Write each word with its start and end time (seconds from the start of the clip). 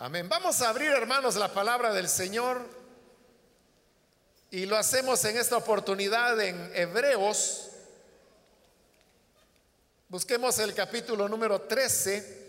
Amén. 0.00 0.28
Vamos 0.28 0.62
a 0.62 0.68
abrir, 0.68 0.92
hermanos, 0.92 1.34
la 1.34 1.52
palabra 1.52 1.92
del 1.92 2.08
Señor 2.08 2.64
y 4.48 4.64
lo 4.64 4.76
hacemos 4.76 5.24
en 5.24 5.36
esta 5.36 5.56
oportunidad 5.56 6.40
en 6.40 6.70
Hebreos. 6.72 7.70
Busquemos 10.08 10.56
el 10.60 10.72
capítulo 10.72 11.28
número 11.28 11.62
13. 11.62 12.46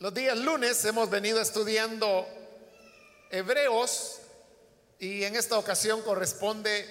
Los 0.00 0.12
días 0.12 0.36
lunes 0.38 0.84
hemos 0.84 1.08
venido 1.08 1.40
estudiando 1.40 2.26
Hebreos 3.30 4.18
y 4.98 5.22
en 5.22 5.36
esta 5.36 5.56
ocasión 5.56 6.02
corresponde 6.02 6.84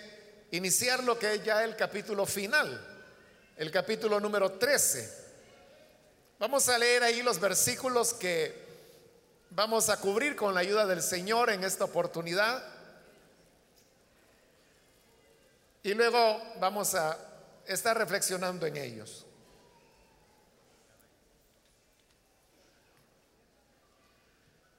iniciar 0.51 1.03
lo 1.03 1.19
que 1.19 1.33
es 1.33 1.43
ya 1.43 1.65
el 1.65 1.75
capítulo 1.75 2.25
final, 2.25 2.79
el 3.57 3.69
capítulo 3.71 4.21
número 4.21 4.53
13. 4.53 5.24
Vamos 6.37 6.67
a 6.67 6.77
leer 6.77 7.01
ahí 7.01 7.21
los 7.21 7.39
versículos 7.39 8.13
que 8.13 8.53
vamos 9.51 9.87
a 9.87 10.01
cubrir 10.01 10.35
con 10.35 10.53
la 10.53 10.59
ayuda 10.59 10.85
del 10.85 11.01
Señor 11.01 11.49
en 11.49 11.63
esta 11.63 11.85
oportunidad. 11.85 12.61
Y 15.81 15.93
luego 15.93 16.41
vamos 16.59 16.93
a 16.93 17.17
estar 17.65 17.97
reflexionando 17.97 18.65
en 18.65 18.75
ellos. 18.75 19.25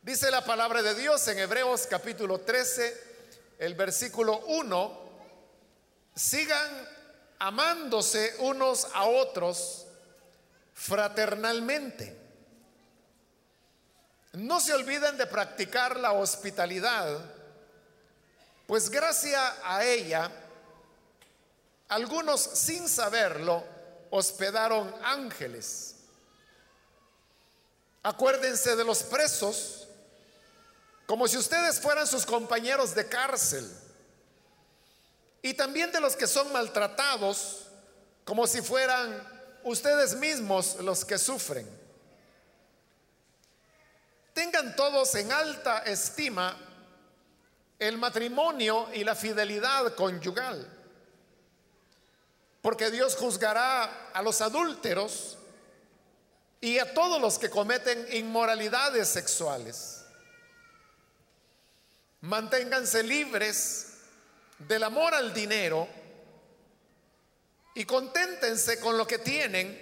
Dice 0.03 0.31
la 0.31 0.45
palabra 0.45 0.83
de 0.83 0.95
Dios 0.95 1.27
en 1.29 1.39
Hebreos 1.39 1.87
capítulo 1.89 2.39
13, 2.41 3.03
el 3.61 3.75
versículo 3.75 4.41
1, 4.47 5.01
sigan 6.15 6.89
amándose 7.39 8.37
unos 8.41 8.89
a 8.93 9.07
otros 9.07 9.86
fraternalmente. 10.77 12.15
No 14.35 14.61
se 14.61 14.75
olviden 14.75 15.17
de 15.17 15.27
practicar 15.27 15.99
la 15.99 16.13
hospitalidad, 16.13 17.19
pues 18.67 18.91
gracias 18.91 19.41
a 19.65 19.85
ella, 19.85 20.31
algunos 21.89 22.41
sin 22.41 22.89
saberlo 22.89 23.65
hospedaron 24.11 24.95
ángeles. 25.03 25.97
Acuérdense 28.03 28.77
de 28.77 28.85
los 28.85 29.03
presos 29.03 29.89
como 31.07 31.27
si 31.27 31.39
ustedes 31.39 31.81
fueran 31.81 32.07
sus 32.07 32.27
compañeros 32.27 32.95
de 32.95 33.09
cárcel. 33.09 33.69
Y 35.41 35.55
también 35.55 35.91
de 35.93 36.01
los 36.01 36.17
que 36.17 36.27
son 36.27 36.53
maltratados 36.53 37.63
como 38.25 38.47
si 38.47 38.61
fueran 38.61 39.36
ustedes 39.67 40.15
mismos 40.15 40.77
los 40.81 41.05
que 41.05 41.19
sufren. 41.19 41.69
Tengan 44.33 44.77
todos 44.77 45.15
en 45.17 45.33
alta 45.33 45.81
estima 45.81 46.57
el 47.79 47.99
matrimonio 47.99 48.89
y 48.95 49.03
la 49.03 49.17
fidelidad 49.17 49.95
conyugal, 49.95 50.73
porque 52.63 52.91
Dios 52.91 53.17
juzgará 53.17 54.11
a 54.13 54.23
los 54.23 54.41
adúlteros 54.41 55.37
y 56.61 56.79
a 56.79 56.95
todos 56.95 57.21
los 57.21 57.39
que 57.39 57.51
cometen 57.51 58.07
inmoralidades 58.13 59.09
sexuales. 59.09 60.05
Manténganse 62.21 63.03
libres 63.03 63.95
del 64.61 64.85
amor 64.85 65.13
al 65.15 65.35
dinero 65.35 66.06
y 67.77 67.85
conténtense 67.85 68.81
con 68.81 68.97
lo 68.97 69.07
que 69.07 69.19
tienen, 69.19 69.79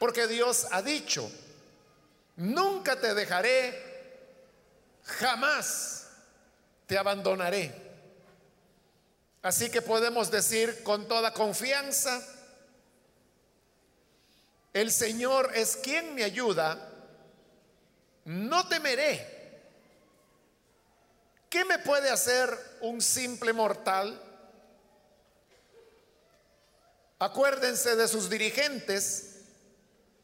porque 0.00 0.26
Dios 0.26 0.66
ha 0.72 0.82
dicho, 0.82 1.30
nunca 2.34 3.00
te 3.00 3.14
dejaré, 3.14 4.18
jamás 5.04 6.08
te 6.88 6.98
abandonaré. 6.98 7.72
Así 9.40 9.70
que 9.70 9.82
podemos 9.82 10.32
decir 10.32 10.82
con 10.82 11.06
toda 11.06 11.32
confianza, 11.32 12.20
el 14.72 14.90
Señor 14.90 15.52
es 15.54 15.76
quien 15.76 16.12
me 16.16 16.24
ayuda, 16.24 16.90
no 18.24 18.66
temeré. 18.66 19.60
¿Qué 21.48 21.64
me 21.64 21.78
puede 21.78 22.10
hacer 22.10 22.50
un 22.80 23.00
simple 23.00 23.52
mortal? 23.52 24.29
Acuérdense 27.20 27.96
de 27.96 28.08
sus 28.08 28.30
dirigentes 28.30 29.42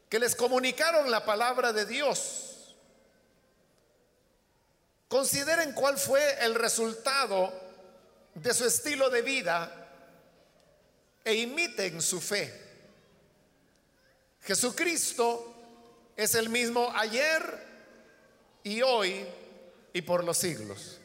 que 0.09 0.17
les 0.17 0.35
comunicaron 0.35 1.11
la 1.11 1.23
palabra 1.23 1.71
de 1.71 1.85
Dios. 1.85 2.75
Consideren 5.07 5.73
cuál 5.73 5.99
fue 5.99 6.43
el 6.43 6.55
resultado 6.55 7.53
de 8.33 8.51
su 8.51 8.65
estilo 8.65 9.11
de 9.11 9.21
vida 9.21 9.71
e 11.23 11.35
imiten 11.35 12.01
su 12.01 12.19
fe. 12.19 12.51
Jesucristo 14.41 15.55
es 16.15 16.33
el 16.33 16.49
mismo 16.49 16.91
ayer 16.95 17.67
y 18.63 18.81
hoy 18.81 19.23
y 19.93 20.01
por 20.01 20.23
los 20.23 20.39
siglos. 20.39 20.97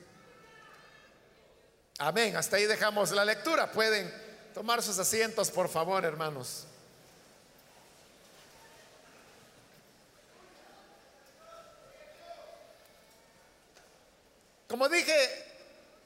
Amén. 1.99 2.35
Hasta 2.35 2.57
ahí 2.57 2.65
dejamos 2.65 3.11
la 3.11 3.27
lectura. 3.27 3.71
Pueden 3.71 4.22
tomar 4.53 4.83
sus 4.83 4.99
asientos, 4.99 5.51
por 5.51 5.69
favor, 5.69 6.05
hermanos. 6.05 6.67
Como 14.69 14.89
dije 14.89 15.13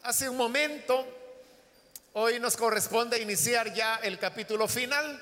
hace 0.02 0.28
un 0.28 0.36
momento, 0.36 1.06
hoy 2.12 2.38
nos 2.38 2.56
corresponde 2.56 3.20
iniciar 3.20 3.72
ya 3.74 3.96
el 3.96 4.18
capítulo 4.18 4.68
final 4.68 5.20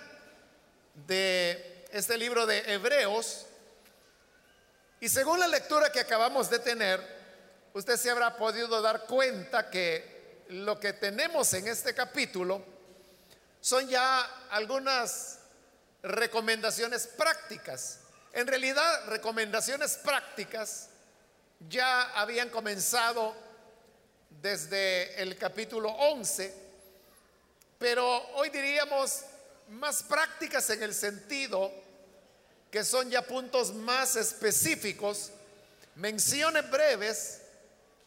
de 1.06 1.86
este 1.92 2.18
libro 2.18 2.46
de 2.46 2.58
Hebreos. 2.72 3.46
Y 5.00 5.08
según 5.08 5.40
la 5.40 5.48
lectura 5.48 5.90
que 5.92 6.00
acabamos 6.00 6.48
de 6.50 6.58
tener, 6.58 7.00
usted 7.74 7.96
se 7.96 8.10
habrá 8.10 8.36
podido 8.36 8.80
dar 8.80 9.04
cuenta 9.06 9.70
que 9.70 10.44
lo 10.48 10.78
que 10.78 10.92
tenemos 10.92 11.52
en 11.54 11.68
este 11.68 11.94
capítulo 11.94 12.73
son 13.64 13.88
ya 13.88 14.20
algunas 14.50 15.38
recomendaciones 16.02 17.06
prácticas. 17.06 18.00
En 18.34 18.46
realidad, 18.46 19.06
recomendaciones 19.06 19.96
prácticas 19.96 20.90
ya 21.70 22.02
habían 22.20 22.50
comenzado 22.50 23.34
desde 24.28 25.18
el 25.22 25.38
capítulo 25.38 25.88
11, 25.88 26.54
pero 27.78 28.06
hoy 28.34 28.50
diríamos 28.50 29.22
más 29.70 30.02
prácticas 30.02 30.68
en 30.68 30.82
el 30.82 30.92
sentido 30.92 31.72
que 32.70 32.84
son 32.84 33.08
ya 33.08 33.22
puntos 33.22 33.72
más 33.72 34.14
específicos, 34.16 35.30
menciones 35.94 36.70
breves 36.70 37.40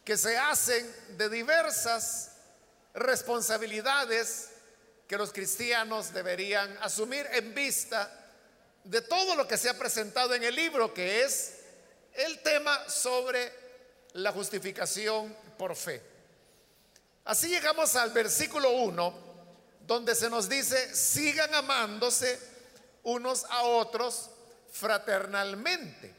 que 0.04 0.16
se 0.16 0.38
hacen 0.38 0.88
de 1.16 1.28
diversas 1.28 2.30
responsabilidades 2.94 4.50
que 5.08 5.16
los 5.16 5.32
cristianos 5.32 6.12
deberían 6.12 6.76
asumir 6.82 7.26
en 7.32 7.54
vista 7.54 8.14
de 8.84 9.00
todo 9.00 9.34
lo 9.34 9.48
que 9.48 9.56
se 9.56 9.70
ha 9.70 9.78
presentado 9.78 10.34
en 10.34 10.44
el 10.44 10.54
libro, 10.54 10.92
que 10.92 11.24
es 11.24 11.54
el 12.12 12.40
tema 12.40 12.88
sobre 12.90 13.50
la 14.12 14.32
justificación 14.32 15.34
por 15.56 15.74
fe. 15.74 16.02
Así 17.24 17.48
llegamos 17.48 17.96
al 17.96 18.10
versículo 18.10 18.70
1, 18.70 19.14
donde 19.86 20.14
se 20.14 20.28
nos 20.28 20.46
dice, 20.48 20.94
sigan 20.94 21.54
amándose 21.54 22.38
unos 23.02 23.44
a 23.44 23.62
otros 23.62 24.30
fraternalmente. 24.72 26.14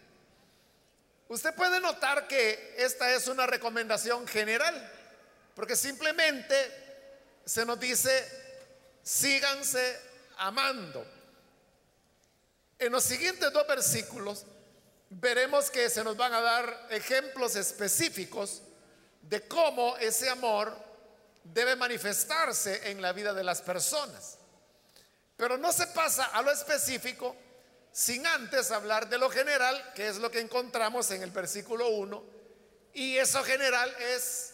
Usted 1.27 1.53
puede 1.53 1.79
notar 1.79 2.27
que 2.27 2.73
esta 2.77 3.13
es 3.13 3.27
una 3.27 3.45
recomendación 3.45 4.27
general, 4.27 4.91
porque 5.55 5.75
simplemente 5.75 6.55
se 7.45 7.65
nos 7.65 7.79
dice, 7.79 8.48
síganse 9.09 9.99
amando. 10.37 11.03
En 12.77 12.91
los 12.91 13.03
siguientes 13.03 13.51
dos 13.51 13.65
versículos 13.67 14.45
veremos 15.09 15.71
que 15.71 15.89
se 15.89 16.03
nos 16.03 16.15
van 16.15 16.31
a 16.31 16.41
dar 16.41 16.87
ejemplos 16.91 17.55
específicos 17.55 18.61
de 19.23 19.47
cómo 19.47 19.97
ese 19.97 20.29
amor 20.29 20.77
debe 21.43 21.75
manifestarse 21.75 22.91
en 22.91 23.01
la 23.01 23.11
vida 23.11 23.33
de 23.33 23.43
las 23.43 23.63
personas. 23.63 24.37
Pero 25.35 25.57
no 25.57 25.73
se 25.73 25.87
pasa 25.87 26.25
a 26.25 26.43
lo 26.43 26.51
específico 26.51 27.35
sin 27.91 28.27
antes 28.27 28.69
hablar 28.69 29.09
de 29.09 29.17
lo 29.17 29.31
general, 29.31 29.91
que 29.95 30.07
es 30.07 30.17
lo 30.17 30.29
que 30.29 30.39
encontramos 30.39 31.09
en 31.09 31.23
el 31.23 31.31
versículo 31.31 31.89
1. 31.89 32.23
Y 32.93 33.17
eso 33.17 33.43
general 33.43 33.91
es 33.99 34.53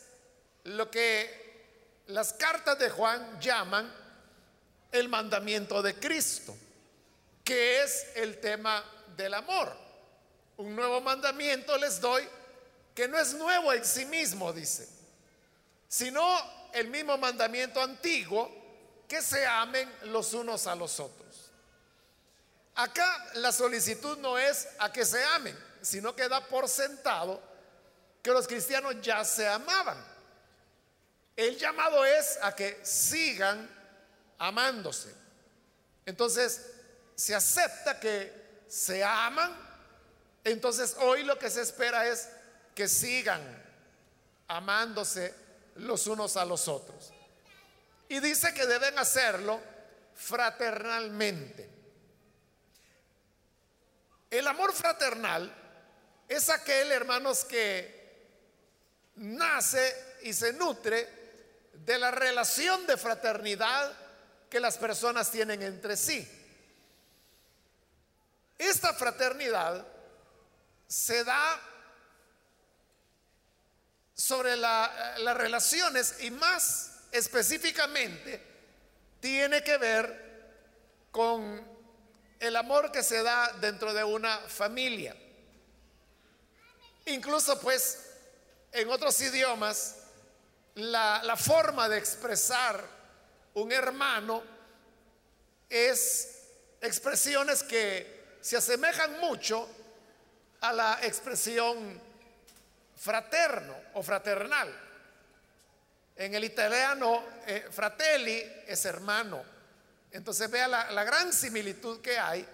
lo 0.64 0.90
que 0.90 2.04
las 2.08 2.32
cartas 2.32 2.80
de 2.80 2.90
Juan 2.90 3.38
llaman 3.42 4.05
el 5.00 5.10
mandamiento 5.10 5.82
de 5.82 5.96
Cristo, 5.96 6.56
que 7.44 7.84
es 7.84 8.08
el 8.16 8.40
tema 8.40 8.84
del 9.16 9.34
amor. 9.34 9.86
un 10.58 10.76
nuevo 10.76 11.02
mandamiento 11.02 11.78
les 11.78 12.00
doy 12.00 12.26
que 12.94 13.10
no 13.10 13.20
es 13.20 13.34
nuevo 13.34 13.74
en 13.74 13.84
sí 13.84 14.06
mismo, 14.06 14.54
dice, 14.54 14.88
sino 15.88 16.24
el 16.72 16.88
mismo 16.88 17.18
mandamiento 17.18 17.82
antiguo, 17.82 18.50
que 19.08 19.22
se 19.22 19.46
amen 19.46 19.92
los 20.06 20.34
unos 20.34 20.66
a 20.66 20.76
los 20.76 21.00
otros. 21.00 21.52
Acá 22.76 23.32
la 23.36 23.52
solicitud 23.52 24.18
no 24.18 24.38
es 24.38 24.68
a 24.80 24.92
que 24.92 25.06
se 25.06 25.24
amen, 25.24 25.58
sino 25.82 26.16
que 26.16 26.28
da 26.28 26.46
por 26.48 26.68
sentado 26.68 27.42
que 28.22 28.32
los 28.32 28.48
cristianos 28.48 28.96
ya 29.02 29.24
se 29.24 29.48
amaban. 29.48 30.04
El 31.36 31.58
llamado 31.58 32.04
es 32.06 32.40
a 32.42 32.56
que 32.56 32.80
sigan 32.84 33.70
amándose. 34.38 35.14
Entonces, 36.06 36.72
se 37.16 37.34
acepta 37.34 38.00
que 38.00 38.64
se 38.68 39.04
aman. 39.04 39.56
Entonces, 40.44 40.96
hoy 41.00 41.24
lo 41.24 41.40
que 41.40 41.50
se 41.50 41.62
espera 41.62 42.08
es 42.08 42.30
que 42.74 42.88
sigan 42.88 43.42
amándose 44.48 45.34
los 45.76 46.08
unos 46.08 46.38
a 46.38 46.46
los 46.46 46.68
otros. 46.68 47.12
Y 48.10 48.20
dice 48.20 48.54
que 48.54 48.66
deben 48.66 48.98
hacerlo 49.00 49.60
fraternalmente. 50.14 51.70
El 54.30 54.48
amor 54.48 54.74
fraternal 54.74 55.54
es 56.28 56.50
aquel, 56.50 56.92
hermanos, 56.92 57.46
que 57.46 57.96
nace 59.16 60.18
y 60.24 60.34
se 60.34 60.54
nutre 60.54 61.08
de 61.74 61.98
la 61.98 62.12
relación 62.12 62.86
de 62.86 62.98
fraternidad 62.98 64.05
que 64.50 64.60
las 64.60 64.78
personas 64.78 65.32
tienen 65.32 65.62
entre 65.62 65.98
sí. 65.98 66.28
Esta 68.58 68.94
fraternidad 68.94 69.86
se 70.88 71.24
da 71.24 71.60
sobre 74.14 74.56
las 74.56 75.38
relaciones 75.38 76.22
y 76.22 76.32
más 76.32 76.92
específicamente 77.12 78.42
tiene 79.20 79.64
que 79.64 79.78
ver 79.78 80.26
con 81.12 81.66
el 82.40 82.56
amor 82.56 82.92
que 82.92 83.04
se 83.04 83.24
da 83.24 83.52
dentro 83.60 83.94
de 83.94 84.04
una 84.04 84.38
familia. 84.40 85.16
Incluso 87.08 87.60
pues 87.60 88.00
en 88.72 88.90
otros 88.90 89.20
idiomas 89.22 89.96
la, 90.76 91.22
la 91.24 91.38
forma 91.38 91.88
de 91.90 91.98
expresar 91.98 92.95
un 93.56 93.72
hermano 93.72 94.44
es 95.70 96.42
expresiones 96.82 97.64
que 97.64 98.38
se 98.42 98.58
asemejan 98.58 99.20
mucho 99.20 99.68
a 100.62 100.74
la 100.74 101.00
expresión 101.02 102.00
fraterno 102.96 103.76
o 103.94 104.04
fraternal. 104.04 104.74
En 106.16 106.34
el 106.34 106.44
italiano, 106.44 107.24
eh, 107.46 107.68
fratelli 107.72 108.44
es 108.68 108.86
hermano. 108.86 109.44
Entonces 110.12 110.50
vea 110.50 110.68
la, 110.68 110.92
la 110.92 111.04
gran 111.04 111.34
similitud 111.34 112.02
que 112.02 112.18
hay 112.18 112.46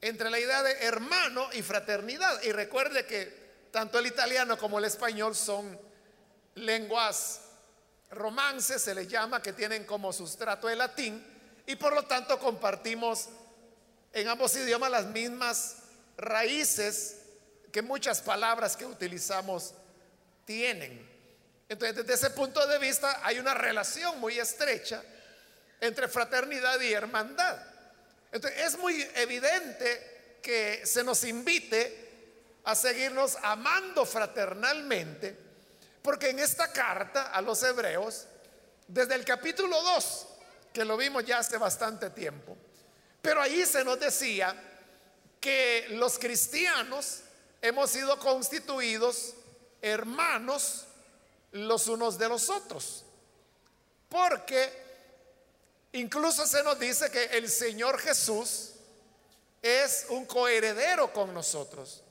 entre 0.00 0.30
la 0.30 0.38
idea 0.38 0.62
de 0.62 0.72
hermano 0.84 1.48
y 1.52 1.62
fraternidad. 1.62 2.42
Y 2.42 2.52
recuerde 2.52 3.06
que 3.06 3.48
tanto 3.70 3.98
el 3.98 4.06
italiano 4.06 4.58
como 4.58 4.78
el 4.78 4.84
español 4.84 5.34
son 5.34 5.78
lenguas 6.54 7.47
romances, 8.10 8.82
se 8.82 8.94
les 8.94 9.08
llama, 9.08 9.42
que 9.42 9.52
tienen 9.52 9.84
como 9.84 10.12
sustrato 10.12 10.68
el 10.68 10.78
latín, 10.78 11.24
y 11.66 11.76
por 11.76 11.94
lo 11.94 12.04
tanto 12.04 12.38
compartimos 12.38 13.28
en 14.12 14.28
ambos 14.28 14.56
idiomas 14.56 14.90
las 14.90 15.06
mismas 15.06 15.76
raíces 16.16 17.16
que 17.70 17.82
muchas 17.82 18.22
palabras 18.22 18.76
que 18.76 18.86
utilizamos 18.86 19.74
tienen. 20.44 21.06
Entonces, 21.68 21.96
desde 21.96 22.14
ese 22.14 22.30
punto 22.30 22.66
de 22.66 22.78
vista 22.78 23.20
hay 23.22 23.38
una 23.38 23.52
relación 23.52 24.18
muy 24.18 24.38
estrecha 24.38 25.02
entre 25.80 26.08
fraternidad 26.08 26.80
y 26.80 26.92
hermandad. 26.92 27.58
Entonces, 28.32 28.60
es 28.64 28.78
muy 28.78 29.06
evidente 29.14 30.38
que 30.42 30.86
se 30.86 31.04
nos 31.04 31.24
invite 31.24 32.08
a 32.64 32.74
seguirnos 32.74 33.36
amando 33.42 34.06
fraternalmente, 34.06 35.36
porque 36.08 36.30
en 36.30 36.38
esta 36.38 36.72
carta 36.72 37.24
a 37.24 37.42
los 37.42 37.62
hebreos, 37.62 38.24
desde 38.86 39.14
el 39.14 39.26
capítulo 39.26 39.82
2, 39.82 40.26
que 40.72 40.82
lo 40.82 40.96
vimos 40.96 41.22
ya 41.26 41.40
hace 41.40 41.58
bastante 41.58 42.08
tiempo, 42.08 42.56
pero 43.20 43.42
ahí 43.42 43.66
se 43.66 43.84
nos 43.84 44.00
decía 44.00 44.56
que 45.38 45.84
los 45.90 46.18
cristianos 46.18 47.20
hemos 47.60 47.90
sido 47.90 48.18
constituidos 48.18 49.34
hermanos 49.82 50.86
los 51.52 51.88
unos 51.88 52.16
de 52.16 52.30
los 52.30 52.48
otros. 52.48 53.04
Porque 54.08 54.72
incluso 55.92 56.46
se 56.46 56.62
nos 56.62 56.78
dice 56.78 57.10
que 57.10 57.24
el 57.36 57.50
Señor 57.50 57.98
Jesús 57.98 58.70
es 59.60 60.06
un 60.08 60.24
coheredero 60.24 61.12
con 61.12 61.34
nosotros. 61.34 62.02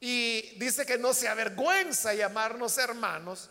Y 0.00 0.58
dice 0.58 0.86
que 0.86 0.98
no 0.98 1.12
se 1.12 1.28
avergüenza 1.28 2.14
llamarnos 2.14 2.78
hermanos. 2.78 3.50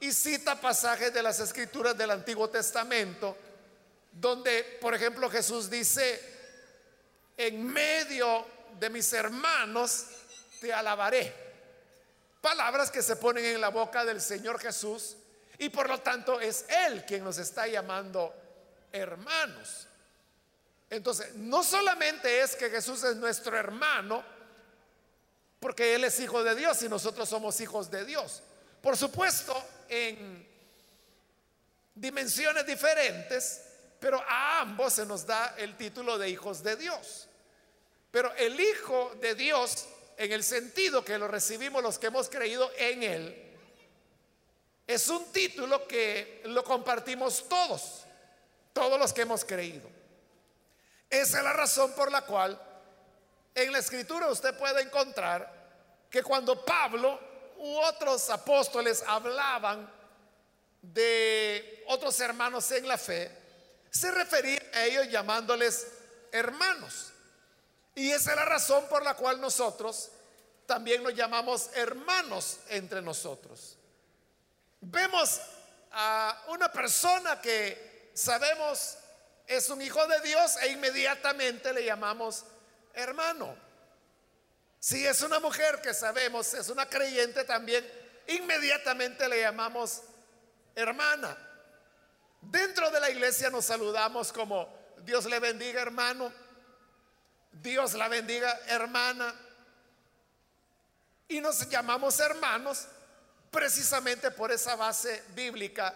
Y 0.00 0.12
cita 0.12 0.60
pasajes 0.60 1.14
de 1.14 1.22
las 1.22 1.38
escrituras 1.40 1.96
del 1.96 2.10
Antiguo 2.10 2.50
Testamento, 2.50 3.36
donde, 4.12 4.78
por 4.80 4.94
ejemplo, 4.94 5.30
Jesús 5.30 5.70
dice, 5.70 6.20
en 7.36 7.64
medio 7.64 8.44
de 8.78 8.90
mis 8.90 9.12
hermanos 9.12 10.06
te 10.60 10.72
alabaré. 10.72 11.32
Palabras 12.40 12.90
que 12.90 13.02
se 13.02 13.16
ponen 13.16 13.44
en 13.44 13.60
la 13.60 13.70
boca 13.70 14.04
del 14.04 14.20
Señor 14.20 14.60
Jesús 14.60 15.16
y 15.58 15.68
por 15.68 15.88
lo 15.88 16.00
tanto 16.00 16.40
es 16.40 16.66
Él 16.68 17.04
quien 17.06 17.24
nos 17.24 17.38
está 17.38 17.66
llamando 17.66 18.34
hermanos. 18.92 19.86
Entonces, 20.90 21.34
no 21.36 21.64
solamente 21.64 22.40
es 22.42 22.54
que 22.54 22.70
Jesús 22.70 23.02
es 23.04 23.16
nuestro 23.16 23.56
hermano, 23.56 24.22
porque 25.64 25.94
Él 25.94 26.04
es 26.04 26.20
hijo 26.20 26.44
de 26.44 26.54
Dios 26.54 26.82
y 26.82 26.90
nosotros 26.90 27.26
somos 27.26 27.58
hijos 27.58 27.90
de 27.90 28.04
Dios. 28.04 28.42
Por 28.82 28.98
supuesto, 28.98 29.56
en 29.88 30.46
dimensiones 31.94 32.66
diferentes, 32.66 33.62
pero 33.98 34.22
a 34.28 34.60
ambos 34.60 34.92
se 34.92 35.06
nos 35.06 35.24
da 35.24 35.54
el 35.56 35.74
título 35.74 36.18
de 36.18 36.28
hijos 36.28 36.62
de 36.62 36.76
Dios. 36.76 37.28
Pero 38.10 38.30
el 38.34 38.60
Hijo 38.60 39.16
de 39.22 39.34
Dios 39.34 39.86
en 40.18 40.32
el 40.32 40.44
sentido 40.44 41.02
que 41.02 41.16
lo 41.16 41.28
recibimos 41.28 41.82
los 41.82 41.98
que 41.98 42.08
hemos 42.08 42.28
creído 42.28 42.70
en 42.76 43.02
Él, 43.02 43.56
es 44.86 45.08
un 45.08 45.32
título 45.32 45.88
que 45.88 46.42
lo 46.44 46.62
compartimos 46.62 47.48
todos, 47.48 48.04
todos 48.74 48.98
los 48.98 49.14
que 49.14 49.22
hemos 49.22 49.46
creído. 49.46 49.88
Esa 51.08 51.38
es 51.38 51.44
la 51.44 51.54
razón 51.54 51.94
por 51.94 52.12
la 52.12 52.20
cual 52.20 52.60
en 53.54 53.72
la 53.72 53.78
escritura 53.78 54.26
usted 54.26 54.56
puede 54.58 54.82
encontrar 54.82 55.63
que 56.14 56.22
cuando 56.22 56.64
Pablo 56.64 57.18
u 57.56 57.76
otros 57.80 58.30
apóstoles 58.30 59.02
hablaban 59.04 59.92
de 60.80 61.82
otros 61.88 62.20
hermanos 62.20 62.70
en 62.70 62.86
la 62.86 62.96
fe, 62.96 63.36
se 63.90 64.12
refería 64.12 64.62
a 64.74 64.84
ellos 64.84 65.08
llamándoles 65.10 65.88
hermanos. 66.30 67.12
Y 67.96 68.12
esa 68.12 68.30
es 68.30 68.36
la 68.36 68.44
razón 68.44 68.86
por 68.88 69.02
la 69.02 69.14
cual 69.14 69.40
nosotros 69.40 70.12
también 70.66 71.02
nos 71.02 71.16
llamamos 71.16 71.70
hermanos 71.74 72.60
entre 72.68 73.02
nosotros. 73.02 73.76
Vemos 74.82 75.40
a 75.90 76.44
una 76.46 76.70
persona 76.70 77.40
que 77.40 78.12
sabemos 78.14 78.98
es 79.48 79.68
un 79.68 79.82
hijo 79.82 80.06
de 80.06 80.20
Dios 80.20 80.58
e 80.62 80.68
inmediatamente 80.68 81.72
le 81.72 81.84
llamamos 81.84 82.44
hermano. 82.92 83.63
Si 84.84 85.06
es 85.06 85.22
una 85.22 85.40
mujer 85.40 85.80
que 85.80 85.94
sabemos 85.94 86.52
es 86.52 86.68
una 86.68 86.86
creyente 86.86 87.44
también, 87.44 87.90
inmediatamente 88.28 89.26
le 89.26 89.40
llamamos 89.40 90.02
hermana. 90.74 91.34
Dentro 92.42 92.90
de 92.90 93.00
la 93.00 93.08
iglesia 93.08 93.48
nos 93.48 93.64
saludamos 93.64 94.30
como 94.30 94.68
Dios 94.98 95.24
le 95.24 95.40
bendiga 95.40 95.80
hermano 95.80 96.30
Dios 97.62 97.94
la 97.94 98.08
bendiga, 98.08 98.60
hermana. 98.66 99.34
Y 101.28 101.40
nos 101.40 101.68
llamamos 101.68 102.20
hermanos 102.20 102.86
precisamente 103.50 104.30
por 104.30 104.52
esa 104.52 104.76
base 104.76 105.22
bíblica 105.34 105.94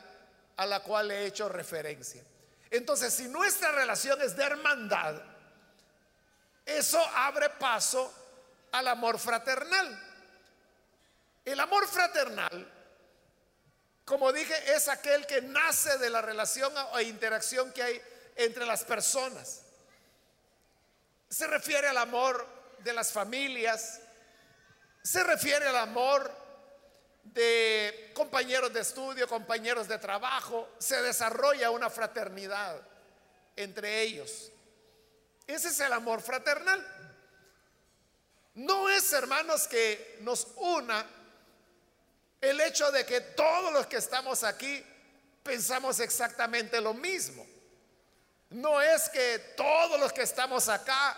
a 0.57 0.65
la 0.65 0.81
cual 0.81 1.11
he 1.11 1.27
hecho 1.27 1.49
referencia. 1.49 2.25
Entonces, 2.71 3.13
si 3.13 3.29
nuestra 3.29 3.73
relación 3.73 4.21
es 4.23 4.37
de 4.37 4.45
hermandad, 4.45 5.21
eso 6.65 6.99
abre 7.15 7.51
paso 7.51 8.28
al 8.73 8.89
amor 8.89 9.19
fraternal. 9.19 10.05
El 11.45 11.61
amor 11.61 11.87
fraternal, 11.89 12.73
como 14.05 14.33
dije, 14.33 14.55
es 14.75 14.89
aquel 14.89 15.27
que 15.27 15.41
nace 15.43 15.99
de 15.99 16.11
la 16.11 16.23
relación 16.23 16.73
o 16.93 17.01
interacción 17.01 17.73
que 17.73 17.83
hay 17.83 18.03
entre 18.37 18.67
las 18.67 18.85
personas. 18.85 19.63
Se 21.29 21.47
refiere 21.47 21.89
al 21.89 21.99
amor 21.99 22.47
de 22.79 22.93
las 22.93 23.13
familias, 23.13 24.01
se 25.03 25.25
refiere 25.25 25.67
al 25.67 25.77
amor 25.77 26.31
de 27.25 28.13
compañeros 28.15 28.73
de 28.73 28.81
estudio, 28.81 29.29
compañeros 29.29 29.89
de 29.89 29.99
trabajo, 29.99 30.69
se 30.79 31.01
desarrolla 31.03 31.71
una 31.71 31.91
fraternidad 31.91 32.81
entre 33.57 34.03
ellos. 34.03 34.51
Ese 35.47 35.69
es 35.69 35.81
el 35.81 35.93
amor 35.93 36.21
fraternal. 36.21 36.87
No 38.59 38.89
es, 38.89 39.13
hermanos, 39.13 39.69
que 39.69 40.19
nos 40.23 40.49
una 40.57 41.07
el 42.41 42.61
hecho 42.61 42.91
de 42.91 43.07
que 43.07 43.21
todos 43.21 43.73
los 43.73 43.87
que 43.87 43.99
estamos 43.99 44.43
aquí 44.43 44.85
pensamos 45.45 46.01
exactamente 46.01 46.81
lo 46.81 46.93
mismo. 46.93 47.47
No 48.51 48.83
es 48.83 49.11
que 49.11 49.39
todos 49.57 50.01
los 50.01 50.13
que 50.13 50.23
estamos 50.23 50.69
acá 50.69 51.17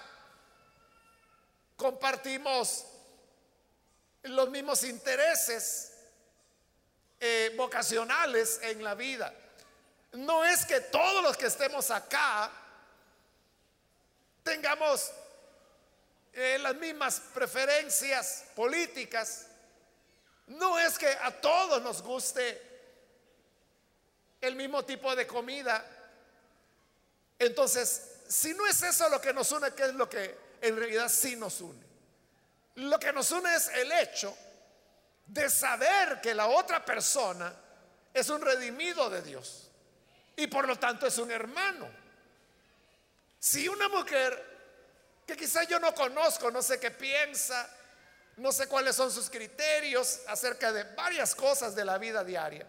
compartimos 1.76 2.84
los 4.24 4.50
mismos 4.50 4.84
intereses 4.84 5.92
eh, 7.20 7.54
vocacionales 7.56 8.60
en 8.64 8.84
la 8.84 8.94
vida. 8.94 9.32
No 10.12 10.44
es 10.44 10.66
que 10.66 10.82
todos 10.82 11.22
los 11.22 11.38
que 11.38 11.46
estemos 11.46 11.90
acá 11.90 12.52
tengamos 14.42 15.10
eh, 16.32 16.58
las 16.60 16.76
mismas 16.76 17.20
preferencias 17.34 18.44
políticas. 18.54 19.46
No 20.46 20.78
es 20.78 20.98
que 20.98 21.08
a 21.08 21.30
todos 21.40 21.82
nos 21.82 22.02
guste 22.02 22.70
el 24.40 24.56
mismo 24.56 24.84
tipo 24.84 25.14
de 25.14 25.26
comida. 25.26 25.84
Entonces, 27.38 28.10
si 28.28 28.54
no 28.54 28.66
es 28.66 28.82
eso 28.82 29.08
lo 29.08 29.20
que 29.20 29.32
nos 29.32 29.50
une, 29.52 29.72
¿qué 29.72 29.84
es 29.84 29.94
lo 29.94 30.08
que 30.08 30.38
en 30.60 30.76
realidad 30.76 31.08
sí 31.08 31.36
nos 31.36 31.60
une? 31.60 31.84
Lo 32.76 32.98
que 32.98 33.12
nos 33.12 33.30
une 33.30 33.54
es 33.54 33.68
el 33.68 33.90
hecho 33.92 34.36
de 35.26 35.48
saber 35.50 36.20
que 36.20 36.34
la 36.34 36.46
otra 36.46 36.84
persona 36.84 37.54
es 38.12 38.28
un 38.28 38.40
redimido 38.40 39.08
de 39.10 39.22
Dios 39.22 39.70
y 40.36 40.46
por 40.46 40.66
lo 40.66 40.76
tanto 40.78 41.06
es 41.06 41.18
un 41.18 41.30
hermano. 41.30 41.88
Si 43.38 43.68
una 43.68 43.88
mujer 43.88 44.49
que 45.30 45.36
quizá 45.36 45.62
yo 45.64 45.78
no 45.78 45.94
conozco, 45.94 46.50
no 46.50 46.60
sé 46.60 46.80
qué 46.80 46.90
piensa, 46.90 47.68
no 48.36 48.50
sé 48.50 48.66
cuáles 48.66 48.96
son 48.96 49.12
sus 49.12 49.30
criterios 49.30 50.20
acerca 50.26 50.72
de 50.72 50.82
varias 50.94 51.34
cosas 51.34 51.74
de 51.74 51.84
la 51.84 51.98
vida 51.98 52.24
diaria, 52.24 52.66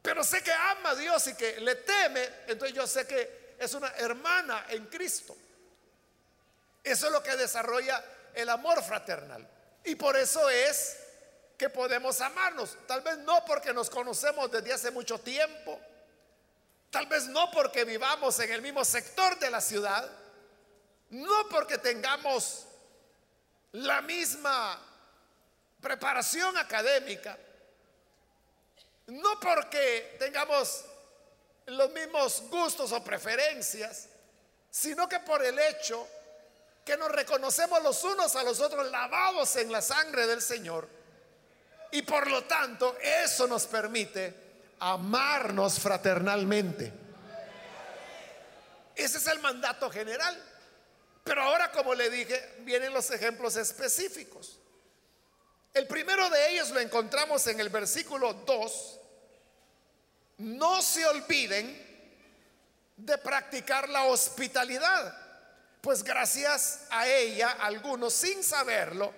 pero 0.00 0.22
sé 0.22 0.42
que 0.42 0.52
ama 0.52 0.90
a 0.90 0.94
Dios 0.94 1.26
y 1.26 1.34
que 1.34 1.60
le 1.60 1.74
teme, 1.76 2.28
entonces 2.46 2.76
yo 2.76 2.86
sé 2.86 3.06
que 3.06 3.54
es 3.58 3.74
una 3.74 3.88
hermana 3.96 4.66
en 4.68 4.86
Cristo. 4.86 5.36
Eso 6.84 7.06
es 7.06 7.12
lo 7.12 7.22
que 7.22 7.36
desarrolla 7.36 8.04
el 8.34 8.48
amor 8.48 8.82
fraternal. 8.82 9.48
Y 9.84 9.94
por 9.94 10.16
eso 10.16 10.48
es 10.50 10.96
que 11.56 11.68
podemos 11.68 12.20
amarnos. 12.20 12.76
Tal 12.86 13.02
vez 13.02 13.18
no 13.18 13.44
porque 13.44 13.72
nos 13.72 13.88
conocemos 13.88 14.50
desde 14.50 14.72
hace 14.72 14.90
mucho 14.90 15.18
tiempo. 15.20 15.80
Tal 16.90 17.06
vez 17.06 17.26
no 17.28 17.50
porque 17.50 17.84
vivamos 17.84 18.38
en 18.40 18.52
el 18.52 18.62
mismo 18.62 18.84
sector 18.84 19.38
de 19.38 19.50
la 19.50 19.60
ciudad. 19.60 20.10
No 21.12 21.46
porque 21.50 21.76
tengamos 21.76 22.64
la 23.72 24.00
misma 24.00 24.80
preparación 25.78 26.56
académica. 26.56 27.38
No 29.08 29.38
porque 29.38 30.16
tengamos 30.18 30.86
los 31.66 31.90
mismos 31.90 32.44
gustos 32.48 32.92
o 32.92 33.04
preferencias, 33.04 34.08
sino 34.70 35.06
que 35.06 35.20
por 35.20 35.44
el 35.44 35.58
hecho 35.58 36.08
que 36.82 36.96
nos 36.96 37.12
reconocemos 37.12 37.82
los 37.82 38.02
unos 38.04 38.34
a 38.34 38.42
los 38.42 38.60
otros 38.60 38.90
lavados 38.90 39.54
en 39.56 39.70
la 39.70 39.82
sangre 39.82 40.26
del 40.26 40.40
Señor. 40.40 40.88
Y 41.90 42.00
por 42.02 42.30
lo 42.30 42.44
tanto, 42.44 42.96
eso 42.98 43.46
nos 43.46 43.66
permite 43.66 44.34
amarnos 44.78 45.78
fraternalmente. 45.78 46.90
Ese 48.94 49.18
es 49.18 49.26
el 49.26 49.40
mandato 49.40 49.90
general. 49.90 50.51
Pero 51.24 51.42
ahora, 51.42 51.70
como 51.70 51.94
le 51.94 52.10
dije, 52.10 52.56
vienen 52.60 52.92
los 52.92 53.10
ejemplos 53.10 53.56
específicos. 53.56 54.58
El 55.72 55.86
primero 55.86 56.28
de 56.28 56.52
ellos 56.52 56.70
lo 56.70 56.80
encontramos 56.80 57.46
en 57.46 57.60
el 57.60 57.68
versículo 57.68 58.34
2. 58.34 59.00
No 60.38 60.82
se 60.82 61.06
olviden 61.06 61.90
de 62.96 63.18
practicar 63.18 63.88
la 63.88 64.04
hospitalidad 64.04 65.22
pues 65.82 66.04
gracias 66.04 66.86
a 66.90 67.08
ella, 67.08 67.56
algunos 67.58 68.14
sin 68.14 68.44
saberlo, 68.44 69.12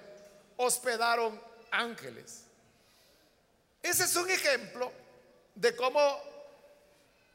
hospedaron 0.57 1.39
ángeles. 1.71 2.45
Ese 3.83 4.05
es 4.05 4.17
un 4.17 4.31
ejemplo 4.31 4.91
de 5.55 5.77
cómo 5.77 6.19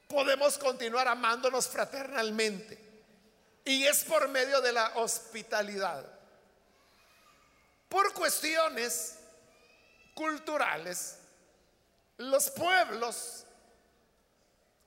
podemos 0.07 0.57
continuar 0.57 1.07
amándonos 1.07 1.67
fraternalmente. 1.67 2.88
Y 3.69 3.85
es 3.85 4.03
por 4.03 4.27
medio 4.29 4.61
de 4.61 4.71
la 4.71 4.93
hospitalidad. 4.95 6.03
Por 7.87 8.15
cuestiones 8.15 9.19
culturales, 10.15 11.19
los 12.17 12.49
pueblos 12.49 13.45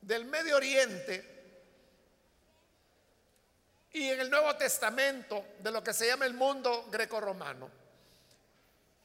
del 0.01 0.25
Medio 0.25 0.57
Oriente 0.57 1.55
y 3.93 4.09
en 4.09 4.19
el 4.19 4.29
Nuevo 4.29 4.57
Testamento 4.57 5.45
de 5.61 5.71
lo 5.71 5.85
que 5.85 5.93
se 5.93 6.09
llama 6.09 6.27
el 6.27 6.35
mundo 6.35 6.89
grecorromano, 6.91 7.71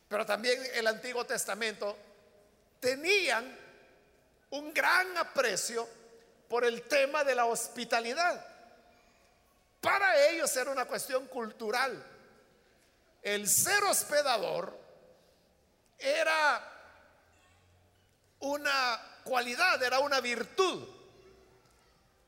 pero 0.09 0.25
también 0.25 0.59
el 0.73 0.87
Antiguo 0.87 1.23
Testamento, 1.23 1.95
tenían 2.79 3.55
un 4.49 4.73
gran 4.73 5.15
aprecio 5.17 5.87
por 6.49 6.65
el 6.65 6.81
tema 6.87 7.23
de 7.23 7.35
la 7.35 7.45
hospitalidad. 7.45 8.56
Para 9.81 10.27
ellos 10.29 10.55
era 10.55 10.71
una 10.71 10.85
cuestión 10.85 11.27
cultural. 11.27 12.03
El 13.21 13.47
ser 13.47 13.83
hospedador 13.83 14.77
era 15.99 16.73
una 18.39 19.19
cualidad, 19.23 19.81
era 19.81 19.99
una 19.99 20.19
virtud. 20.21 20.87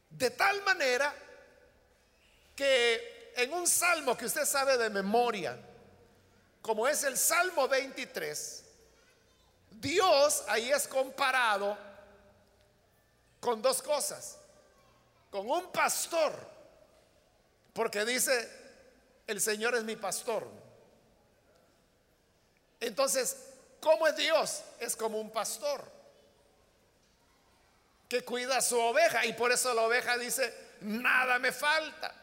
De 0.10 0.32
tal 0.32 0.62
manera 0.64 1.14
que 2.56 3.32
en 3.36 3.54
un 3.54 3.68
salmo 3.68 4.18
que 4.18 4.26
usted 4.26 4.46
sabe 4.46 4.78
de 4.78 4.90
memoria, 4.90 5.58
como 6.62 6.88
es 6.88 7.04
el 7.04 7.18
Salmo 7.18 7.68
23, 7.68 8.66
Dios 9.72 10.44
ahí 10.48 10.70
es 10.72 10.88
comparado 10.88 11.78
con 13.40 13.62
dos 13.62 13.82
cosas. 13.82 14.38
Con 15.32 15.50
un 15.50 15.72
pastor, 15.72 16.34
porque 17.74 18.06
dice, 18.06 18.50
el 19.28 19.40
Señor 19.42 19.76
es 19.76 19.84
mi 19.84 19.96
pastor. 19.96 20.48
Entonces, 22.80 23.38
¿cómo 23.80 24.08
es 24.08 24.16
Dios? 24.16 24.64
Es 24.80 24.96
como 24.96 25.20
un 25.20 25.32
pastor 25.32 25.84
que 28.08 28.24
cuida 28.24 28.58
a 28.58 28.62
su 28.62 28.80
oveja 28.80 29.26
y 29.26 29.34
por 29.34 29.52
eso 29.52 29.74
la 29.74 29.84
oveja 29.84 30.18
dice, 30.18 30.54
nada 30.82 31.38
me 31.40 31.52
falta 31.52 32.16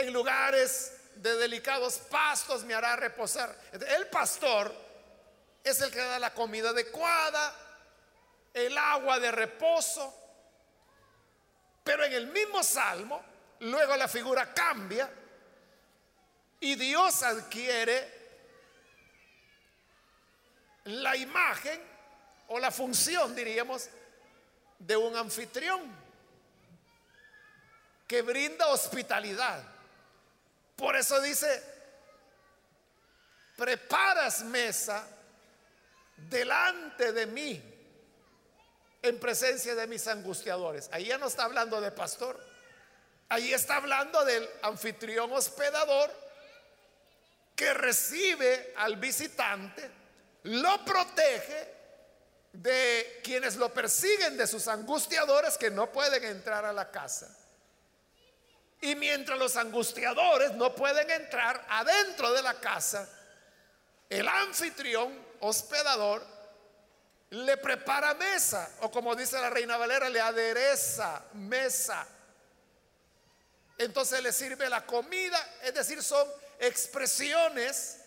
en 0.00 0.12
lugares 0.12 0.92
de 1.16 1.34
delicados 1.36 1.98
pastos 2.10 2.64
me 2.64 2.74
hará 2.74 2.96
reposar. 2.96 3.56
El 3.72 4.08
pastor 4.08 4.74
es 5.64 5.80
el 5.80 5.90
que 5.90 5.98
da 5.98 6.18
la 6.18 6.34
comida 6.34 6.70
adecuada, 6.70 7.54
el 8.52 8.76
agua 8.76 9.18
de 9.18 9.30
reposo. 9.30 10.14
Pero 11.82 12.04
en 12.04 12.12
el 12.12 12.26
mismo 12.28 12.62
salmo, 12.62 13.22
luego 13.60 13.96
la 13.96 14.08
figura 14.08 14.52
cambia 14.52 15.10
y 16.60 16.74
Dios 16.74 17.22
adquiere 17.22 18.16
la 20.84 21.16
imagen 21.16 21.80
o 22.48 22.58
la 22.58 22.70
función, 22.70 23.34
diríamos, 23.34 23.88
de 24.78 24.96
un 24.96 25.16
anfitrión 25.16 25.82
que 28.06 28.22
brinda 28.22 28.68
hospitalidad. 28.68 29.62
Por 30.76 30.94
eso 30.94 31.20
dice, 31.20 31.62
preparas 33.56 34.44
mesa 34.44 35.08
delante 36.16 37.12
de 37.12 37.26
mí 37.26 37.62
en 39.02 39.18
presencia 39.18 39.74
de 39.74 39.86
mis 39.86 40.06
angustiadores. 40.06 40.88
Ahí 40.92 41.06
ya 41.06 41.18
no 41.18 41.26
está 41.26 41.44
hablando 41.44 41.80
de 41.80 41.90
pastor. 41.90 42.38
Ahí 43.28 43.52
está 43.52 43.76
hablando 43.76 44.24
del 44.24 44.48
anfitrión 44.62 45.32
hospedador 45.32 46.10
que 47.56 47.72
recibe 47.74 48.74
al 48.76 48.96
visitante, 48.96 49.90
lo 50.44 50.84
protege 50.84 51.74
de 52.52 53.20
quienes 53.24 53.56
lo 53.56 53.72
persiguen, 53.72 54.36
de 54.36 54.46
sus 54.46 54.68
angustiadores 54.68 55.58
que 55.58 55.70
no 55.70 55.90
pueden 55.90 56.24
entrar 56.24 56.64
a 56.64 56.72
la 56.72 56.90
casa. 56.90 57.34
Y 58.80 58.94
mientras 58.94 59.38
los 59.38 59.56
angustiadores 59.56 60.52
no 60.52 60.74
pueden 60.74 61.10
entrar 61.10 61.64
adentro 61.68 62.32
de 62.32 62.42
la 62.42 62.54
casa, 62.60 63.08
el 64.08 64.28
anfitrión, 64.28 65.12
hospedador, 65.40 66.24
le 67.30 67.56
prepara 67.56 68.14
mesa, 68.14 68.70
o 68.80 68.90
como 68.90 69.16
dice 69.16 69.40
la 69.40 69.50
reina 69.50 69.76
Valera, 69.76 70.08
le 70.08 70.20
adereza 70.20 71.24
mesa. 71.34 72.06
Entonces 73.78 74.22
le 74.22 74.32
sirve 74.32 74.68
la 74.68 74.86
comida, 74.86 75.38
es 75.62 75.74
decir, 75.74 76.02
son 76.02 76.26
expresiones 76.58 77.98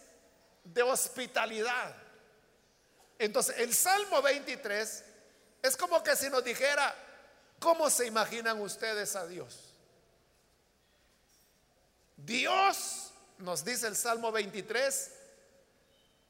de 0.64 0.82
hospitalidad. 0.82 1.96
Entonces, 3.18 3.58
el 3.58 3.74
Salmo 3.74 4.22
23 4.22 5.04
es 5.62 5.78
como 5.78 6.02
que 6.02 6.16
si 6.16 6.30
nos 6.30 6.44
dijera, 6.44 6.96
¿cómo 7.60 7.90
se 7.90 8.08
imaginan 8.08 8.60
ustedes 8.62 9.16
a 9.16 9.28
Dios? 9.28 9.74
Dios, 12.16 13.12
nos 13.38 13.64
dice 13.64 13.88
el 13.88 13.96
Salmo 13.96 14.32
23, 14.32 15.12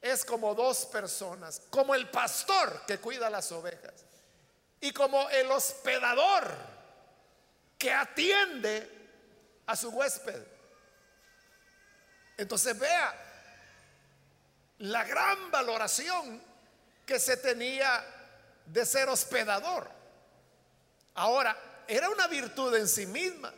es 0.02 0.26
como 0.26 0.56
dos 0.56 0.86
personas, 0.86 1.62
como 1.70 1.94
el 1.94 2.10
pastor 2.10 2.86
que 2.86 3.00
cuida 3.00 3.30
las 3.30 3.52
ovejas 3.52 3.94
y 4.82 4.92
como 4.92 5.30
el 5.30 5.52
hospedador 5.52 6.52
que 7.78 7.92
atiende 7.92 8.99
a 9.70 9.76
su 9.76 9.90
huésped. 9.90 10.42
Entonces 12.38 12.78
vea 12.80 13.16
la 14.80 15.04
gran 15.04 15.52
valoración 15.52 16.42
que 17.06 17.20
se 17.20 17.38
tenía 17.38 18.04
de 18.66 18.84
ser 18.84 19.10
hospedador. 19.10 19.88
Ahora, 21.14 21.56
era 21.88 22.10
una 22.10 22.26
virtud 22.26 22.76
en 22.78 22.88
sí 22.88 23.06
misma. 23.06 23.54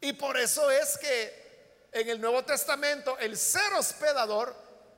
Y 0.00 0.12
por 0.14 0.36
eso 0.36 0.72
es 0.72 0.98
que 0.98 1.86
en 1.92 2.08
el 2.08 2.20
Nuevo 2.20 2.44
Testamento 2.44 3.16
el 3.18 3.36
ser 3.36 3.72
hospedador 3.74 4.56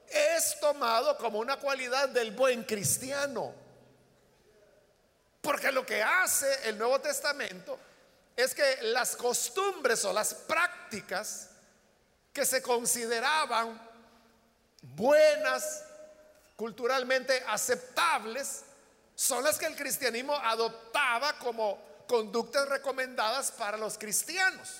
es 0.08 0.58
tomado 0.58 1.18
como 1.18 1.38
una 1.38 1.58
cualidad 1.58 2.08
del 2.08 2.30
buen 2.30 2.64
cristiano. 2.64 3.54
Porque 5.42 5.70
lo 5.70 5.84
que 5.84 6.02
hace 6.02 6.66
el 6.70 6.78
Nuevo 6.78 6.98
Testamento 6.98 7.78
es 8.40 8.54
que 8.54 8.78
las 8.82 9.16
costumbres 9.16 10.04
o 10.04 10.12
las 10.12 10.34
prácticas 10.34 11.50
que 12.32 12.44
se 12.44 12.62
consideraban 12.62 13.80
buenas, 14.82 15.84
culturalmente 16.56 17.42
aceptables, 17.46 18.62
son 19.14 19.44
las 19.44 19.58
que 19.58 19.66
el 19.66 19.76
cristianismo 19.76 20.34
adoptaba 20.34 21.38
como 21.38 22.04
conductas 22.06 22.68
recomendadas 22.68 23.52
para 23.52 23.76
los 23.76 23.98
cristianos. 23.98 24.70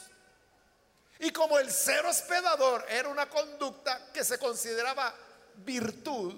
Y 1.19 1.31
como 1.31 1.59
el 1.59 1.71
ser 1.71 2.05
hospedador 2.07 2.85
era 2.88 3.09
una 3.09 3.29
conducta 3.29 4.11
que 4.12 4.25
se 4.25 4.38
consideraba 4.38 5.14
virtud, 5.57 6.35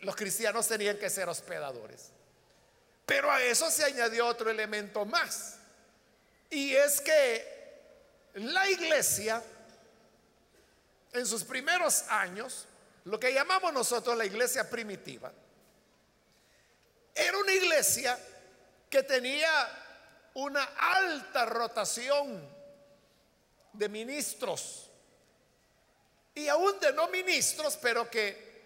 los 0.00 0.16
cristianos 0.16 0.66
tenían 0.66 0.98
que 0.98 1.08
ser 1.08 1.28
hospedadores. 1.28 2.10
Pero 3.06 3.30
a 3.30 3.40
eso 3.42 3.70
se 3.70 3.84
añadió 3.84 4.26
otro 4.26 4.50
elemento 4.50 5.04
más. 5.04 5.58
Y 6.52 6.76
es 6.76 7.00
que 7.00 7.50
la 8.34 8.68
iglesia 8.68 9.42
en 11.14 11.26
sus 11.26 11.44
primeros 11.44 12.02
años, 12.10 12.66
lo 13.04 13.18
que 13.18 13.32
llamamos 13.32 13.72
nosotros 13.72 14.14
la 14.18 14.26
iglesia 14.26 14.68
primitiva, 14.68 15.32
era 17.14 17.38
una 17.38 17.52
iglesia 17.54 18.18
que 18.90 19.02
tenía 19.02 19.48
una 20.34 20.62
alta 20.76 21.46
rotación 21.46 22.46
de 23.72 23.88
ministros 23.88 24.90
y 26.34 26.48
aún 26.48 26.78
de 26.80 26.92
no 26.92 27.08
ministros, 27.08 27.78
pero 27.80 28.10
que 28.10 28.62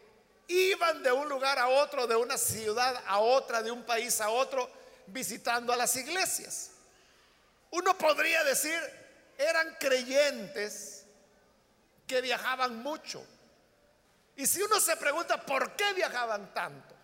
iban 0.48 1.04
de 1.04 1.12
un 1.12 1.28
lugar 1.28 1.56
a 1.60 1.68
otro, 1.68 2.08
de 2.08 2.16
una 2.16 2.36
ciudad 2.36 3.00
a 3.06 3.20
otra, 3.20 3.62
de 3.62 3.70
un 3.70 3.84
país 3.84 4.20
a 4.20 4.30
otro, 4.30 4.68
visitando 5.06 5.72
a 5.72 5.76
las 5.76 5.94
iglesias. 5.94 6.72
Uno 7.76 7.98
podría 7.98 8.42
decir, 8.42 8.80
eran 9.36 9.76
creyentes 9.78 11.04
que 12.06 12.22
viajaban 12.22 12.82
mucho. 12.82 13.22
Y 14.34 14.46
si 14.46 14.62
uno 14.62 14.80
se 14.80 14.96
pregunta 14.96 15.44
por 15.44 15.76
qué 15.76 15.92
viajaban 15.92 16.54
tanto, 16.54 16.94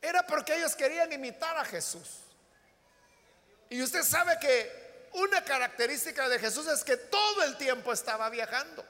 era 0.00 0.26
porque 0.26 0.56
ellos 0.56 0.74
querían 0.74 1.12
imitar 1.12 1.58
a 1.58 1.64
Jesús. 1.66 2.20
Y 3.68 3.82
usted 3.82 4.02
sabe 4.02 4.38
que 4.40 5.10
una 5.12 5.44
característica 5.44 6.26
de 6.26 6.38
Jesús 6.38 6.66
es 6.66 6.82
que 6.82 6.96
todo 6.96 7.42
el 7.42 7.58
tiempo 7.58 7.92
estaba 7.92 8.30
viajando. 8.30 8.82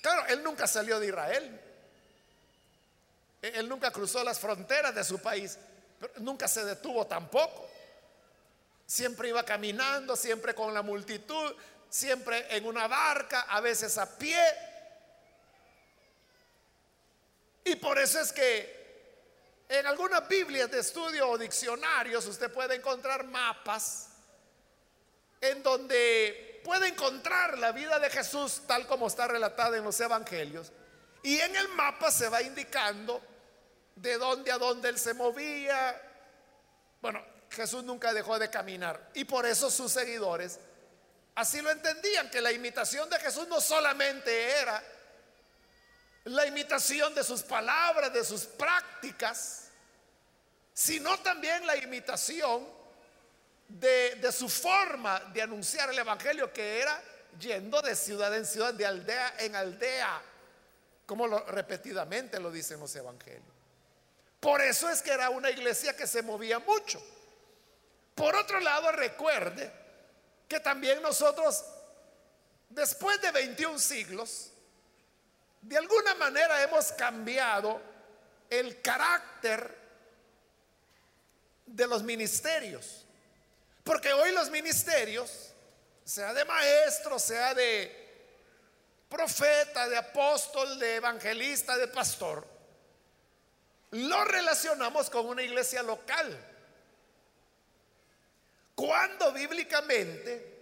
Claro, 0.00 0.26
él 0.28 0.44
nunca 0.44 0.68
salió 0.68 1.00
de 1.00 1.08
Israel. 1.08 1.60
Él 3.42 3.68
nunca 3.68 3.90
cruzó 3.90 4.22
las 4.22 4.38
fronteras 4.38 4.94
de 4.94 5.02
su 5.02 5.18
país, 5.20 5.58
pero 5.98 6.12
nunca 6.18 6.46
se 6.46 6.64
detuvo 6.64 7.04
tampoco. 7.08 7.73
Siempre 8.94 9.30
iba 9.30 9.44
caminando, 9.44 10.14
siempre 10.14 10.54
con 10.54 10.72
la 10.72 10.80
multitud, 10.80 11.56
siempre 11.90 12.46
en 12.56 12.64
una 12.64 12.86
barca, 12.86 13.40
a 13.40 13.60
veces 13.60 13.98
a 13.98 14.16
pie. 14.16 14.40
Y 17.64 17.74
por 17.74 17.98
eso 17.98 18.20
es 18.20 18.32
que 18.32 19.64
en 19.68 19.84
algunas 19.84 20.28
Biblias 20.28 20.70
de 20.70 20.78
estudio 20.78 21.28
o 21.28 21.36
diccionarios 21.36 22.24
usted 22.26 22.52
puede 22.52 22.76
encontrar 22.76 23.24
mapas 23.24 24.10
en 25.40 25.60
donde 25.64 26.60
puede 26.62 26.86
encontrar 26.86 27.58
la 27.58 27.72
vida 27.72 27.98
de 27.98 28.10
Jesús 28.10 28.62
tal 28.64 28.86
como 28.86 29.08
está 29.08 29.26
relatada 29.26 29.76
en 29.76 29.82
los 29.82 29.98
evangelios. 29.98 30.70
Y 31.24 31.40
en 31.40 31.56
el 31.56 31.66
mapa 31.70 32.12
se 32.12 32.28
va 32.28 32.42
indicando 32.42 33.20
de 33.96 34.18
dónde 34.18 34.52
a 34.52 34.58
dónde 34.58 34.88
él 34.88 35.00
se 35.00 35.14
movía. 35.14 36.00
Bueno, 37.02 37.33
Jesús 37.54 37.84
nunca 37.84 38.12
dejó 38.12 38.38
de 38.38 38.50
caminar. 38.50 39.10
Y 39.14 39.24
por 39.24 39.46
eso 39.46 39.70
sus 39.70 39.92
seguidores 39.92 40.58
Así 41.34 41.60
lo 41.60 41.70
entendían, 41.70 42.30
que 42.30 42.40
la 42.40 42.52
imitación 42.52 43.10
de 43.10 43.18
Jesús 43.18 43.48
no 43.48 43.60
solamente 43.60 44.50
era 44.50 44.82
la 46.24 46.46
imitación 46.46 47.14
de 47.14 47.24
sus 47.24 47.42
palabras, 47.42 48.12
de 48.12 48.24
sus 48.24 48.42
prácticas, 48.44 49.64
sino 50.72 51.18
también 51.20 51.66
la 51.66 51.76
imitación 51.76 52.66
de, 53.68 54.30
su 54.30 54.48
forma 54.48 55.20
de 55.32 55.42
anunciar 55.42 55.90
el 55.90 55.98
Evangelio, 55.98 56.52
que 56.52 56.80
era 56.80 57.02
yendo 57.38 57.82
de 57.82 57.96
ciudad 57.96 58.34
en 58.36 58.46
ciudad, 58.46 58.72
de 58.72 58.86
aldea 58.86 59.34
en 59.40 59.56
aldea, 59.56 60.22
como 61.04 61.26
repetidamente 61.26 62.38
lo 62.38 62.52
dicen 62.52 62.78
los 62.78 62.94
Evangelios. 62.94 63.42
Por 64.38 64.62
eso 64.62 64.88
es 64.88 65.02
que 65.02 65.10
era 65.10 65.30
una 65.30 65.50
iglesia 65.50 65.96
que 65.96 66.06
se 66.06 66.22
movía 66.22 66.60
mucho. 66.60 67.02
Por 68.14 68.34
otro 68.36 68.60
lado, 68.60 68.92
recuerde 68.92 69.72
que 70.48 70.60
también 70.60 71.02
nosotros, 71.02 71.64
después 72.68 73.20
de 73.20 73.30
21 73.32 73.78
siglos, 73.78 74.50
de 75.60 75.78
alguna 75.78 76.14
manera 76.14 76.62
hemos 76.62 76.92
cambiado 76.92 77.80
el 78.50 78.80
carácter 78.82 79.84
de 81.66 81.86
los 81.86 82.02
ministerios. 82.02 83.04
Porque 83.82 84.12
hoy 84.12 84.32
los 84.32 84.50
ministerios, 84.50 85.52
sea 86.04 86.32
de 86.34 86.44
maestro, 86.44 87.18
sea 87.18 87.54
de 87.54 88.02
profeta, 89.08 89.88
de 89.88 89.96
apóstol, 89.96 90.78
de 90.78 90.96
evangelista, 90.96 91.76
de 91.76 91.88
pastor, 91.88 92.46
lo 93.90 94.24
relacionamos 94.24 95.08
con 95.08 95.26
una 95.26 95.42
iglesia 95.42 95.82
local. 95.82 96.53
Cuando 98.74 99.32
bíblicamente 99.32 100.52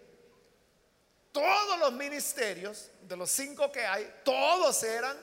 todos 1.32 1.78
los 1.78 1.92
ministerios, 1.92 2.90
de 3.00 3.16
los 3.16 3.30
cinco 3.30 3.72
que 3.72 3.84
hay, 3.84 4.20
todos 4.22 4.82
eran 4.82 5.16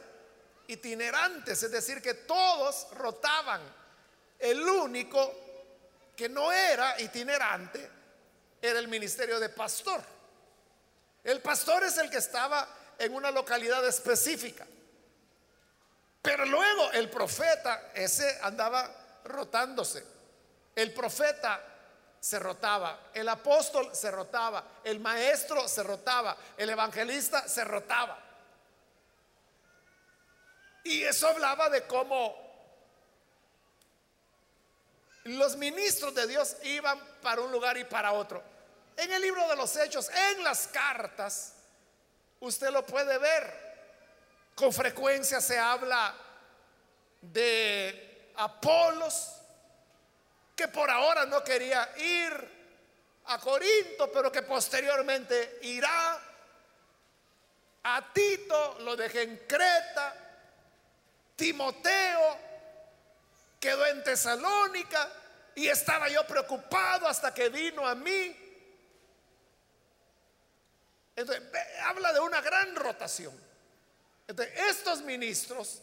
itinerantes, 0.67 1.61
es 1.63 1.71
decir, 1.71 2.01
que 2.01 2.13
todos 2.15 2.87
rotaban. 2.93 3.61
El 4.39 4.61
único 4.61 5.35
que 6.15 6.27
no 6.27 6.51
era 6.51 6.99
itinerante 6.99 7.89
era 8.61 8.79
el 8.79 8.87
ministerio 8.87 9.39
de 9.39 9.49
pastor. 9.49 10.01
El 11.23 11.41
pastor 11.41 11.83
es 11.83 11.97
el 11.97 12.09
que 12.09 12.17
estaba 12.17 12.67
en 12.97 13.13
una 13.13 13.29
localidad 13.31 13.85
específica. 13.87 14.65
Pero 16.21 16.45
luego 16.45 16.91
el 16.91 17.09
profeta, 17.09 17.91
ese 17.93 18.39
andaba 18.41 19.21
rotándose. 19.25 20.03
El 20.75 20.93
profeta 20.93 21.68
se 22.19 22.39
rotaba, 22.39 23.09
el 23.13 23.29
apóstol 23.29 23.89
se 23.93 24.11
rotaba, 24.11 24.63
el 24.83 24.99
maestro 24.99 25.67
se 25.67 25.83
rotaba, 25.83 26.35
el 26.57 26.69
evangelista 26.69 27.47
se 27.47 27.63
rotaba. 27.63 28.17
Y 30.83 31.03
eso 31.03 31.27
hablaba 31.27 31.69
de 31.69 31.83
cómo 31.83 32.35
los 35.25 35.55
ministros 35.57 36.13
de 36.15 36.27
Dios 36.27 36.57
iban 36.63 36.99
para 37.21 37.41
un 37.41 37.51
lugar 37.51 37.77
y 37.77 37.83
para 37.83 38.13
otro. 38.13 38.41
En 38.97 39.11
el 39.11 39.21
libro 39.21 39.47
de 39.47 39.55
los 39.55 39.75
hechos, 39.77 40.09
en 40.09 40.43
las 40.43 40.67
cartas, 40.67 41.53
usted 42.39 42.69
lo 42.69 42.85
puede 42.85 43.17
ver, 43.17 43.69
con 44.55 44.73
frecuencia 44.73 45.39
se 45.39 45.57
habla 45.57 46.13
de 47.21 48.31
Apolos, 48.35 49.38
que 50.59 50.67
por 50.67 50.91
ahora 50.91 51.25
no 51.25 51.41
quería 51.41 51.89
ir 51.95 52.33
a 53.27 53.39
Corinto, 53.39 54.11
pero 54.11 54.29
que 54.29 54.41
posteriormente 54.41 55.59
irá. 55.61 56.19
A 57.83 58.13
Tito 58.13 58.79
lo 58.81 58.97
dejé 58.97 59.21
en 59.21 59.37
Creta. 59.47 60.13
Timoteo 61.37 62.37
quedó 63.57 63.85
en 63.85 64.03
Tesalónica 64.03 65.09
y 65.55 65.69
estaba 65.69 66.09
yo 66.09 66.27
preocupado 66.27 67.07
hasta 67.07 67.33
que 67.33 67.47
vino 67.47 67.87
a 67.87 67.95
mí. 67.95 68.35
Entonces, 71.15 71.41
habla 71.83 72.11
de 72.11 72.19
una 72.19 72.41
gran 72.41 72.75
rotación. 72.75 73.33
Entonces, 74.27 74.59
estos 74.67 75.03
ministros, 75.03 75.81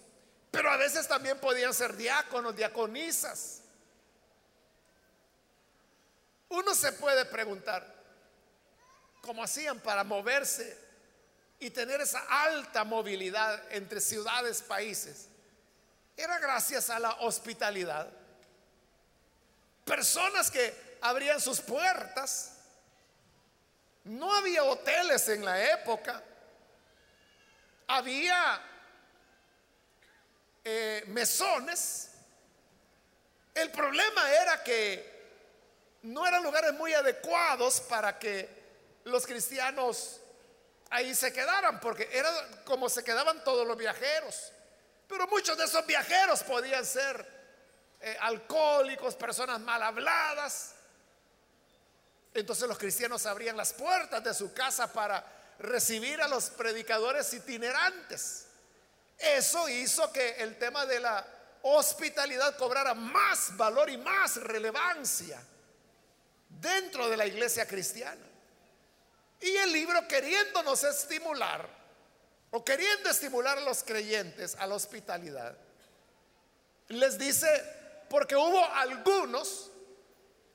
pero 0.50 0.70
a 0.70 0.76
veces 0.76 1.08
también 1.08 1.38
podían 1.40 1.72
ser 1.72 1.96
diáconos, 1.96 2.54
diaconisas. 2.54 3.62
Uno 6.48 6.74
se 6.74 6.92
puede 6.92 7.24
preguntar, 7.24 7.84
¿cómo 9.20 9.42
hacían 9.42 9.80
para 9.80 10.04
moverse 10.04 10.78
y 11.58 11.70
tener 11.70 12.00
esa 12.00 12.20
alta 12.44 12.84
movilidad 12.84 13.62
entre 13.70 14.00
ciudades, 14.00 14.62
países? 14.62 15.28
Era 16.16 16.38
gracias 16.38 16.88
a 16.88 16.98
la 16.98 17.10
hospitalidad. 17.20 18.08
Personas 19.84 20.50
que 20.50 20.98
abrían 21.00 21.40
sus 21.40 21.60
puertas. 21.60 22.52
No 24.04 24.32
había 24.32 24.64
hoteles 24.64 25.28
en 25.28 25.44
la 25.44 25.72
época. 25.72 26.22
Había 27.88 28.62
eh, 30.64 31.04
mesones. 31.08 32.10
El 33.54 33.70
problema 33.70 34.30
era 34.30 34.62
que 34.62 35.15
no 36.06 36.26
eran 36.26 36.42
lugares 36.42 36.72
muy 36.74 36.94
adecuados 36.94 37.80
para 37.80 38.18
que 38.18 38.48
los 39.04 39.26
cristianos 39.26 40.20
ahí 40.90 41.14
se 41.14 41.32
quedaran, 41.32 41.80
porque 41.80 42.08
era 42.12 42.30
como 42.64 42.88
se 42.88 43.02
quedaban 43.02 43.42
todos 43.42 43.66
los 43.66 43.76
viajeros. 43.76 44.52
Pero 45.08 45.26
muchos 45.26 45.58
de 45.58 45.64
esos 45.64 45.84
viajeros 45.84 46.42
podían 46.44 46.86
ser 46.86 47.26
eh, 48.00 48.16
alcohólicos, 48.20 49.16
personas 49.16 49.60
mal 49.60 49.82
habladas. 49.82 50.74
Entonces 52.34 52.68
los 52.68 52.78
cristianos 52.78 53.26
abrían 53.26 53.56
las 53.56 53.72
puertas 53.72 54.22
de 54.22 54.32
su 54.32 54.52
casa 54.52 54.92
para 54.92 55.24
recibir 55.58 56.20
a 56.20 56.28
los 56.28 56.50
predicadores 56.50 57.32
itinerantes. 57.34 58.46
Eso 59.18 59.68
hizo 59.68 60.12
que 60.12 60.36
el 60.36 60.56
tema 60.56 60.86
de 60.86 61.00
la 61.00 61.26
hospitalidad 61.62 62.56
cobrara 62.56 62.94
más 62.94 63.56
valor 63.56 63.90
y 63.90 63.96
más 63.96 64.36
relevancia 64.36 65.40
dentro 66.60 67.08
de 67.08 67.16
la 67.16 67.26
iglesia 67.26 67.66
cristiana. 67.66 68.24
Y 69.40 69.56
el 69.56 69.72
libro 69.72 70.06
queriéndonos 70.08 70.82
estimular 70.84 71.68
o 72.50 72.64
queriendo 72.64 73.10
estimular 73.10 73.58
a 73.58 73.62
los 73.62 73.82
creyentes 73.82 74.56
a 74.56 74.66
la 74.66 74.74
hospitalidad, 74.74 75.56
les 76.88 77.18
dice, 77.18 77.48
porque 78.08 78.36
hubo 78.36 78.64
algunos 78.74 79.70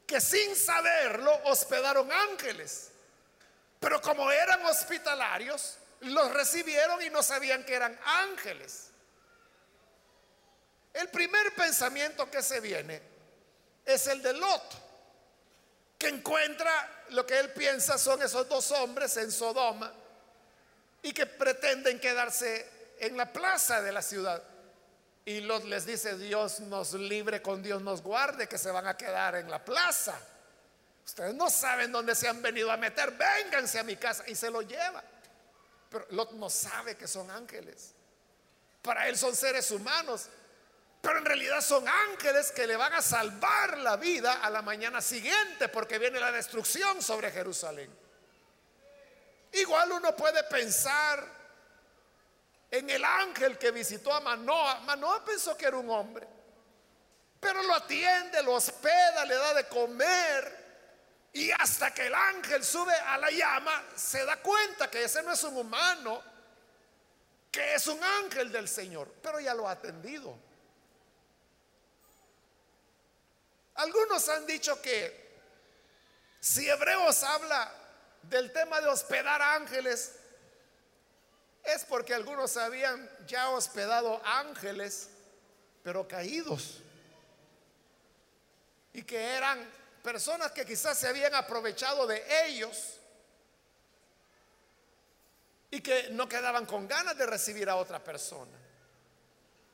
que 0.07 0.19
sin 0.19 0.55
saberlo 0.55 1.31
hospedaron 1.45 2.11
ángeles, 2.11 2.91
pero 3.79 4.01
como 4.01 4.31
eran 4.31 4.65
hospitalarios, 4.65 5.77
los 6.01 6.33
recibieron 6.33 7.01
y 7.01 7.09
no 7.09 7.21
sabían 7.21 7.63
que 7.63 7.75
eran 7.75 7.97
ángeles. 8.03 8.89
El 10.93 11.09
primer 11.09 11.53
pensamiento 11.55 12.29
que 12.29 12.41
se 12.41 12.59
viene 12.59 13.01
es 13.85 14.07
el 14.07 14.21
de 14.21 14.33
Lot 14.33 14.90
que 16.01 16.07
encuentra 16.07 17.05
lo 17.09 17.27
que 17.27 17.39
él 17.39 17.51
piensa 17.51 17.95
son 17.99 18.23
esos 18.23 18.49
dos 18.49 18.71
hombres 18.71 19.15
en 19.17 19.31
Sodoma 19.31 19.93
y 21.03 21.13
que 21.13 21.27
pretenden 21.27 21.99
quedarse 21.99 22.95
en 22.99 23.15
la 23.15 23.31
plaza 23.31 23.83
de 23.83 23.91
la 23.91 24.01
ciudad. 24.01 24.41
Y 25.25 25.41
los 25.41 25.63
les 25.65 25.85
dice, 25.85 26.17
Dios 26.17 26.59
nos 26.61 26.93
libre, 26.93 27.43
con 27.43 27.61
Dios 27.61 27.83
nos 27.83 28.01
guarde, 28.01 28.47
que 28.47 28.57
se 28.57 28.71
van 28.71 28.87
a 28.87 28.97
quedar 28.97 29.35
en 29.35 29.51
la 29.51 29.63
plaza. 29.63 30.19
Ustedes 31.05 31.35
no 31.35 31.51
saben 31.51 31.91
dónde 31.91 32.15
se 32.15 32.27
han 32.27 32.41
venido 32.41 32.71
a 32.71 32.77
meter, 32.77 33.11
vénganse 33.11 33.77
a 33.77 33.83
mi 33.83 33.95
casa 33.95 34.23
y 34.27 34.33
se 34.33 34.49
lo 34.49 34.63
lleva. 34.63 35.03
Pero 35.87 36.07
Lot 36.09 36.31
no 36.31 36.49
sabe 36.49 36.97
que 36.97 37.07
son 37.07 37.29
ángeles. 37.29 37.93
Para 38.81 39.07
él 39.07 39.15
son 39.15 39.35
seres 39.35 39.69
humanos 39.69 40.29
pero 41.01 41.17
en 41.17 41.25
realidad 41.25 41.61
son 41.61 41.87
ángeles 41.87 42.51
que 42.51 42.67
le 42.67 42.75
van 42.75 42.93
a 42.93 43.01
salvar 43.01 43.79
la 43.79 43.97
vida 43.97 44.33
a 44.33 44.49
la 44.51 44.61
mañana 44.61 45.01
siguiente 45.01 45.67
porque 45.67 45.97
viene 45.97 46.19
la 46.19 46.31
destrucción 46.31 47.01
sobre 47.01 47.31
Jerusalén. 47.31 47.91
Igual 49.53 49.91
uno 49.93 50.15
puede 50.15 50.43
pensar 50.43 51.27
en 52.69 52.89
el 52.89 53.03
ángel 53.03 53.57
que 53.57 53.71
visitó 53.71 54.13
a 54.13 54.21
Manoa. 54.21 54.81
Manoa 54.81 55.25
pensó 55.25 55.57
que 55.57 55.65
era 55.65 55.77
un 55.77 55.89
hombre, 55.89 56.27
pero 57.39 57.63
lo 57.63 57.73
atiende, 57.73 58.43
lo 58.43 58.53
hospeda, 58.53 59.25
le 59.25 59.35
da 59.35 59.55
de 59.55 59.67
comer. 59.67 60.61
Y 61.33 61.49
hasta 61.49 61.93
que 61.93 62.07
el 62.07 62.13
ángel 62.13 62.63
sube 62.63 62.93
a 62.93 63.17
la 63.17 63.31
llama, 63.31 63.83
se 63.95 64.23
da 64.23 64.37
cuenta 64.37 64.89
que 64.91 65.05
ese 65.05 65.23
no 65.23 65.31
es 65.31 65.43
un 65.43 65.57
humano, 65.57 66.21
que 67.49 67.73
es 67.73 67.87
un 67.87 68.01
ángel 68.03 68.51
del 68.51 68.67
Señor, 68.67 69.11
pero 69.21 69.39
ya 69.39 69.55
lo 69.55 69.67
ha 69.67 69.71
atendido. 69.71 70.50
Algunos 73.81 74.29
han 74.29 74.45
dicho 74.45 74.79
que 74.79 75.39
si 76.39 76.69
Hebreos 76.69 77.23
habla 77.23 77.71
del 78.21 78.53
tema 78.53 78.79
de 78.79 78.87
hospedar 78.87 79.41
ángeles, 79.41 80.11
es 81.63 81.83
porque 81.85 82.13
algunos 82.13 82.57
habían 82.57 83.09
ya 83.25 83.49
hospedado 83.49 84.21
ángeles, 84.23 85.09
pero 85.81 86.07
caídos. 86.07 86.77
Y 88.93 89.01
que 89.01 89.19
eran 89.19 89.67
personas 90.03 90.51
que 90.51 90.63
quizás 90.63 90.99
se 90.99 91.07
habían 91.07 91.33
aprovechado 91.33 92.05
de 92.05 92.23
ellos 92.45 92.99
y 95.71 95.81
que 95.81 96.09
no 96.11 96.29
quedaban 96.29 96.67
con 96.67 96.87
ganas 96.87 97.17
de 97.17 97.25
recibir 97.25 97.67
a 97.67 97.77
otra 97.77 98.03
persona. 98.03 98.59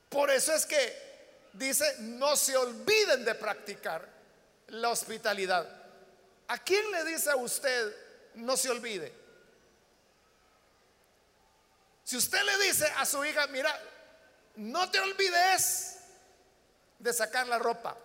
Por 0.07 0.31
eso 0.31 0.53
es 0.53 0.65
que 0.65 1.06
dice, 1.53 1.95
no 1.99 2.35
se 2.35 2.55
olviden 2.55 3.25
de 3.25 3.35
practicar 3.35 4.07
la 4.67 4.89
hospitalidad. 4.89 5.67
¿A 6.47 6.57
quién 6.59 6.91
le 6.91 7.03
dice 7.05 7.29
a 7.31 7.35
usted, 7.35 7.95
no 8.35 8.55
se 8.55 8.69
olvide? 8.69 9.13
Si 12.03 12.15
usted 12.15 12.41
le 12.41 12.65
dice 12.65 12.85
a 12.97 13.05
su 13.05 13.23
hija, 13.25 13.47
mira, 13.47 13.77
no 14.55 14.89
te 14.89 14.99
olvides 14.99 15.97
de 16.99 17.13
sacar 17.13 17.47
la 17.47 17.59
ropa. 17.59 17.97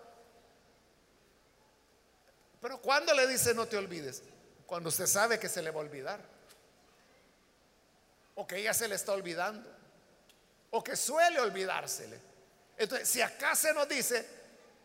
Pero 2.61 2.81
cuando 2.81 3.13
le 3.13 3.27
dice 3.27 3.53
no 3.53 3.65
te 3.65 3.77
olvides? 3.77 4.23
Cuando 4.65 4.89
usted 4.89 5.05
sabe 5.05 5.39
que 5.39 5.49
se 5.49 5.61
le 5.61 5.71
va 5.71 5.77
a 5.77 5.83
olvidar. 5.83 6.19
O 8.35 8.47
que 8.47 8.57
ella 8.57 8.73
se 8.73 8.87
le 8.87 8.95
está 8.95 9.11
olvidando. 9.11 9.69
O 10.71 10.83
que 10.83 10.95
suele 10.95 11.39
olvidársele. 11.39 12.19
Entonces, 12.83 13.09
si 13.09 13.21
acá 13.21 13.55
se 13.55 13.73
nos 13.73 13.87
dice, 13.87 14.27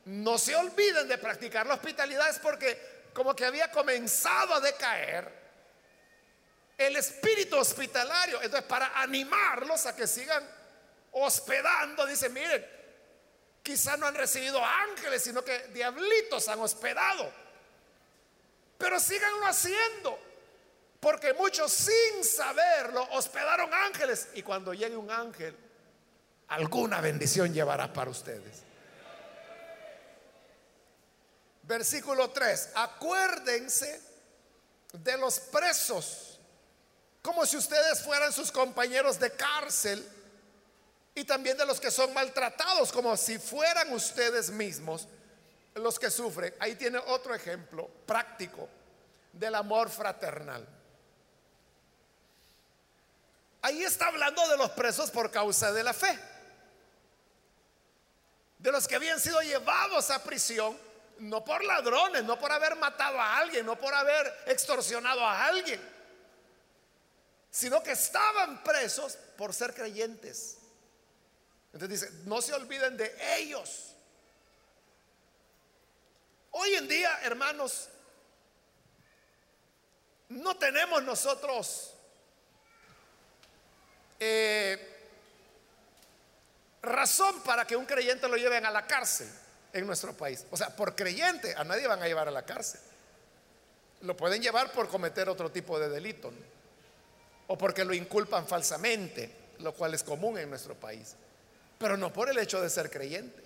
no 0.07 0.39
se 0.39 0.55
olviden 0.55 1.09
de 1.09 1.19
practicar 1.19 1.67
la 1.67 1.75
hospitalidad, 1.75 2.29
es 2.31 2.39
porque 2.39 3.09
como 3.13 3.35
que 3.35 3.45
había 3.45 3.71
comenzado 3.71 4.55
a 4.55 4.61
decaer 4.61 5.31
el 6.77 6.97
espíritu 6.97 7.57
hospitalario. 7.57 8.41
Entonces, 8.41 8.69
para 8.69 9.01
animarlos 9.01 9.85
a 9.87 9.97
que 9.97 10.07
sigan 10.07 10.49
hospedando, 11.13 12.07
dice, 12.07 12.29
miren, 12.29 12.65
quizá 13.63 13.97
no 13.97 14.07
han 14.07 14.15
recibido 14.15 14.65
ángeles, 14.65 15.23
sino 15.25 15.45
que 15.45 15.69
diablitos 15.69 16.49
han 16.49 16.61
hospedado. 16.61 17.33
Pero 18.79 19.01
síganlo 19.01 19.47
haciendo. 19.47 20.19
Porque 21.01 21.33
muchos 21.35 21.73
sin 21.73 22.25
saberlo 22.25 23.07
hospedaron 23.11 23.73
ángeles. 23.73 24.29
Y 24.35 24.43
cuando 24.43 24.73
llegue 24.73 24.97
un 24.97 25.11
ángel, 25.11 25.57
alguna 26.49 27.01
bendición 27.01 27.53
llevará 27.53 27.93
para 27.93 28.11
ustedes. 28.11 28.63
Versículo 31.63 32.31
3, 32.31 32.71
acuérdense 32.75 34.01
de 34.93 35.19
los 35.19 35.39
presos, 35.39 36.41
como 37.21 37.45
si 37.45 37.59
ustedes 37.59 38.03
fueran 38.03 38.33
sus 38.33 38.51
compañeros 38.51 39.21
de 39.21 39.31
cárcel, 39.33 40.07
y 41.15 41.25
también 41.25 41.57
de 41.57 41.67
los 41.67 41.81
que 41.81 41.91
son 41.91 42.15
maltratados, 42.15 42.93
como 42.93 43.17
si 43.17 43.39
fueran 43.39 43.93
ustedes 43.93 44.51
mismos 44.51 45.09
los 45.75 45.99
que 45.99 46.11
sufren. 46.11 46.55
Ahí 46.61 46.77
tiene 46.77 46.99
otro 46.99 47.35
ejemplo 47.35 47.89
práctico 48.07 48.69
del 49.33 49.55
amor 49.55 49.91
fraternal. 49.91 50.67
ahí 53.63 53.83
está 53.83 54.07
hablando 54.07 54.49
de 54.49 54.57
los 54.57 54.71
presos 54.71 55.11
por 55.11 55.31
causa 55.31 55.73
de 55.73 55.83
la 55.83 55.93
fe. 55.93 56.19
De 58.59 58.73
los 58.73 58.89
que 58.89 58.97
habían 58.97 59.21
sido 59.21 59.41
llevados 59.41 60.11
a 60.11 60.23
prisión, 60.23 60.77
no 61.19 61.45
por 61.45 61.65
ladrones, 61.65 62.25
no 62.25 62.39
por 62.39 62.51
haber 62.53 62.77
matado 62.77 63.21
a 63.21 63.39
alguien, 63.39 63.65
no 63.65 63.79
por 63.79 63.95
haber 63.95 64.33
extorsionado 64.47 65.25
a 65.25 65.47
alguien, 65.47 65.81
sino 67.51 67.83
que 67.83 67.93
estaban 67.93 68.63
presos 68.63 69.17
por 69.37 69.55
ser 69.55 69.75
creyentes. 69.75 70.59
Entonces 71.73 72.01
dice, 72.01 72.23
no 72.25 72.41
se 72.41 72.55
olviden 72.55 72.97
de 72.97 73.15
ellos. 73.37 73.95
Hoy 76.51 76.75
en 76.75 76.89
día, 76.89 77.21
hermanos, 77.23 77.89
no 80.29 80.57
tenemos 80.57 81.03
nosotros 81.03 81.95
eh, 84.21 84.98
razón 86.89 87.43
para 87.43 87.67
que 87.67 87.77
un 87.77 87.87
creyente 87.87 88.29
lo 88.29 88.37
lleven 88.37 88.67
a 88.67 88.71
la 88.71 88.87
cárcel 88.87 89.29
en 89.73 89.87
nuestro 89.87 90.13
país. 90.15 90.45
O 90.51 90.57
sea, 90.57 90.75
por 90.75 90.95
creyente 90.95 91.55
a 91.55 91.65
nadie 91.65 91.87
van 91.87 92.03
a 92.03 92.07
llevar 92.07 92.29
a 92.29 92.31
la 92.31 92.45
cárcel. 92.45 92.81
Lo 94.03 94.17
pueden 94.17 94.43
llevar 94.43 94.73
por 94.73 94.89
cometer 94.89 95.29
otro 95.29 95.51
tipo 95.51 95.79
de 95.79 95.89
delito. 95.89 96.33
O 97.49 97.57
porque 97.57 97.85
lo 97.85 97.95
inculpan 97.95 98.47
falsamente, 98.47 99.31
lo 99.59 99.73
cual 99.73 99.95
es 99.95 100.03
común 100.03 100.39
en 100.39 100.51
nuestro 100.51 100.75
país. 100.75 101.15
Pero 101.79 101.97
no 101.97 102.13
por 102.13 102.29
el 102.29 102.39
hecho 102.39 102.61
de 102.61 102.71
ser 102.71 102.91
creyente. 102.91 103.43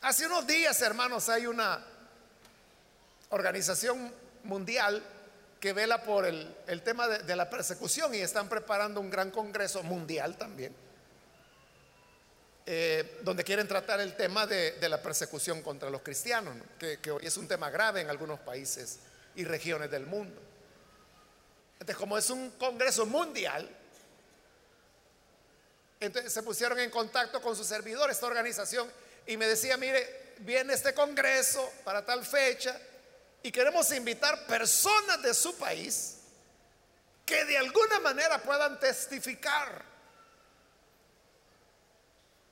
Hace 0.00 0.26
unos 0.26 0.46
días, 0.46 0.80
hermanos, 0.80 1.28
hay 1.28 1.46
una 1.46 1.84
organización 3.30 4.12
mundial 4.44 5.02
que 5.60 5.72
vela 5.72 6.02
por 6.02 6.24
el, 6.24 6.82
tema 6.84 7.08
de, 7.08 7.36
la 7.36 7.50
persecución 7.50 8.14
y 8.14 8.18
están 8.18 8.48
preparando 8.48 9.00
un 9.00 9.10
gran 9.10 9.30
congreso 9.30 9.82
mundial 9.82 10.36
también, 10.36 10.74
eh, 12.66 13.18
donde 13.22 13.42
quieren 13.42 13.66
tratar 13.66 14.00
el 14.00 14.14
tema 14.14 14.46
de, 14.46 14.76
la 14.88 15.02
persecución 15.02 15.62
contra 15.62 15.90
los 15.90 16.02
cristianos, 16.02 16.54
que, 16.78 17.10
hoy 17.10 17.26
es 17.26 17.36
un 17.36 17.48
tema 17.48 17.70
grave 17.70 18.00
en 18.00 18.10
algunos 18.10 18.38
países 18.40 19.00
y 19.34 19.44
regiones 19.44 19.90
del 19.90 20.06
mundo. 20.06 20.40
Entonces, 21.74 21.96
como 21.96 22.16
es 22.16 22.30
un 22.30 22.50
congreso 22.52 23.06
mundial, 23.06 23.68
entonces 26.00 26.32
se 26.32 26.42
pusieron 26.44 26.78
en 26.78 26.90
contacto 26.90 27.40
con 27.42 27.56
su 27.56 27.64
servidor, 27.64 28.10
esta 28.10 28.26
organización, 28.26 28.88
y 29.26 29.36
me 29.36 29.46
decía, 29.46 29.76
mire, 29.76 30.34
viene 30.38 30.72
este 30.72 30.94
congreso 30.94 31.68
para 31.84 32.04
tal 32.04 32.24
fecha, 32.24 32.78
y 33.42 33.52
queremos 33.52 33.90
invitar 33.92 34.46
personas 34.46 35.22
de 35.22 35.32
su 35.32 35.56
país 35.56 36.18
que 37.24 37.44
de 37.44 37.58
alguna 37.58 38.00
manera 38.00 38.42
puedan 38.42 38.80
testificar 38.80 39.84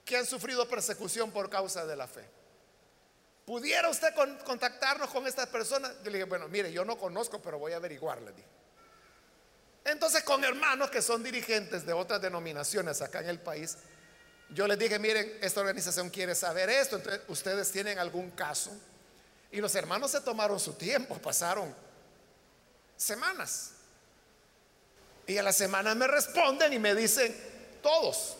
que 0.04 0.16
han 0.16 0.26
sufrido 0.26 0.68
persecución 0.68 1.32
por 1.32 1.50
causa 1.50 1.84
de 1.84 1.96
la 1.96 2.06
fe. 2.06 2.28
¿Pudiera 3.44 3.88
usted 3.88 4.14
contactarnos 4.44 5.10
con 5.10 5.26
estas 5.26 5.48
personas? 5.48 5.92
Yo 6.04 6.10
le 6.10 6.18
dije, 6.18 6.24
bueno, 6.24 6.48
mire, 6.48 6.72
yo 6.72 6.84
no 6.84 6.98
conozco, 6.98 7.40
pero 7.40 7.58
voy 7.58 7.72
a 7.72 7.76
averiguarle. 7.76 8.32
Entonces, 9.84 10.22
con 10.24 10.44
hermanos 10.44 10.90
que 10.90 11.00
son 11.00 11.22
dirigentes 11.22 11.86
de 11.86 11.92
otras 11.92 12.20
denominaciones 12.20 13.00
acá 13.02 13.20
en 13.20 13.28
el 13.28 13.40
país, 13.40 13.78
yo 14.50 14.66
les 14.66 14.78
dije, 14.78 14.98
miren, 14.98 15.38
esta 15.40 15.60
organización 15.60 16.10
quiere 16.10 16.34
saber 16.34 16.70
esto, 16.70 16.96
entonces 16.96 17.22
ustedes 17.28 17.70
tienen 17.70 17.98
algún 17.98 18.30
caso 18.32 18.72
y 19.56 19.60
los 19.62 19.74
hermanos 19.74 20.10
se 20.10 20.20
tomaron 20.20 20.60
su 20.60 20.74
tiempo, 20.74 21.16
pasaron 21.16 21.74
semanas. 22.94 23.70
Y 25.26 25.38
a 25.38 25.42
la 25.42 25.50
semana 25.50 25.94
me 25.94 26.06
responden 26.06 26.74
y 26.74 26.78
me 26.78 26.94
dicen, 26.94 27.34
todos, 27.82 28.36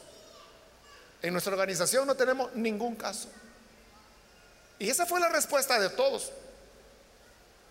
en 1.23 1.33
nuestra 1.33 1.55
organización 1.55 2.07
no 2.07 2.17
tenemos 2.17 2.55
ningún 2.55 2.97
caso. 2.97 3.31
Y 4.79 4.91
esa 4.91 5.07
fue 5.07 5.19
la 5.19 5.31
respuesta 5.31 5.81
de 5.81 5.89
todos. 5.89 6.31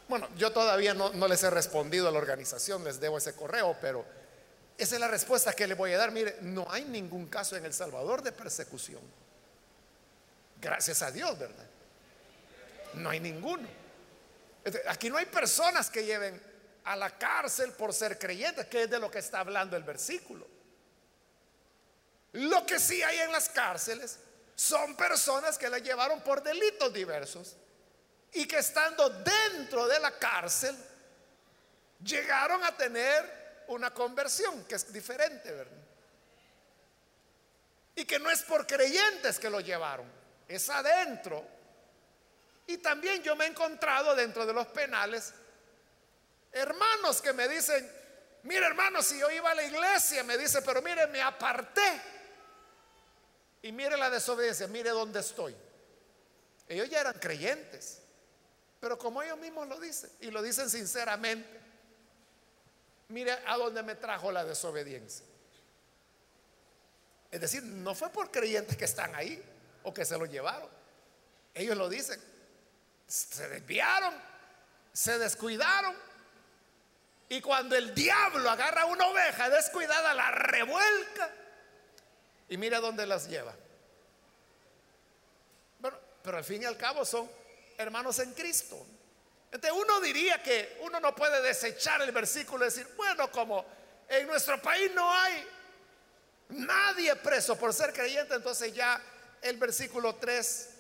Bueno, 0.10 0.28
yo 0.38 0.52
todavía 0.52 0.96
no, 0.96 1.14
no, 1.14 1.28
les 1.28 1.44
he 1.44 1.52
respondido 1.52 2.08
a 2.08 2.12
la 2.12 2.18
organización, 2.18 2.84
les 2.84 3.00
debo 3.00 3.20
ese 3.20 3.36
correo, 3.36 3.78
pero 3.80 4.04
esa 4.76 4.96
es 4.96 5.02
la 5.02 5.08
respuesta 5.08 5.54
que 5.54 5.68
le 5.68 5.76
voy 5.76 5.94
a 5.94 6.00
dar. 6.00 6.10
Mire, 6.10 6.40
no 6.42 6.66
hay 6.72 6.84
ningún 6.86 7.28
caso 7.28 7.56
en 7.56 7.66
El 7.66 7.76
Salvador 7.76 8.24
de 8.24 8.32
persecución. 8.32 9.02
Gracias 10.60 11.04
a 11.04 11.12
Dios, 11.12 11.38
¿verdad? 11.38 11.75
No 12.96 13.10
hay 13.10 13.20
ninguno. 13.20 13.68
Aquí 14.88 15.10
no 15.10 15.18
hay 15.18 15.26
personas 15.26 15.90
que 15.90 16.04
lleven 16.04 16.42
a 16.86 16.96
la 16.96 17.18
cárcel 17.18 17.72
por 17.74 17.94
ser 17.94 18.18
creyentes, 18.18 18.68
que 18.68 18.84
es 18.84 18.90
de 18.90 19.00
lo 19.00 19.10
que 19.10 19.20
está 19.20 19.40
hablando 19.40 19.76
el 19.76 19.84
versículo. 19.84 20.48
Lo 22.34 22.66
que 22.66 22.80
sí 22.80 23.02
hay 23.02 23.20
en 23.20 23.32
las 23.32 23.50
cárceles 23.50 24.20
son 24.56 24.96
personas 24.96 25.58
que 25.58 25.70
la 25.70 25.80
llevaron 25.80 26.22
por 26.22 26.44
delitos 26.44 26.94
diversos 26.94 27.56
y 28.34 28.46
que 28.48 28.58
estando 28.58 29.10
dentro 29.10 29.88
de 29.88 30.00
la 30.00 30.12
cárcel 30.18 30.76
llegaron 32.04 32.64
a 32.64 32.76
tener 32.76 33.64
una 33.68 33.94
conversión, 33.94 34.66
que 34.66 34.76
es 34.76 34.92
diferente, 34.92 35.52
¿verdad? 35.52 35.84
Y 37.96 38.06
que 38.06 38.20
no 38.20 38.30
es 38.30 38.42
por 38.44 38.68
creyentes 38.68 39.40
que 39.40 39.50
lo 39.50 39.62
llevaron, 39.62 40.06
es 40.48 40.70
adentro 40.70 41.55
y 42.68 42.78
también 42.78 43.22
yo 43.22 43.36
me 43.36 43.46
he 43.46 43.50
encontrado 43.50 44.16
dentro 44.16 44.46
de 44.46 44.54
los 44.54 44.68
penales 44.68 45.34
hermanos 46.56 47.22
que 47.22 47.34
me 47.34 47.48
dicen, 47.48 47.88
mire 48.44 48.66
hermano, 48.66 49.04
si 49.04 49.20
yo 49.20 49.30
iba 49.30 49.52
a 49.52 49.56
la 49.56 49.64
iglesia, 49.64 50.24
me 50.24 50.38
dice, 50.38 50.62
pero 50.62 50.82
mire, 50.82 51.06
me 51.08 51.22
aparté. 51.22 52.02
Y 53.62 53.72
mire 53.72 53.98
la 53.98 54.10
desobediencia, 54.10 54.68
mire 54.68 54.92
dónde 54.92 55.20
estoy. 55.20 55.56
Ellos 56.68 56.90
ya 56.90 57.02
eran 57.02 57.20
creyentes, 57.20 58.00
pero 58.80 58.98
como 58.98 59.22
ellos 59.22 59.38
mismos 59.38 59.68
lo 59.68 59.80
dicen, 59.80 60.10
y 60.22 60.32
lo 60.32 60.42
dicen 60.42 60.70
sinceramente, 60.70 61.60
mire 63.10 63.34
a 63.46 63.58
dónde 63.58 63.84
me 63.84 63.96
trajo 63.96 64.32
la 64.32 64.46
desobediencia. 64.46 65.26
Es 67.32 67.42
decir, 67.42 67.64
no 67.64 67.94
fue 67.94 68.10
por 68.12 68.32
creyentes 68.32 68.78
que 68.78 68.86
están 68.86 69.14
ahí 69.14 69.44
o 69.84 69.94
que 69.94 70.06
se 70.06 70.18
lo 70.18 70.26
llevaron. 70.26 70.70
Ellos 71.54 71.76
lo 71.78 71.90
dicen, 71.90 72.22
se 73.08 73.48
desviaron, 73.50 74.14
se 74.94 75.18
descuidaron. 75.20 75.96
Y 77.30 77.42
cuando 77.42 77.76
el 77.76 77.94
diablo 77.96 78.50
agarra 78.50 78.86
una 78.86 79.08
oveja 79.08 79.50
descuidada, 79.50 80.14
la 80.14 80.32
revuelca 80.32 81.32
y 82.48 82.58
mira 82.58 82.80
dónde 82.80 83.06
las 83.06 83.28
lleva. 83.28 83.54
Bueno, 85.80 85.98
pero 86.24 86.38
al 86.38 86.44
fin 86.44 86.62
y 86.62 86.66
al 86.66 86.78
cabo 86.78 87.04
son 87.04 87.30
hermanos 87.78 88.20
en 88.20 88.34
Cristo. 88.34 88.86
Entonces 89.52 89.80
uno 89.80 90.00
diría 90.02 90.42
que 90.44 90.78
uno 90.82 91.00
no 91.00 91.16
puede 91.16 91.42
desechar 91.42 92.02
el 92.02 92.12
versículo 92.12 92.66
y 92.66 92.68
decir, 92.68 92.88
bueno, 92.96 93.32
como 93.32 93.66
en 94.08 94.28
nuestro 94.28 94.62
país 94.62 94.92
no 94.94 95.12
hay 95.14 95.48
nadie 96.50 97.16
preso 97.16 97.58
por 97.58 97.74
ser 97.74 97.92
creyente, 97.94 98.36
entonces 98.36 98.74
ya 98.74 99.02
el 99.42 99.58
versículo 99.58 100.16
3 100.16 100.75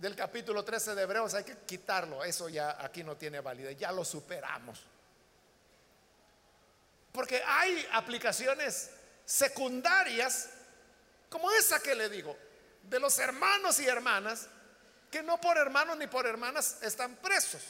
del 0.00 0.16
capítulo 0.16 0.64
13 0.64 0.94
de 0.94 1.02
Hebreos 1.02 1.34
hay 1.34 1.44
que 1.44 1.58
quitarlo. 1.58 2.24
Eso 2.24 2.48
ya 2.48 2.82
aquí 2.82 3.04
no 3.04 3.16
tiene 3.16 3.40
validez, 3.40 3.76
ya 3.78 3.92
lo 3.92 4.02
superamos. 4.02 4.82
Porque 7.12 7.42
hay 7.46 7.86
aplicaciones 7.92 8.90
secundarias, 9.26 10.48
como 11.28 11.50
esa 11.50 11.80
que 11.80 11.94
le 11.94 12.08
digo, 12.08 12.34
de 12.82 12.98
los 12.98 13.18
hermanos 13.18 13.78
y 13.78 13.86
hermanas, 13.86 14.48
que 15.10 15.22
no 15.22 15.38
por 15.38 15.58
hermanos 15.58 15.98
ni 15.98 16.06
por 16.06 16.26
hermanas 16.26 16.78
están 16.80 17.16
presos, 17.16 17.62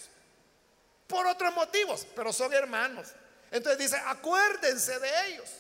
por 1.09 1.27
otros 1.27 1.53
motivos, 1.53 2.07
pero 2.15 2.33
son 2.33 2.53
hermanos. 2.53 3.09
Entonces 3.51 3.79
dice, 3.79 4.01
acuérdense 4.07 5.01
de 5.01 5.27
ellos, 5.27 5.51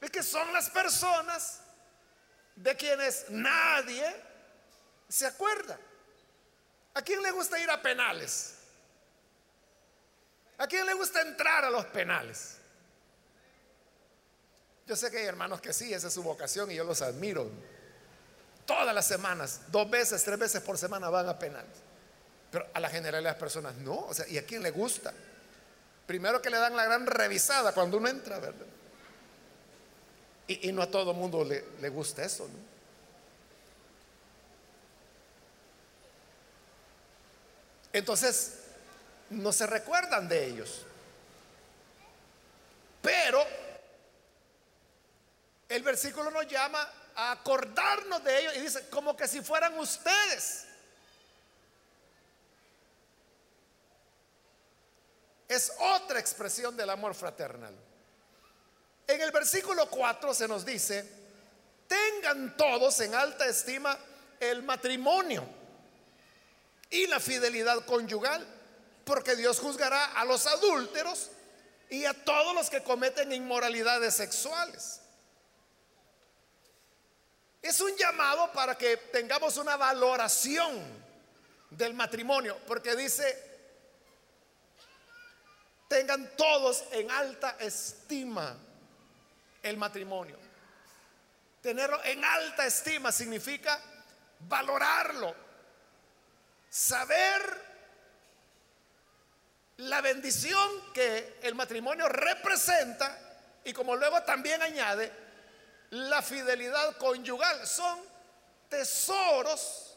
es 0.00 0.10
que 0.10 0.22
son 0.22 0.50
las 0.54 0.70
personas 0.70 1.60
de 2.54 2.74
quienes 2.76 3.28
nadie 3.28 4.25
¿Se 5.08 5.26
acuerda? 5.26 5.78
¿A 6.94 7.02
quién 7.02 7.22
le 7.22 7.30
gusta 7.30 7.58
ir 7.58 7.70
a 7.70 7.80
penales? 7.80 8.54
¿A 10.58 10.66
quién 10.66 10.86
le 10.86 10.94
gusta 10.94 11.20
entrar 11.20 11.64
a 11.64 11.70
los 11.70 11.84
penales? 11.86 12.56
Yo 14.86 14.96
sé 14.96 15.10
que 15.10 15.18
hay 15.18 15.26
hermanos 15.26 15.60
que 15.60 15.72
sí, 15.72 15.92
esa 15.92 16.08
es 16.08 16.14
su 16.14 16.22
vocación 16.22 16.70
y 16.70 16.76
yo 16.76 16.84
los 16.84 17.02
admiro. 17.02 17.50
Todas 18.64 18.94
las 18.94 19.06
semanas, 19.06 19.60
dos 19.68 19.88
veces, 19.90 20.22
tres 20.24 20.38
veces 20.38 20.62
por 20.62 20.78
semana 20.78 21.10
van 21.10 21.28
a 21.28 21.38
penales. 21.38 21.76
Pero 22.50 22.66
a 22.72 22.80
la 22.80 22.88
generalidad 22.88 23.30
de 23.30 23.34
las 23.34 23.40
personas 23.40 23.74
no. 23.76 24.06
O 24.06 24.14
sea, 24.14 24.26
¿y 24.28 24.38
a 24.38 24.46
quién 24.46 24.62
le 24.62 24.70
gusta? 24.70 25.12
Primero 26.06 26.40
que 26.40 26.50
le 26.50 26.58
dan 26.58 26.76
la 26.76 26.84
gran 26.84 27.06
revisada 27.06 27.72
cuando 27.72 27.98
uno 27.98 28.08
entra, 28.08 28.38
¿verdad? 28.38 28.66
Y, 30.48 30.70
no 30.70 30.80
a 30.80 30.90
todo 30.90 31.12
mundo 31.12 31.44
le, 31.44 31.64
le 31.80 31.88
gusta 31.88 32.24
eso, 32.24 32.48
¿no? 32.48 32.75
Entonces, 37.96 38.58
no 39.30 39.50
se 39.54 39.66
recuerdan 39.66 40.28
de 40.28 40.44
ellos. 40.44 40.82
Pero 43.00 43.42
el 45.66 45.82
versículo 45.82 46.30
nos 46.30 46.46
llama 46.46 46.86
a 47.14 47.32
acordarnos 47.32 48.22
de 48.22 48.38
ellos 48.38 48.56
y 48.56 48.60
dice, 48.60 48.90
como 48.90 49.16
que 49.16 49.26
si 49.26 49.40
fueran 49.40 49.78
ustedes. 49.78 50.66
Es 55.48 55.72
otra 55.78 56.20
expresión 56.20 56.76
del 56.76 56.90
amor 56.90 57.14
fraternal. 57.14 57.74
En 59.06 59.22
el 59.22 59.30
versículo 59.30 59.88
4 59.88 60.34
se 60.34 60.46
nos 60.46 60.66
dice, 60.66 61.10
tengan 61.88 62.58
todos 62.58 63.00
en 63.00 63.14
alta 63.14 63.46
estima 63.46 63.96
el 64.38 64.62
matrimonio 64.62 65.65
y 66.90 67.06
la 67.06 67.20
fidelidad 67.20 67.84
conyugal, 67.84 68.46
porque 69.04 69.36
Dios 69.36 69.58
juzgará 69.58 70.04
a 70.12 70.24
los 70.24 70.46
adúlteros 70.46 71.30
y 71.90 72.04
a 72.04 72.14
todos 72.24 72.54
los 72.54 72.70
que 72.70 72.82
cometen 72.82 73.32
inmoralidades 73.32 74.14
sexuales. 74.14 75.00
Es 77.62 77.80
un 77.80 77.96
llamado 77.96 78.52
para 78.52 78.76
que 78.76 78.96
tengamos 78.96 79.56
una 79.56 79.76
valoración 79.76 81.04
del 81.70 81.94
matrimonio, 81.94 82.58
porque 82.66 82.94
dice, 82.94 83.44
tengan 85.88 86.36
todos 86.36 86.84
en 86.92 87.10
alta 87.10 87.56
estima 87.58 88.56
el 89.62 89.76
matrimonio. 89.76 90.38
Tenerlo 91.60 92.02
en 92.04 92.24
alta 92.24 92.66
estima 92.66 93.10
significa 93.10 93.80
valorarlo, 94.40 95.34
saber 96.76 97.64
la 99.78 100.02
bendición 100.02 100.92
que 100.92 101.38
el 101.42 101.54
matrimonio 101.54 102.06
representa 102.06 103.18
y 103.64 103.72
como 103.72 103.96
luego 103.96 104.22
también 104.24 104.60
añade, 104.60 105.10
la 105.90 106.20
fidelidad 106.20 106.98
conyugal. 106.98 107.66
Son 107.66 107.98
tesoros 108.68 109.96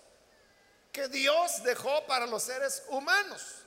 que 0.94 1.10
Dios 1.10 1.62
dejó 1.63 2.06
para 2.08 2.26
los 2.26 2.44
seres 2.44 2.84
humanos. 2.88 3.63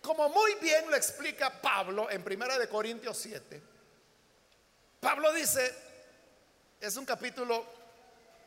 Como 0.00 0.30
muy 0.30 0.54
bien 0.62 0.90
lo 0.90 0.96
explica 0.96 1.60
Pablo 1.60 2.10
en 2.10 2.24
Primera 2.24 2.58
de 2.58 2.70
Corintios 2.70 3.18
7. 3.18 3.62
Pablo 4.98 5.30
dice, 5.34 5.74
es 6.80 6.96
un 6.96 7.04
capítulo 7.04 7.66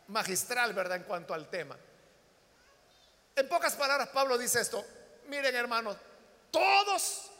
magistral, 0.07 0.73
¿verdad? 0.73 0.97
En 0.97 1.03
cuanto 1.03 1.35
al 1.35 1.47
tema. 1.47 1.77
En 3.41 3.49
pocas 3.49 3.73
palabras, 3.73 4.09
Pablo 4.09 4.37
dice 4.37 4.61
esto, 4.61 4.85
miren 5.25 5.55
hermanos, 5.55 5.97
todos 6.51 7.31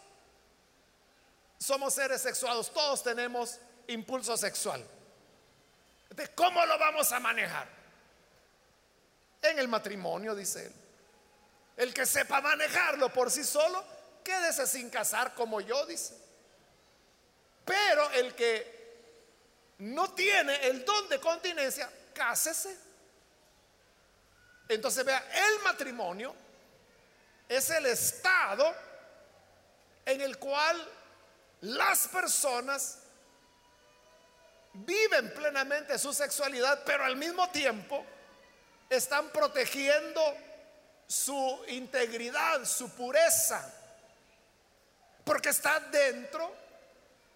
somos 1.59 1.93
seres 1.93 2.23
sexuados, 2.23 2.73
todos 2.73 3.03
tenemos 3.03 3.59
impulso 3.85 4.35
sexual. 4.35 4.83
¿De 6.09 6.27
cómo 6.29 6.65
lo 6.65 6.79
vamos 6.79 7.11
a 7.11 7.19
manejar? 7.19 7.69
En 9.43 9.59
el 9.59 9.67
matrimonio, 9.67 10.33
dice 10.33 10.65
él. 10.65 10.73
El 11.77 11.93
que 11.93 12.07
sepa 12.07 12.41
manejarlo 12.41 13.13
por 13.13 13.29
sí 13.29 13.43
solo, 13.43 13.85
quédese 14.23 14.65
sin 14.65 14.89
casar 14.89 15.35
como 15.35 15.61
yo, 15.61 15.85
dice. 15.85 16.17
Pero 17.63 18.09
el 18.09 18.33
que 18.33 19.75
no 19.77 20.11
tiene 20.15 20.65
el 20.65 20.83
don 20.83 21.09
de 21.09 21.19
continencia, 21.19 21.87
cásese. 22.11 22.90
Entonces 24.75 25.03
vea, 25.03 25.29
el 25.33 25.63
matrimonio 25.63 26.33
es 27.49 27.69
el 27.71 27.85
estado 27.87 28.73
en 30.05 30.21
el 30.21 30.37
cual 30.37 30.89
las 31.59 32.07
personas 32.07 32.99
viven 34.71 35.33
plenamente 35.33 35.99
su 35.99 36.13
sexualidad, 36.13 36.83
pero 36.85 37.03
al 37.03 37.17
mismo 37.17 37.49
tiempo 37.49 38.05
están 38.89 39.29
protegiendo 39.31 40.21
su 41.05 41.65
integridad, 41.67 42.63
su 42.63 42.89
pureza, 42.91 43.73
porque 45.25 45.49
está 45.49 45.81
dentro 45.81 46.55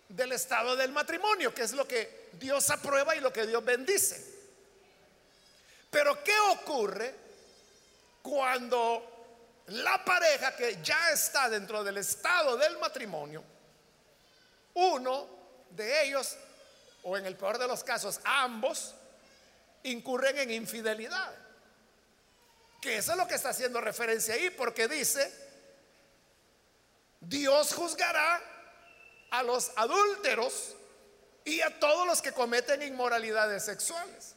del 0.08 0.32
estado 0.32 0.78
del 0.78 0.94
matrimonio, 0.94 1.54
que 1.54 1.64
es 1.64 1.74
lo 1.74 1.86
que 1.86 2.30
Dios 2.32 2.70
aprueba 2.70 3.14
y 3.14 3.20
lo 3.20 3.34
que 3.34 3.46
Dios 3.46 3.64
bendice. 3.66 4.34
Pero 5.92 6.24
¿qué 6.24 6.40
ocurre 6.40 7.25
cuando 8.36 9.64
la 9.68 10.04
pareja 10.04 10.54
que 10.58 10.80
ya 10.84 11.12
está 11.12 11.50
dentro 11.50 11.86
del 11.86 12.00
estado 12.00 12.58
del 12.58 12.78
matrimonio, 12.80 13.42
uno 14.74 15.30
de 15.70 16.04
ellos, 16.04 16.36
o 17.04 17.16
en 17.16 17.26
el 17.26 17.38
peor 17.38 17.58
de 17.58 17.66
los 17.66 17.82
casos, 17.82 18.20
ambos, 18.26 18.94
incurren 19.84 20.38
en 20.38 20.52
infidelidad? 20.52 21.34
Que 22.82 22.98
eso 22.98 23.14
es 23.14 23.18
lo 23.18 23.26
que 23.26 23.36
está 23.36 23.50
haciendo 23.52 23.80
referencia 23.80 24.34
ahí, 24.34 24.50
porque 24.50 24.90
dice, 24.90 25.34
Dios 27.22 27.74
juzgará 27.74 28.42
a 29.32 29.44
los 29.44 29.72
adúlteros 29.78 30.76
y 31.46 31.62
a 31.62 31.80
todos 31.80 32.06
los 32.06 32.22
que 32.22 32.34
cometen 32.34 32.82
inmoralidades 32.82 33.64
sexuales. 33.64 34.35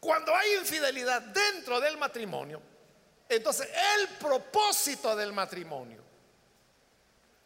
Cuando 0.00 0.34
hay 0.34 0.54
infidelidad 0.54 1.20
dentro 1.22 1.80
del 1.80 1.96
matrimonio, 1.96 2.62
entonces 3.28 3.68
el 3.98 4.08
propósito 4.16 5.14
del 5.16 5.32
matrimonio, 5.32 6.02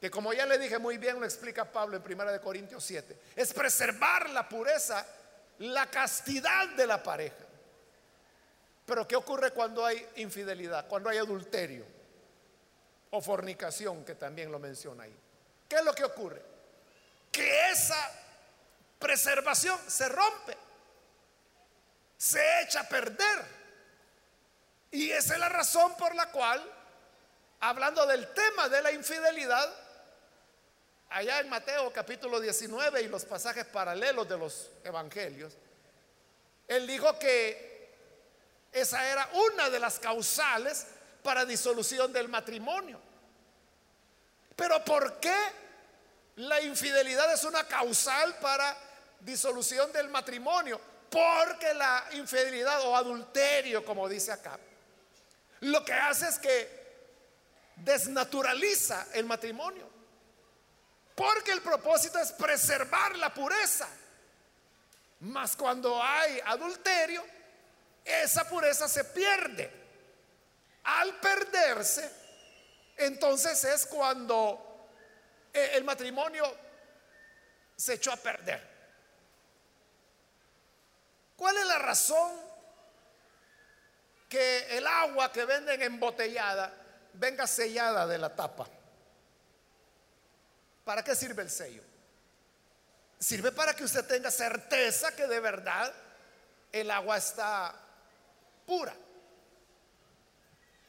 que 0.01 0.11
como 0.11 0.33
ya 0.33 0.47
le 0.47 0.59
dije 0.59 0.79
muy 0.79 0.99
bien, 0.99 1.19
lo 1.19 1.25
explica 1.25 1.65
Pablo 1.65 1.97
en 1.97 2.03
1 2.03 2.41
Corintios 2.41 2.85
7, 2.85 3.17
es 3.37 3.53
preservar 3.53 4.31
la 4.31 4.49
pureza, 4.49 5.07
la 5.59 5.91
castidad 5.91 6.69
de 6.71 6.87
la 6.87 7.03
pareja. 7.03 7.47
Pero 8.85 9.07
¿qué 9.07 9.17
ocurre 9.17 9.53
cuando 9.53 9.87
hay 9.87 10.07
infidelidad, 10.17 10.89
cuando 10.89 11.09
hay 11.09 11.19
adulterio 11.19 11.85
o 13.11 13.21
fornicación, 13.21 14.05
que 14.05 14.17
también 14.17 14.51
lo 14.51 14.59
menciona 14.59 15.05
ahí? 15.05 15.17
¿Qué 15.69 15.77
es 15.77 15.85
lo 15.85 15.95
que 15.95 16.05
ocurre? 16.05 16.43
Que 17.31 17.71
esa 17.71 18.11
preservación 18.99 19.79
se 19.87 20.09
rompe, 20.09 20.57
se 22.23 22.41
echa 22.63 22.83
a 22.83 22.89
perder. 22.89 23.45
Y 24.93 25.11
esa 25.11 25.35
es 25.35 25.41
la 25.41 25.49
razón 25.49 25.97
por 25.97 26.15
la 26.15 26.31
cual, 26.31 26.63
hablando 27.59 28.07
del 28.07 28.33
tema 28.33 28.69
de 28.69 28.81
la 28.81 28.93
infidelidad, 28.93 29.69
allá 31.11 31.41
en 31.41 31.49
Mateo 31.49 31.93
capítulo 31.93 32.39
19 32.39 33.03
y 33.03 33.09
los 33.09 33.25
pasajes 33.25 33.65
paralelos 33.65 34.29
de 34.29 34.39
los 34.39 34.71
evangelios, 34.85 35.55
él 36.69 36.87
dijo 36.87 37.19
que 37.19 37.91
esa 38.71 39.05
era 39.11 39.29
una 39.49 39.69
de 39.69 39.81
las 39.81 39.99
causales 39.99 40.87
para 41.25 41.45
disolución 41.45 42.13
del 42.13 42.29
matrimonio. 42.29 43.01
Pero 44.55 44.85
¿por 44.85 45.19
qué 45.19 45.37
la 46.37 46.61
infidelidad 46.61 47.33
es 47.33 47.43
una 47.43 47.67
causal 47.67 48.37
para 48.39 48.77
disolución 49.19 49.93
del 49.93 50.09
matrimonio, 50.09 50.92
porque 51.13 51.75
la 51.75 52.07
infidelidad 52.13 52.81
o 52.87 52.97
adulterio, 52.97 53.85
como 53.85 54.09
dice 54.09 54.33
acá, 54.33 54.59
lo 55.61 55.85
que 55.85 55.93
hace 55.93 56.27
es 56.27 56.39
que 56.39 56.83
desnaturaliza 57.77 59.09
el 59.13 59.27
matrimonio. 59.27 59.91
Porque 61.15 61.53
el 61.53 61.61
propósito 61.61 62.19
es 62.19 62.33
preservar 62.33 63.15
la 63.17 63.33
pureza. 63.33 63.87
Mas 65.21 65.55
cuando 65.55 66.03
hay 66.03 66.41
adulterio, 66.47 67.23
esa 68.03 68.49
pureza 68.49 68.89
se 68.89 69.05
pierde. 69.05 69.71
Al 70.85 71.21
perderse, 71.21 72.11
entonces 72.97 73.63
es 73.65 73.87
cuando 73.87 74.89
eh, 75.53 75.73
el 75.75 75.85
matrimonio 75.85 76.57
se 77.77 77.95
echó 77.95 78.13
a 78.13 78.17
perder. 78.17 78.72
¿Cuál 81.37 81.57
es 81.57 81.67
la 81.67 81.79
razón 81.79 82.33
que 84.29 84.79
el 84.79 84.87
agua 84.87 85.33
que 85.33 85.45
venden 85.45 85.83
embotellada 85.83 86.73
venga 87.15 87.47
sellada 87.47 88.07
de 88.07 88.19
la 88.19 88.35
tapa? 88.35 88.69
¿Para 90.85 91.03
qué 91.05 91.15
sirve 91.15 91.43
el 91.43 91.51
sello? 91.51 91.83
Sirve 93.19 93.53
para 93.53 93.75
que 93.75 93.85
usted 93.85 94.05
tenga 94.05 94.31
certeza 94.31 95.15
que 95.15 95.27
de 95.27 95.39
verdad 95.39 95.93
el 96.73 96.91
agua 96.91 97.19
está 97.19 97.75
pura. 98.67 98.95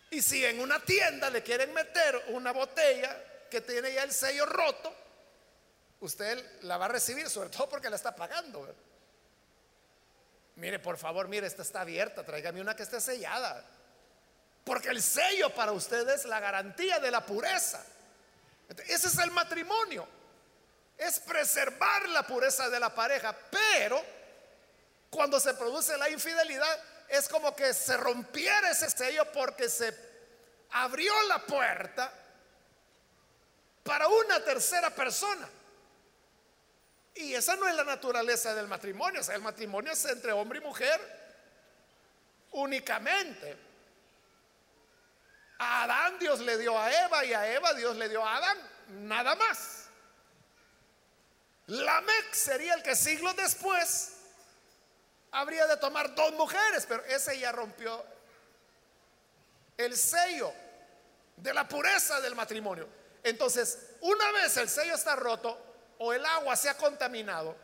Y 0.09 0.21
si 0.21 0.45
en 0.45 0.59
una 0.59 0.79
tienda 0.79 1.29
le 1.29 1.43
quieren 1.43 1.73
meter 1.73 2.25
una 2.29 2.51
botella 2.51 3.47
que 3.49 3.61
tiene 3.61 3.93
ya 3.93 4.03
el 4.03 4.11
sello 4.11 4.45
roto, 4.45 4.93
usted 5.99 6.61
la 6.61 6.77
va 6.77 6.85
a 6.85 6.89
recibir, 6.89 7.29
sobre 7.29 7.49
todo 7.49 7.67
porque 7.69 7.89
la 7.89 7.95
está 7.95 8.15
pagando. 8.15 8.75
Mire, 10.55 10.79
por 10.79 10.97
favor, 10.97 11.27
mire, 11.27 11.47
esta 11.47 11.63
está 11.63 11.81
abierta, 11.81 12.23
tráigame 12.23 12.61
una 12.61 12.75
que 12.75 12.83
esté 12.83 13.01
sellada. 13.01 13.63
Porque 14.63 14.89
el 14.89 15.01
sello 15.01 15.49
para 15.49 15.71
usted 15.71 16.07
es 16.09 16.25
la 16.25 16.39
garantía 16.39 16.99
de 16.99 17.11
la 17.11 17.25
pureza. 17.25 17.83
Ese 18.87 19.07
es 19.07 19.17
el 19.17 19.31
matrimonio. 19.31 20.07
es 20.97 21.19
preservar 21.19 22.07
la 22.09 22.25
pureza 22.25 22.69
de 22.69 22.79
la 22.79 22.93
pareja, 22.93 23.35
pero 23.49 24.01
cuando 25.09 25.39
se 25.39 25.53
produce 25.55 25.97
la 25.97 26.09
infidelidad 26.09 26.79
es 27.09 27.27
como 27.27 27.55
que 27.55 27.73
se 27.73 27.97
rompiera 27.97 28.71
ese 28.71 28.89
sello 28.89 29.29
porque 29.31 29.69
se 29.69 29.93
abrió 30.71 31.13
la 31.23 31.39
puerta 31.39 32.11
para 33.83 34.07
una 34.07 34.43
tercera 34.43 34.89
persona. 34.91 35.47
Y 37.15 37.35
esa 37.35 37.55
no 37.55 37.67
es 37.67 37.75
la 37.75 37.83
naturaleza 37.83 38.55
del 38.55 38.67
matrimonio. 38.67 39.21
O 39.21 39.23
sea, 39.23 39.35
el 39.35 39.41
matrimonio 39.41 39.91
es 39.91 40.05
entre 40.05 40.31
hombre 40.31 40.59
y 40.59 40.61
mujer 40.61 40.99
únicamente. 42.51 43.57
A 45.59 45.83
Adán 45.83 46.19
Dios 46.19 46.39
le 46.39 46.57
dio 46.57 46.77
a 46.77 46.91
Eva 47.05 47.23
y 47.25 47.33
a 47.33 47.53
Eva 47.53 47.73
Dios 47.73 47.95
le 47.95 48.09
dio 48.09 48.25
a 48.25 48.37
Adán. 48.37 48.57
Nada 48.89 49.35
más. 49.35 49.85
Lamec 51.67 52.33
sería 52.33 52.73
el 52.73 52.83
que 52.83 52.95
siglos 52.95 53.35
después 53.35 54.13
habría 55.31 55.65
de 55.67 55.77
tomar 55.77 56.13
dos 56.13 56.33
mujeres, 56.33 56.85
pero 56.87 57.03
ese 57.05 57.39
ya 57.39 57.51
rompió 57.51 58.03
el 59.77 59.95
sello 59.95 60.53
de 61.37 61.53
la 61.53 61.67
pureza 61.67 62.19
del 62.21 62.35
matrimonio. 62.35 62.87
Entonces, 63.23 63.79
una 64.01 64.31
vez 64.31 64.57
el 64.57 64.67
sello 64.67 64.95
está 64.95 65.15
roto 65.15 65.72
o 65.99 66.13
el 66.13 66.25
agua 66.25 66.55
se 66.55 66.69
ha 66.69 66.77
contaminado, 66.77 67.55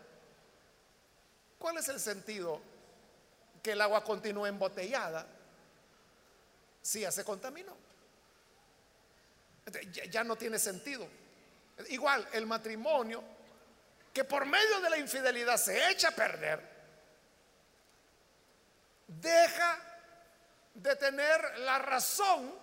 ¿cuál 1.57 1.77
es 1.77 1.87
el 1.89 1.99
sentido 1.99 2.61
que 3.61 3.71
el 3.73 3.81
agua 3.81 4.03
continúe 4.03 4.45
embotellada 4.45 5.25
si 6.81 7.01
ya 7.01 7.11
se 7.11 7.23
contaminó? 7.23 7.75
Ya, 10.09 10.23
no 10.23 10.35
tiene 10.35 10.57
sentido. 10.57 11.07
Igual, 11.89 12.27
el 12.33 12.45
matrimonio 12.45 13.23
que 14.13 14.23
por 14.23 14.45
medio 14.45 14.79
de 14.81 14.89
la 14.89 14.97
infidelidad 14.97 15.57
se 15.57 15.89
echa 15.89 16.09
a 16.09 16.11
perder, 16.11 16.59
deja 19.07 19.79
de 20.73 20.95
tener 20.95 21.59
la 21.59 21.77
razón 21.77 22.53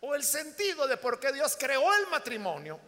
o 0.00 0.14
el 0.14 0.22
sentido 0.22 0.86
de 0.86 0.96
por 0.96 1.20
qué 1.20 1.32
Dios 1.32 1.56
creó 1.58 1.92
el 1.94 2.06
matrimonio. 2.06 2.80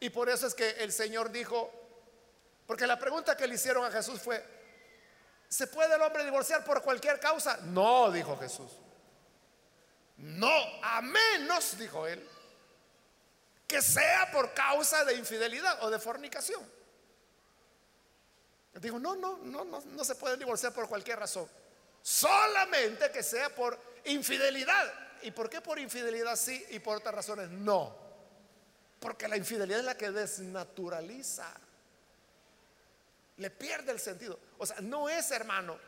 Y 0.00 0.10
por 0.10 0.28
eso 0.28 0.46
es 0.46 0.54
que 0.54 0.70
el 0.70 0.92
Señor 0.92 1.30
dijo, 1.30 1.70
porque 2.66 2.86
la 2.86 2.98
pregunta 2.98 3.36
que 3.36 3.46
le 3.46 3.54
hicieron 3.54 3.84
a 3.84 3.90
Jesús 3.90 4.20
fue, 4.20 4.44
¿se 5.48 5.66
puede 5.66 5.94
el 5.94 6.02
hombre 6.02 6.24
divorciar 6.24 6.64
por 6.64 6.82
cualquier 6.82 7.20
causa? 7.20 7.58
No, 7.62 8.10
dijo 8.10 8.36
Jesús. 8.38 8.72
No, 10.16 10.52
a 10.82 11.02
menos, 11.02 11.76
dijo 11.78 12.06
él, 12.06 12.26
que 13.66 13.82
sea 13.82 14.30
por 14.30 14.54
causa 14.54 15.04
de 15.04 15.14
infidelidad 15.14 15.82
o 15.82 15.90
de 15.90 15.98
fornicación. 15.98 16.62
Dijo, 18.74 18.98
no, 18.98 19.14
no, 19.14 19.38
no, 19.38 19.64
no, 19.64 19.80
no 19.80 20.04
se 20.04 20.14
puede 20.16 20.36
divorciar 20.36 20.72
por 20.72 20.88
cualquier 20.88 21.18
razón. 21.18 21.48
Solamente 22.02 23.10
que 23.10 23.22
sea 23.22 23.54
por 23.54 23.78
infidelidad. 24.04 24.92
¿Y 25.22 25.30
por 25.30 25.48
qué 25.48 25.60
por 25.60 25.78
infidelidad 25.78 26.36
sí 26.36 26.64
y 26.70 26.78
por 26.80 26.98
otras 26.98 27.14
razones 27.14 27.48
no? 27.48 28.03
Porque 29.04 29.28
la 29.28 29.36
infidelidad 29.36 29.80
es 29.80 29.84
la 29.84 29.98
que 29.98 30.10
desnaturaliza. 30.10 31.46
Le 33.36 33.50
pierde 33.50 33.92
el 33.92 34.00
sentido. 34.00 34.40
O 34.56 34.64
sea, 34.64 34.80
no 34.80 35.10
es, 35.10 35.30
hermano, 35.30 35.78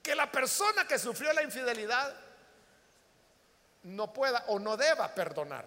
que 0.00 0.14
la 0.14 0.30
persona 0.30 0.86
que 0.86 0.96
sufrió 0.96 1.32
la 1.32 1.42
infidelidad 1.42 2.14
no 3.82 4.12
pueda 4.12 4.44
o 4.46 4.60
no 4.60 4.76
deba 4.76 5.12
perdonar. 5.12 5.66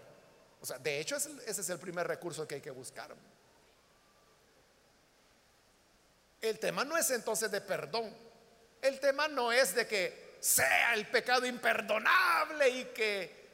O 0.61 0.65
sea, 0.65 0.79
de 0.79 1.01
hecho 1.01 1.17
ese 1.17 1.35
es 1.45 1.69
el 1.69 1.77
primer 1.77 2.07
recurso 2.07 2.47
que 2.47 2.55
hay 2.55 2.61
que 2.61 2.71
buscar. 2.71 3.13
El 6.39 6.57
tema 6.57 6.85
no 6.85 6.95
es 6.95 7.11
entonces 7.11 7.51
de 7.51 7.59
perdón. 7.59 8.15
El 8.81 9.01
tema 9.01 9.27
no 9.27 9.51
es 9.51 9.75
de 9.75 9.85
que 9.85 10.37
sea 10.39 10.93
el 10.93 11.05
pecado 11.07 11.45
imperdonable 11.45 12.69
y 12.69 12.85
que 12.85 13.46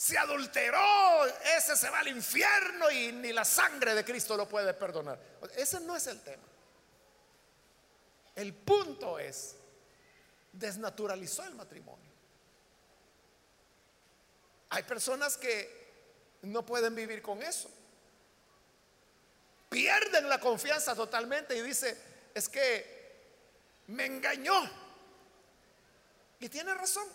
se 0.00 0.16
adulteró, 0.16 1.26
ese 1.58 1.76
se 1.76 1.90
va 1.90 1.98
al 1.98 2.08
infierno 2.08 2.90
y 2.90 3.12
ni 3.12 3.34
la 3.34 3.44
sangre 3.44 3.94
de 3.94 4.02
Cristo 4.02 4.34
lo 4.34 4.48
puede 4.48 4.72
perdonar. 4.72 5.20
Ese 5.54 5.78
no 5.80 5.94
es 5.94 6.06
el 6.06 6.22
tema. 6.22 6.42
El 8.34 8.54
punto 8.54 9.18
es, 9.18 9.56
desnaturalizó 10.52 11.44
el 11.44 11.54
matrimonio. 11.54 12.10
Hay 14.70 14.84
personas 14.84 15.36
que 15.36 15.92
no 16.42 16.64
pueden 16.64 16.94
vivir 16.94 17.20
con 17.20 17.42
eso. 17.42 17.70
Pierden 19.68 20.30
la 20.30 20.40
confianza 20.40 20.94
totalmente 20.94 21.54
y 21.54 21.60
dice, 21.60 21.94
es 22.32 22.48
que 22.48 23.84
me 23.88 24.06
engañó. 24.06 24.62
Y 26.38 26.48
tiene 26.48 26.72
razón. 26.72 27.06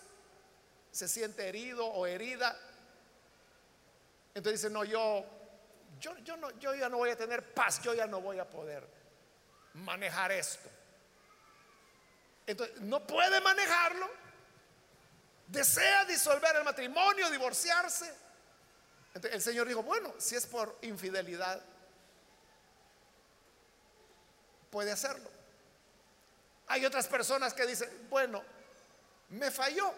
Se 0.92 1.08
siente 1.08 1.50
herido 1.50 1.88
o 1.88 2.06
herida. 2.06 2.56
Entonces 4.36 4.62
dice, 4.62 4.72
no, 4.72 4.84
yo, 4.84 5.26
yo, 6.00 6.16
yo, 6.20 6.38
no, 6.38 6.52
yo 6.60 6.76
ya 6.76 6.88
no 6.90 6.98
voy 6.98 7.10
a 7.10 7.18
tener 7.18 7.54
paz, 7.54 7.82
yo 7.82 7.96
ya 7.96 8.06
no 8.06 8.22
voy 8.22 8.38
a 8.38 8.48
poder 8.48 8.88
manejar 9.74 10.32
esto. 10.32 10.70
Entonces, 12.46 12.80
no 12.82 13.08
puede 13.08 13.42
manejarlo. 13.42 14.08
Desea 15.48 16.06
disolver 16.06 16.56
el 16.56 16.64
matrimonio, 16.64 17.32
divorciarse 17.32 18.26
el 19.24 19.42
Señor 19.42 19.68
dijo, 19.68 19.82
bueno, 19.82 20.14
si 20.18 20.36
es 20.36 20.46
por 20.46 20.78
infidelidad, 20.82 21.62
puede 24.70 24.92
hacerlo. 24.92 25.30
Hay 26.68 26.86
otras 26.86 27.08
personas 27.08 27.54
que 27.54 27.66
dicen, 27.66 27.90
bueno, 28.10 28.44
me 29.30 29.52
falló. 29.52 29.94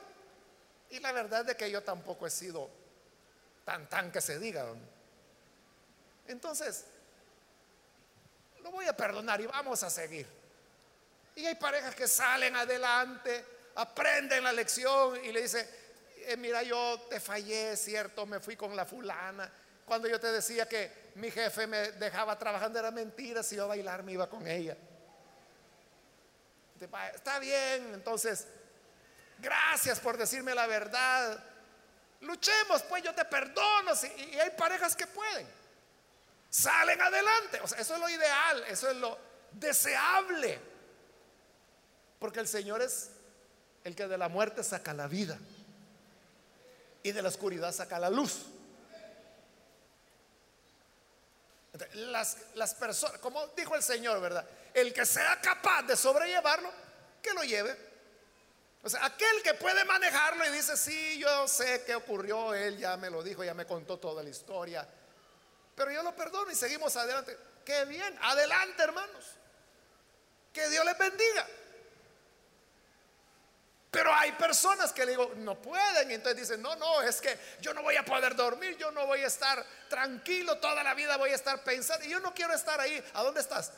Y 0.92 1.00
la 1.00 1.12
verdad 1.12 1.50
es 1.50 1.56
que 1.56 1.72
yo 1.72 1.82
tampoco 1.82 2.28
he 2.28 2.30
sido 2.30 2.70
tan 3.68 3.90
tan 3.90 4.10
que 4.14 4.22
se 4.22 4.40
diga. 4.40 4.66
Entonces, 6.26 6.86
lo 8.62 8.72
voy 8.72 8.86
a 8.86 8.96
perdonar 8.96 9.42
y 9.42 9.46
vamos 9.46 9.84
a 9.84 9.90
seguir. 9.90 10.26
Y 11.36 11.46
hay 11.46 11.56
parejas 11.56 11.94
que 11.94 12.08
salen 12.08 12.56
adelante, 12.56 13.44
aprenden 13.76 14.46
la 14.46 14.54
lección 14.54 15.22
y 15.22 15.34
le 15.34 15.42
dicen, 15.42 15.68
eh, 16.20 16.38
mira, 16.38 16.64
yo 16.64 17.08
te 17.10 17.20
fallé, 17.20 17.76
cierto, 17.76 18.26
me 18.26 18.40
fui 18.40 18.56
con 18.56 18.74
la 18.74 18.86
fulana. 18.86 19.52
Cuando 19.86 20.08
yo 20.08 20.18
te 20.18 20.32
decía 20.32 20.66
que 20.66 21.12
mi 21.16 21.30
jefe 21.30 21.68
me 21.68 21.92
dejaba 21.92 22.40
trabajando 22.40 22.80
era 22.80 22.90
mentira, 22.90 23.44
si 23.44 23.58
yo 23.58 23.66
a 23.66 23.68
bailar 23.68 24.02
me 24.02 24.14
iba 24.14 24.30
con 24.30 24.48
ella. 24.48 24.78
Está 27.14 27.40
bien, 27.40 27.94
entonces, 27.94 28.48
gracias 29.40 30.00
por 30.00 30.16
decirme 30.16 30.56
la 30.56 30.68
verdad. 30.68 31.57
Luchemos, 32.22 32.82
pues 32.84 33.04
yo 33.04 33.14
te 33.14 33.26
perdono. 33.26 33.92
Y 34.18 34.40
hay 34.40 34.50
parejas 34.52 34.96
que 34.96 35.08
pueden. 35.08 35.48
Salen 36.50 37.02
adelante. 37.02 37.60
O 37.62 37.68
sea, 37.68 37.80
eso 37.80 37.96
es 37.96 38.00
lo 38.00 38.10
ideal, 38.10 38.64
eso 38.68 38.90
es 38.90 38.98
lo 38.98 39.18
deseable. 39.52 40.60
Porque 42.20 42.40
el 42.40 42.48
Señor 42.48 42.82
es 42.82 43.12
el 43.84 43.96
que 43.96 44.08
de 44.08 44.18
la 44.18 44.30
muerte 44.30 44.64
saca 44.64 44.94
la 44.94 45.08
vida 45.08 45.38
y 47.04 47.12
de 47.12 47.22
la 47.22 47.30
oscuridad 47.30 47.72
saca 47.72 48.00
la 48.00 48.10
luz. 48.10 48.48
Las, 51.94 52.38
las 52.56 52.74
personas, 52.74 53.20
como 53.20 53.46
dijo 53.50 53.76
el 53.76 53.84
Señor, 53.84 54.20
¿verdad? 54.20 54.48
El 54.74 54.92
que 54.94 55.06
sea 55.06 55.40
capaz 55.40 55.84
de 55.84 55.96
sobrellevarlo, 55.96 56.72
que 57.22 57.34
lo 57.34 57.44
lleve. 57.44 57.78
O 58.88 58.90
sea, 58.90 59.04
aquel 59.04 59.44
que 59.44 59.54
puede 59.56 59.84
manejarlo 59.84 60.46
y 60.46 60.50
dice, 60.50 60.78
sí, 60.78 61.20
yo 61.20 61.46
sé 61.50 61.84
qué 61.86 61.94
ocurrió, 61.94 62.54
él 62.54 62.78
ya 62.78 62.96
me 62.96 63.10
lo 63.10 63.22
dijo, 63.22 63.44
ya 63.44 63.54
me 63.54 63.66
contó 63.66 64.00
toda 64.00 64.24
la 64.24 64.30
historia, 64.30 64.88
pero 65.76 65.92
yo 65.92 66.02
lo 66.04 66.16
perdono 66.16 66.50
y 66.50 66.56
seguimos 66.56 66.96
adelante. 66.96 67.38
Qué 67.66 67.84
bien, 67.84 68.18
adelante 68.22 68.82
hermanos. 68.82 69.26
Que 70.54 70.70
Dios 70.70 70.86
les 70.86 70.98
bendiga. 70.98 71.46
Pero 73.92 74.14
hay 74.14 74.32
personas 74.32 74.94
que 74.94 75.04
le 75.04 75.12
digo, 75.12 75.34
no 75.36 75.62
pueden. 75.62 76.10
Y 76.10 76.14
entonces 76.14 76.48
dicen, 76.48 76.62
no, 76.62 76.78
no, 76.78 77.02
es 77.02 77.20
que 77.20 77.38
yo 77.60 77.74
no 77.74 77.84
voy 77.84 77.98
a 77.98 78.06
poder 78.06 78.38
dormir, 78.38 78.78
yo 78.78 78.92
no 78.92 79.06
voy 79.06 79.22
a 79.22 79.28
estar 79.28 79.66
tranquilo, 79.90 80.60
toda 80.60 80.82
la 80.82 80.94
vida 80.94 81.18
voy 81.18 81.32
a 81.32 81.36
estar 81.36 81.62
pensando. 81.62 82.06
Y 82.06 82.10
yo 82.12 82.22
no 82.22 82.34
quiero 82.34 82.54
estar 82.54 82.80
ahí. 82.80 83.04
¿A 83.16 83.22
dónde 83.22 83.42
estás? 83.42 83.74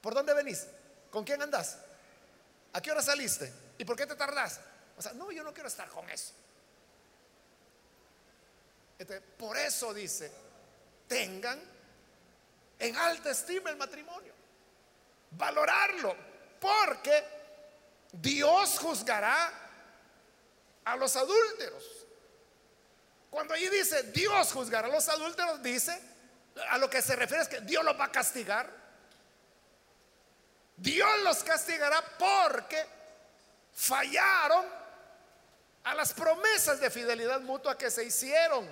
¿Por 0.00 0.14
dónde 0.14 0.32
venís? 0.32 0.64
¿Con 1.10 1.24
quién 1.24 1.42
andás? 1.42 1.78
¿A 2.72 2.80
qué 2.80 2.92
hora 2.92 3.02
saliste? 3.02 3.66
¿Y 3.78 3.84
por 3.84 3.96
qué 3.96 4.06
te 4.06 4.16
tardás? 4.16 4.60
O 4.96 5.02
sea, 5.02 5.12
no, 5.12 5.30
yo 5.30 5.44
no 5.44 5.54
quiero 5.54 5.68
estar 5.68 5.88
con 5.88 6.08
eso. 6.10 6.32
por 9.38 9.56
eso 9.56 9.94
dice, 9.94 10.32
tengan 11.06 11.60
en 12.78 12.96
alta 12.96 13.30
estima 13.30 13.70
el 13.70 13.76
matrimonio. 13.76 14.32
Valorarlo. 15.30 16.16
Porque 16.60 17.24
Dios 18.12 18.78
juzgará 18.80 19.52
a 20.84 20.96
los 20.96 21.14
adúlteros. 21.16 21.84
Cuando 23.30 23.54
ahí 23.54 23.68
dice 23.68 24.04
Dios 24.04 24.52
juzgará 24.52 24.88
a 24.88 24.90
los 24.90 25.08
adúlteros, 25.08 25.62
dice 25.62 26.00
A 26.70 26.78
lo 26.78 26.88
que 26.88 27.02
se 27.02 27.14
refiere 27.14 27.42
es 27.42 27.48
que 27.48 27.60
Dios 27.60 27.84
los 27.84 27.98
va 27.98 28.06
a 28.06 28.12
castigar. 28.12 28.68
Dios 30.76 31.10
los 31.22 31.44
castigará 31.44 32.02
porque 32.18 32.97
fallaron 33.78 34.66
a 35.84 35.94
las 35.94 36.12
promesas 36.12 36.80
de 36.80 36.90
fidelidad 36.90 37.40
mutua 37.40 37.78
que 37.78 37.90
se 37.90 38.04
hicieron. 38.04 38.68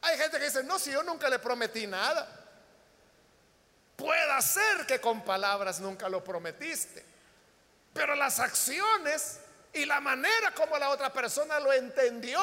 Hay 0.00 0.18
gente 0.18 0.38
que 0.38 0.44
dice, 0.46 0.64
no, 0.64 0.80
si 0.80 0.90
yo 0.90 1.04
nunca 1.04 1.28
le 1.28 1.38
prometí 1.38 1.86
nada. 1.86 2.40
Puede 3.94 4.42
ser 4.42 4.84
que 4.84 5.00
con 5.00 5.22
palabras 5.22 5.78
nunca 5.78 6.08
lo 6.08 6.24
prometiste, 6.24 7.04
pero 7.92 8.16
las 8.16 8.40
acciones 8.40 9.38
y 9.72 9.84
la 9.84 10.00
manera 10.00 10.52
como 10.52 10.76
la 10.76 10.90
otra 10.90 11.12
persona 11.12 11.60
lo 11.60 11.72
entendió 11.72 12.40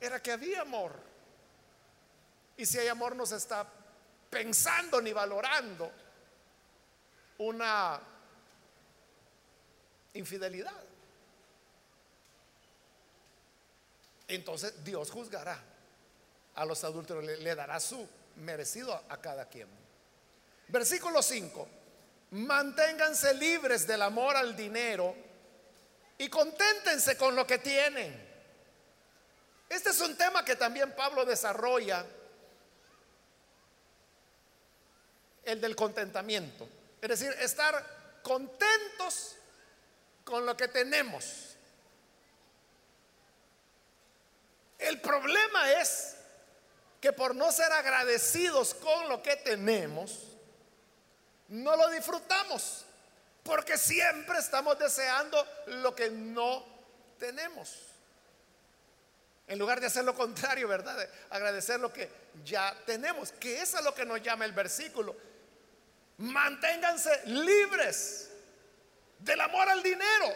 era 0.00 0.22
que 0.22 0.30
había 0.30 0.60
amor. 0.60 0.94
Y 2.56 2.64
si 2.64 2.78
hay 2.78 2.86
amor 2.86 3.16
no 3.16 3.26
se 3.26 3.36
está 3.36 3.66
pensando 4.30 5.00
ni 5.00 5.12
valorando 5.12 5.90
una 7.38 8.00
infidelidad. 10.14 10.82
Entonces 14.28 14.82
Dios 14.84 15.10
juzgará 15.10 15.60
a 16.54 16.64
los 16.64 16.82
adúlteros, 16.84 17.24
le, 17.24 17.54
dará 17.54 17.78
su 17.80 18.08
merecido 18.36 18.94
a 19.08 19.20
cada 19.20 19.48
quien. 19.48 19.68
Versículo 20.68 21.22
5. 21.22 21.68
Manténganse 22.30 23.34
libres 23.34 23.86
del 23.86 24.02
amor 24.02 24.36
al 24.36 24.56
dinero 24.56 25.14
y 26.18 26.28
conténtense 26.28 27.16
con 27.16 27.36
lo 27.36 27.46
que 27.46 27.58
tienen. 27.58 28.32
Este 29.68 29.90
es 29.90 30.00
un 30.00 30.16
tema 30.16 30.44
que 30.44 30.56
también 30.56 30.94
Pablo 30.94 31.24
desarrolla, 31.24 32.04
el 35.44 35.60
del 35.60 35.76
contentamiento. 35.76 36.66
Es 37.02 37.08
decir, 37.08 37.34
estar 37.40 38.20
contentos 38.22 39.36
con 40.24 40.44
lo 40.46 40.56
que 40.56 40.68
tenemos. 40.68 41.56
El 44.78 45.00
problema 45.00 45.72
es 45.72 46.16
que 47.00 47.12
por 47.12 47.34
no 47.34 47.52
ser 47.52 47.70
agradecidos 47.72 48.74
con 48.74 49.08
lo 49.08 49.22
que 49.22 49.36
tenemos, 49.36 50.34
no 51.48 51.76
lo 51.76 51.90
disfrutamos, 51.90 52.84
porque 53.42 53.78
siempre 53.78 54.38
estamos 54.38 54.78
deseando 54.78 55.46
lo 55.66 55.94
que 55.94 56.10
no 56.10 56.64
tenemos. 57.18 57.78
En 59.46 59.58
lugar 59.58 59.80
de 59.80 59.86
hacer 59.86 60.04
lo 60.04 60.14
contrario, 60.14 60.66
¿verdad? 60.66 61.08
agradecer 61.28 61.78
lo 61.78 61.92
que 61.92 62.10
ya 62.42 62.74
tenemos, 62.86 63.32
que 63.32 63.60
es 63.60 63.74
a 63.74 63.82
lo 63.82 63.94
que 63.94 64.06
nos 64.06 64.22
llama 64.22 64.46
el 64.46 64.52
versículo. 64.52 65.14
Manténganse 66.16 67.26
libres 67.26 68.30
del 69.24 69.40
amor 69.40 69.68
al 69.68 69.82
dinero. 69.82 70.34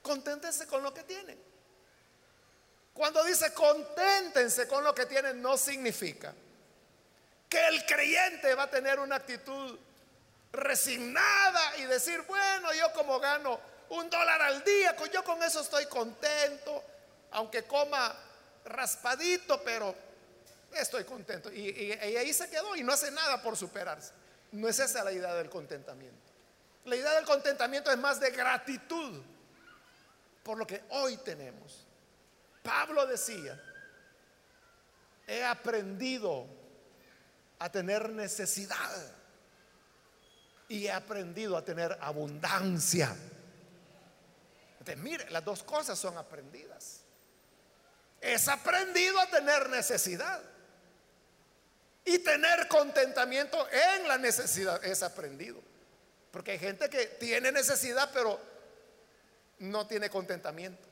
Conténtense 0.00 0.66
con 0.66 0.82
lo 0.82 0.94
que 0.94 1.02
tienen. 1.02 1.38
Cuando 2.94 3.22
dice 3.24 3.52
conténtense 3.52 4.66
con 4.66 4.82
lo 4.82 4.94
que 4.94 5.04
tienen, 5.04 5.42
no 5.42 5.58
significa 5.58 6.32
que 7.48 7.66
el 7.68 7.84
creyente 7.84 8.54
va 8.54 8.64
a 8.64 8.70
tener 8.70 8.98
una 8.98 9.16
actitud 9.16 9.78
resignada 10.52 11.76
y 11.78 11.84
decir, 11.84 12.22
bueno, 12.22 12.72
yo 12.72 12.92
como 12.94 13.20
gano 13.20 13.60
un 13.90 14.08
dólar 14.08 14.40
al 14.42 14.64
día, 14.64 14.96
yo 15.12 15.22
con 15.22 15.42
eso 15.42 15.60
estoy 15.60 15.86
contento, 15.86 16.82
aunque 17.32 17.64
coma 17.64 18.16
raspadito, 18.64 19.62
pero 19.62 19.94
estoy 20.72 21.04
contento. 21.04 21.52
Y, 21.52 21.68
y, 21.68 21.92
ahí 21.92 22.32
se 22.32 22.48
quedó 22.48 22.74
y 22.76 22.82
no 22.82 22.92
hace 22.92 23.10
nada 23.10 23.42
por 23.42 23.56
superarse. 23.56 24.12
No 24.52 24.68
es 24.68 24.78
esa 24.78 25.04
la 25.04 25.12
idea 25.12 25.34
del 25.34 25.50
contentamiento. 25.50 26.25
La 26.86 26.94
idea 26.94 27.14
del 27.14 27.24
contentamiento 27.24 27.90
es 27.90 27.98
más 27.98 28.20
de 28.20 28.30
gratitud 28.30 29.20
por 30.44 30.56
lo 30.56 30.66
que 30.66 30.84
hoy 30.90 31.16
tenemos. 31.18 31.84
Pablo 32.62 33.04
decía, 33.06 33.60
he 35.26 35.44
aprendido 35.44 36.46
a 37.58 37.70
tener 37.70 38.10
necesidad 38.10 39.14
y 40.68 40.86
he 40.86 40.92
aprendido 40.92 41.56
a 41.56 41.64
tener 41.64 41.98
abundancia. 42.00 43.16
Entonces, 44.78 45.02
mire, 45.02 45.28
las 45.30 45.44
dos 45.44 45.64
cosas 45.64 45.98
son 45.98 46.16
aprendidas. 46.16 47.00
Es 48.20 48.46
aprendido 48.46 49.18
a 49.18 49.26
tener 49.26 49.68
necesidad. 49.70 50.40
Y 52.04 52.20
tener 52.20 52.68
contentamiento 52.68 53.58
en 53.68 54.06
la 54.06 54.16
necesidad 54.16 54.84
es 54.84 55.02
aprendido. 55.02 55.60
Porque 56.36 56.50
hay 56.50 56.58
gente 56.58 56.90
que 56.90 57.06
tiene 57.06 57.50
necesidad, 57.50 58.10
pero 58.12 58.38
no 59.60 59.86
tiene 59.86 60.10
contentamiento. 60.10 60.86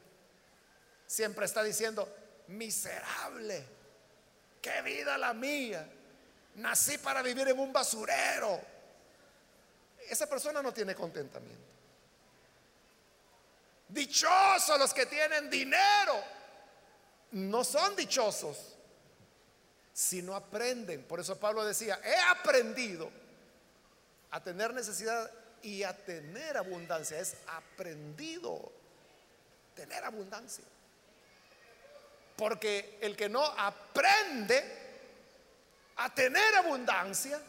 Siempre 1.07 1.45
está 1.45 1.63
diciendo, 1.63 2.09
miserable, 2.47 3.63
qué 4.63 4.81
vida 4.81 5.19
la 5.19 5.35
mía. 5.35 5.87
Nací 6.55 6.97
para 6.97 7.21
vivir 7.21 7.47
en 7.47 7.59
un 7.59 7.75
basurero. 7.75 8.59
Esa 10.09 10.27
persona 10.27 10.63
no 10.63 10.73
tiene 10.73 10.95
contentamiento. 10.95 11.69
Dichosos 13.91 14.79
los 14.79 14.95
que 14.95 15.05
tienen 15.05 15.51
dinero. 15.51 16.25
No 17.33 17.65
son 17.65 17.95
dichosos 17.95 18.77
si 19.93 20.23
no 20.23 20.35
aprenden. 20.35 21.03
Por 21.05 21.21
eso 21.21 21.39
Pablo 21.39 21.67
decía, 21.67 22.01
he 22.03 22.17
aprendido 22.31 23.24
a 24.35 24.43
tener 24.43 24.75
necesidad 24.75 25.31
y 25.63 25.85
a 25.85 25.97
tener 25.97 26.57
abundancia. 26.57 27.21
Es 27.21 27.37
aprendido 27.47 28.73
tener 29.77 30.03
abundancia. 30.03 30.65
Porque 32.35 32.99
el 33.01 33.17
que 33.17 33.29
no 33.29 33.45
aprende 33.45 34.61
a 35.95 36.13
tener 36.13 36.53
abundancia, 36.57 37.41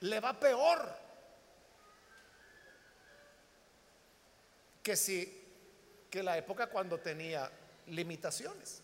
le 0.00 0.20
va 0.20 0.38
peor 0.38 0.94
que 4.82 4.96
si 4.96 6.06
que 6.10 6.22
la 6.22 6.36
época 6.36 6.66
cuando 6.66 6.98
tenía 6.98 7.50
limitaciones. 7.86 8.82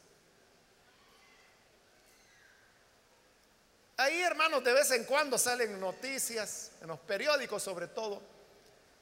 Ahí, 3.99 4.21
hermanos, 4.21 4.63
de 4.63 4.73
vez 4.75 4.91
en 4.91 5.05
cuando 5.05 5.39
salen 5.39 5.81
noticias, 5.81 6.73
en 6.83 6.89
los 6.89 7.01
periódicos 7.01 7.63
sobre 7.63 7.89
todo, 7.89 8.21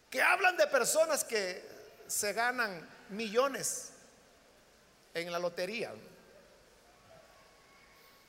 que 0.08 0.22
hablan 0.22 0.56
de 0.56 0.68
personas 0.68 1.24
que 1.24 1.64
se 2.06 2.32
ganan 2.32 2.88
millones 3.10 3.90
en 5.12 5.32
la 5.32 5.40
lotería. 5.40 5.92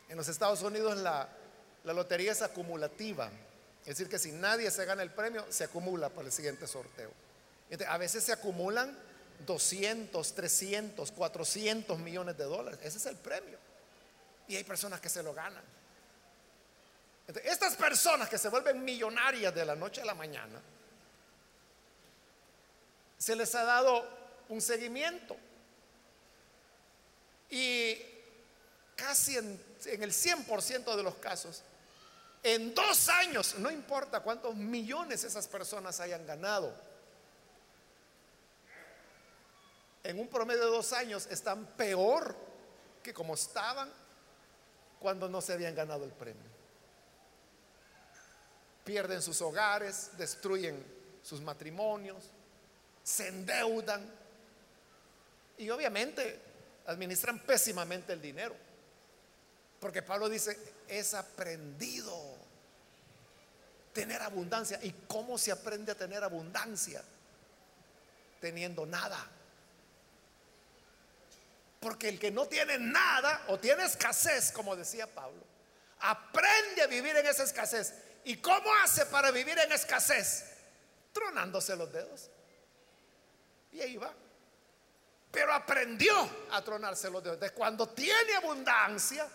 En 0.10 0.18
los 0.18 0.28
Estados 0.28 0.64
Unidos 0.64 0.98
la, 0.98 1.30
lotería 1.84 2.32
es 2.32 2.42
acumulativa. 2.42 3.30
Es 3.82 3.98
decir, 3.98 4.10
que 4.10 4.18
si 4.18 4.32
nadie 4.32 4.72
se 4.72 4.86
gana 4.86 5.04
el 5.04 5.12
premio, 5.12 5.46
se 5.50 5.66
acumula 5.66 6.10
para 6.10 6.26
el 6.26 6.32
siguiente 6.32 6.66
sorteo. 6.66 7.12
a 7.88 7.98
veces 8.00 8.24
se 8.24 8.34
acumulan 8.34 8.98
200, 9.46 10.34
300, 10.34 11.12
400 11.12 12.00
millones 12.00 12.36
de 12.38 12.46
dólares. 12.46 12.80
Ese 12.82 12.98
es 12.98 13.06
el 13.06 13.18
premio. 13.18 13.60
Y 14.48 14.56
hay 14.56 14.64
personas 14.64 15.00
que 15.00 15.10
se 15.10 15.22
lo 15.22 15.32
ganan. 15.34 15.64
Estas 17.44 17.76
personas 17.76 18.30
que 18.30 18.38
se 18.38 18.50
vuelven 18.50 18.84
millonarias 18.84 19.54
de 19.54 19.66
la 19.66 19.76
noche 19.76 20.02
a 20.02 20.06
la 20.06 20.14
mañana, 20.14 20.62
se 23.18 23.36
les 23.36 23.54
ha 23.56 23.64
dado 23.64 24.08
un 24.50 24.62
seguimiento. 24.62 25.36
Y 27.50 27.98
casi 28.96 29.38
en, 29.38 29.60
el 29.86 30.12
100% 30.12 30.96
de 30.96 31.04
los 31.04 31.16
casos, 31.16 31.64
en 32.44 32.76
dos 32.76 33.10
años, 33.10 33.56
no 33.58 33.72
importa 33.72 34.20
cuántos 34.20 34.56
millones 34.56 35.24
esas 35.24 35.48
personas 35.48 36.00
hayan 36.00 36.26
ganado, 36.28 36.74
en 40.04 40.20
un 40.20 40.28
promedio 40.28 40.66
de 40.66 40.70
dos 40.70 40.94
años 40.94 41.28
están 41.32 41.66
peor 41.76 42.36
que 43.02 43.12
como 43.12 43.34
estaban 43.34 43.92
cuando 45.00 45.28
no 45.28 45.42
se 45.42 45.54
habían 45.54 45.74
ganado 45.74 46.04
el 46.06 46.12
premio. 46.12 46.55
Pierden 48.86 49.22
sus 49.22 49.42
hogares, 49.42 50.12
destruyen 50.18 50.82
sus 51.22 51.42
matrimonios, 51.42 52.24
se 53.04 53.28
endeudan 53.28 54.10
y 55.58 55.70
obviamente 55.70 56.40
administran 56.86 57.40
pésimamente 57.40 58.14
el 58.14 58.22
dinero. 58.22 58.56
Porque 59.80 60.02
Pablo 60.02 60.30
dice, 60.30 60.58
es 60.88 61.14
aprendido 61.14 62.36
tener 63.94 64.22
abundancia. 64.22 64.80
¿Y 64.84 64.92
cómo 65.08 65.38
se 65.38 65.52
aprende 65.52 65.92
a 65.92 65.96
tener 65.96 66.24
abundancia? 66.24 67.04
Teniendo 68.40 68.86
nada. 68.86 69.26
Porque 71.80 72.10
el 72.10 72.20
que 72.20 72.32
no 72.32 72.48
tiene 72.48 72.78
nada 72.80 73.46
o 73.48 73.60
tiene 73.60 73.86
escasez, 73.86 74.52
como 74.52 74.76
decía 74.76 75.08
Pablo, 75.08 75.42
aprende 76.00 76.82
a 76.82 76.88
vivir 76.88 77.16
en 77.16 77.26
esa 77.26 77.44
escasez. 77.44 77.94
¿Y 78.26 78.38
cómo 78.38 78.74
hace 78.84 79.06
para 79.06 79.30
vivir 79.30 79.58
en 79.58 79.72
escasez? 79.72 80.58
Tronándose 81.14 81.76
los 81.76 81.92
dedos. 81.94 82.32
Y 83.72 83.82
ahí 83.82 83.98
va. 83.98 84.12
Pero 85.32 85.54
aprendió 85.54 86.14
a 86.52 86.64
tronarse 86.64 87.10
los 87.10 87.24
dedos. 87.24 87.40
De 87.40 87.52
cuando 87.52 87.88
tiene 87.90 88.36
abundancia, 88.36 89.30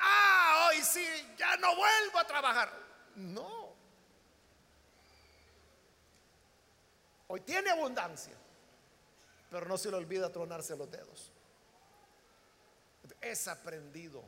ah, 0.00 0.68
hoy 0.68 0.82
sí, 0.82 1.06
ya 1.36 1.56
no 1.58 1.76
vuelvo 1.76 2.18
a 2.18 2.26
trabajar. 2.26 2.72
No. 3.14 3.76
Hoy 7.28 7.40
tiene 7.42 7.70
abundancia, 7.70 8.34
pero 9.48 9.66
no 9.66 9.78
se 9.78 9.90
le 9.90 9.96
olvida 9.96 10.32
tronarse 10.32 10.76
los 10.76 10.90
dedos. 10.90 11.30
Es 13.20 13.46
aprendido. 13.46 14.24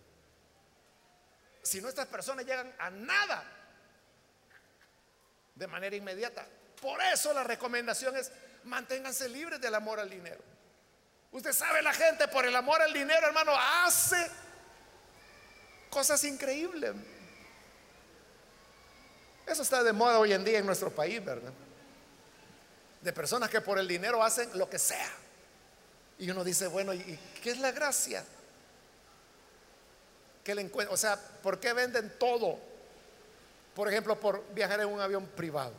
Si 1.63 1.81
nuestras 1.81 2.07
personas 2.07 2.45
llegan 2.45 2.73
a 2.79 2.91
nada 2.91 3.60
de 5.61 5.67
manera 5.67 5.95
inmediata, 5.95 6.47
por 6.81 7.01
eso 7.03 7.35
la 7.35 7.45
recomendación 7.45 8.17
es 8.17 8.33
manténganse 8.65 9.29
libres 9.29 9.61
del 9.61 9.75
amor 9.75 10.01
al 10.01 10.09
dinero. 10.09 10.41
Usted 11.33 11.53
sabe, 11.53 11.83
la 11.83 11.93
gente 11.93 12.27
por 12.29 12.47
el 12.47 12.57
amor 12.57 12.81
al 12.81 12.95
dinero, 12.95 13.27
hermano, 13.27 13.53
hace 13.85 14.17
cosas 15.91 16.25
increíbles. 16.25 16.95
Eso 19.47 19.61
está 19.61 19.83
de 19.83 19.93
moda 19.93 20.19
hoy 20.19 20.33
en 20.33 20.43
día 20.45 20.61
en 20.61 20.67
nuestro 20.67 20.91
país, 20.91 21.23
¿verdad? 21.23 21.53
De 23.03 23.13
personas 23.13 23.51
que 23.51 23.61
por 23.61 23.79
el 23.79 23.87
dinero 23.87 24.25
hacen 24.25 24.49
lo 24.59 24.69
que 24.71 24.79
sea. 24.79 25.13
Y 26.19 26.31
uno 26.31 26.43
dice, 26.43 26.69
bueno, 26.69 26.95
¿y 26.95 27.19
qué 27.43 27.51
es 27.51 27.59
la 27.59 27.71
gracia? 27.71 28.25
Que 30.43 30.55
le 30.55 30.71
O 30.89 30.97
sea, 30.97 31.17
¿por 31.43 31.61
qué 31.61 31.75
venden 31.75 32.19
todo? 32.19 32.70
Por 33.75 33.89
ejemplo, 33.89 34.19
por 34.19 34.45
viajar 34.53 34.81
en 34.81 34.89
un 34.89 35.01
avión 35.01 35.27
privado. 35.27 35.73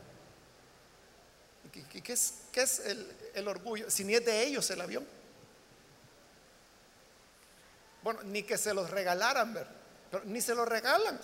¿Qué, 1.72 2.14
es, 2.14 2.80
el, 3.34 3.48
orgullo? 3.48 3.90
Si 3.90 4.04
ni 4.04 4.16
es 4.16 4.26
de 4.26 4.44
ellos 4.44 4.70
el 4.72 4.82
avión. 4.82 5.08
Bueno, 8.04 8.22
ni 8.24 8.44
que 8.44 8.58
se 8.58 8.74
los 8.74 8.90
regalaran, 8.90 9.54
¿verdad? 9.54 9.72
Pero 10.10 10.24
ni 10.26 10.42
se 10.42 10.56
los 10.56 10.68
regalan. 10.68 11.20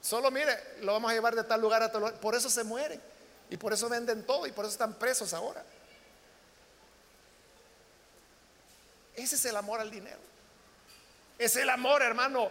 Solo 0.00 0.30
mire, 0.30 0.58
lo 0.80 0.92
vamos 0.92 1.10
a 1.10 1.14
llevar 1.14 1.34
de 1.34 1.44
tal 1.44 1.60
lugar 1.60 1.82
a 1.82 1.90
tal 1.90 2.00
lugar. 2.02 2.20
Por 2.20 2.34
eso 2.34 2.50
se 2.50 2.64
mueren. 2.64 3.00
Y 3.48 3.56
por 3.56 3.72
eso 3.72 3.88
venden 3.88 4.24
todo 4.26 4.46
y 4.46 4.52
por 4.52 4.64
eso 4.64 4.72
están 4.72 4.94
presos 4.94 5.32
ahora. 5.32 5.64
Ese 9.14 9.36
es 9.36 9.44
el 9.44 9.56
amor 9.56 9.80
al 9.80 9.90
dinero. 9.90 10.18
Es 11.38 11.56
el 11.56 11.70
amor, 11.70 12.02
hermano, 12.02 12.50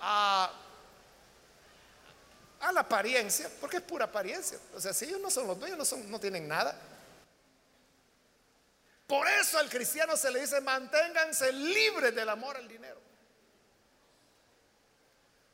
a, 0.00 0.52
a 2.66 2.72
la 2.72 2.80
apariencia, 2.80 3.48
porque 3.60 3.76
es 3.76 3.82
pura 3.82 4.06
apariencia. 4.06 4.58
O 4.74 4.80
sea, 4.80 4.92
si 4.92 5.04
ellos 5.04 5.20
no 5.20 5.30
son 5.30 5.46
los 5.46 5.58
dueños, 5.58 5.78
no, 5.78 5.84
son, 5.84 6.10
no 6.10 6.18
tienen 6.18 6.48
nada. 6.48 6.76
Por 9.06 9.28
eso 9.28 9.58
al 9.58 9.70
cristiano 9.70 10.16
se 10.16 10.32
le 10.32 10.40
dice, 10.40 10.60
manténganse 10.60 11.52
libres 11.52 12.12
del 12.12 12.28
amor 12.28 12.56
al 12.56 12.66
dinero. 12.66 13.00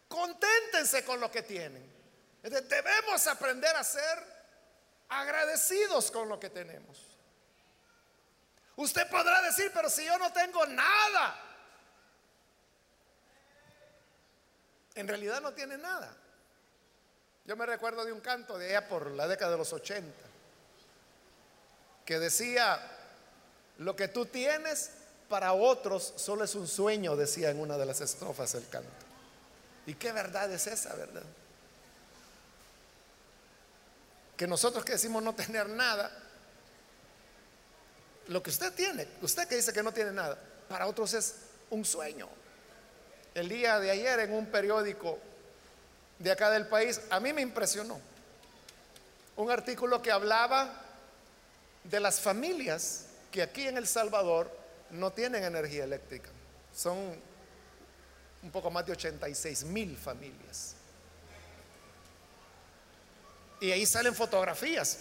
Conténtense 0.09 1.05
con 1.05 1.21
lo 1.21 1.31
que 1.31 1.43
tienen. 1.43 1.87
Debemos 2.43 3.27
aprender 3.27 3.77
a 3.77 3.85
ser 3.85 4.19
agradecidos 5.11 6.11
con 6.11 6.31
lo 6.31 6.41
que 6.41 6.49
tenemos. 6.49 6.99
Usted 8.77 9.07
podrá 9.11 9.43
decir, 9.43 9.71
pero 9.75 9.91
si 9.91 10.07
yo 10.07 10.17
no 10.17 10.33
tengo 10.33 10.65
nada, 10.65 11.39
en 14.95 15.07
realidad 15.07 15.43
no 15.43 15.53
tiene 15.53 15.77
nada. 15.77 16.17
Yo 17.45 17.57
me 17.57 17.67
recuerdo 17.67 18.05
de 18.05 18.13
un 18.13 18.21
canto 18.21 18.57
de 18.59 18.69
allá 18.69 18.89
por 18.89 19.11
la 19.11 19.27
década 19.27 19.53
de 19.53 19.59
los 19.59 19.73
80 19.73 20.11
que 22.05 22.19
decía, 22.19 22.81
lo 23.79 23.95
que 23.95 24.09
tú 24.09 24.27
tienes 24.27 24.91
para 25.29 25.53
otros 25.53 26.15
solo 26.17 26.45
es 26.45 26.55
un 26.55 26.67
sueño, 26.67 27.17
decía 27.17 27.51
en 27.51 27.61
una 27.61 27.79
de 27.79 27.87
las 27.87 28.01
estrofas 28.01 28.55
el 28.55 28.69
canto. 28.69 28.91
¿Y 29.87 29.95
qué 29.95 30.13
verdad 30.13 30.51
es 30.53 30.67
esa, 30.67 30.95
verdad? 30.95 31.23
que 34.43 34.49
nosotros 34.49 34.85
que 34.85 34.91
decimos 34.91 35.23
no 35.23 35.37
tener 35.37 35.69
nada, 35.69 36.11
lo 38.27 38.43
que 38.43 38.51
usted 38.51 38.73
tiene, 38.73 39.07
usted 39.21 39.47
que 39.47 39.55
dice 39.55 39.73
que 39.73 39.85
no 39.85 39.93
tiene 39.93 40.11
nada, 40.11 40.37
para 40.69 40.89
otros 40.89 41.15
es 41.15 41.37
un 41.71 41.85
sueño. 41.85 42.29
El 43.37 43.49
día 43.49 43.79
de 43.79 43.93
ayer 43.93 44.19
en 44.19 44.33
un 44.33 44.47
periódico 44.47 45.17
de 46.23 46.31
acá 46.31 46.51
del 46.51 46.67
país, 46.67 47.01
a 47.11 47.19
mí 47.19 47.33
me 47.33 47.43
impresionó 47.43 48.01
un 49.37 49.51
artículo 49.51 50.01
que 50.01 50.13
hablaba 50.13 50.71
de 51.85 51.99
las 52.01 52.21
familias 52.21 53.07
que 53.31 53.43
aquí 53.43 53.67
en 53.67 53.77
El 53.77 53.87
Salvador 53.87 54.51
no 54.91 55.11
tienen 55.11 55.43
energía 55.43 55.85
eléctrica. 55.85 56.29
Son 56.75 56.97
un 58.43 58.51
poco 58.51 58.71
más 58.71 58.87
de 58.87 58.93
86 58.93 59.65
mil 59.65 59.97
familias. 59.97 60.75
Y 63.61 63.71
ahí 63.71 63.87
salen 63.87 64.15
fotografías. 64.15 64.99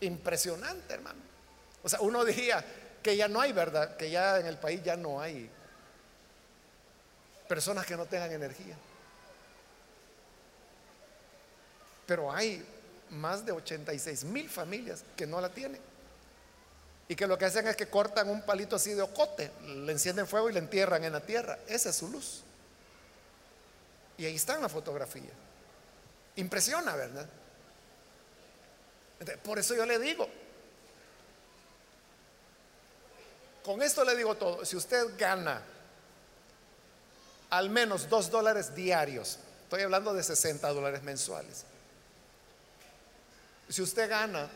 Impresionante, 0.00 0.94
hermano. 0.94 1.20
O 1.82 1.88
sea, 1.88 2.00
uno 2.00 2.24
diría 2.24 2.64
que 3.02 3.16
ya 3.16 3.28
no 3.28 3.40
hay, 3.40 3.52
¿verdad? 3.52 3.96
Que 3.96 4.10
ya 4.10 4.38
en 4.38 4.46
el 4.46 4.58
país 4.58 4.82
ya 4.82 4.96
no 4.96 5.20
hay 5.20 5.48
personas 7.48 7.86
que 7.86 7.96
no 7.96 8.06
tengan 8.06 8.32
energía. 8.32 8.76
Pero 12.10 12.32
hay 12.32 12.60
más 13.10 13.46
de 13.46 13.52
86 13.52 14.24
mil 14.24 14.50
familias 14.50 15.04
que 15.16 15.28
no 15.28 15.40
la 15.40 15.48
tienen. 15.48 15.80
Y 17.06 17.14
que 17.14 17.24
lo 17.24 17.38
que 17.38 17.44
hacen 17.44 17.68
es 17.68 17.76
que 17.76 17.86
cortan 17.86 18.28
un 18.28 18.42
palito 18.42 18.74
así 18.74 18.94
de 18.94 19.02
ocote, 19.02 19.52
le 19.64 19.92
encienden 19.92 20.26
fuego 20.26 20.50
y 20.50 20.52
le 20.52 20.58
entierran 20.58 21.04
en 21.04 21.12
la 21.12 21.20
tierra. 21.20 21.60
Esa 21.68 21.90
es 21.90 21.96
su 21.96 22.08
luz. 22.08 22.42
Y 24.18 24.24
ahí 24.24 24.34
está 24.34 24.56
en 24.56 24.62
la 24.62 24.68
fotografía. 24.68 25.30
Impresiona, 26.34 26.96
¿verdad? 26.96 27.28
Por 29.44 29.60
eso 29.60 29.76
yo 29.76 29.86
le 29.86 30.00
digo, 30.00 30.28
con 33.62 33.82
esto 33.82 34.04
le 34.04 34.16
digo 34.16 34.34
todo, 34.34 34.64
si 34.64 34.74
usted 34.74 35.16
gana 35.16 35.62
al 37.50 37.70
menos 37.70 38.08
dos 38.08 38.32
dólares 38.32 38.74
diarios, 38.74 39.38
estoy 39.62 39.82
hablando 39.82 40.12
de 40.12 40.24
60 40.24 40.68
dólares 40.70 41.04
mensuales, 41.04 41.66
si 43.70 43.82
usted 43.82 44.10
gana 44.10 44.48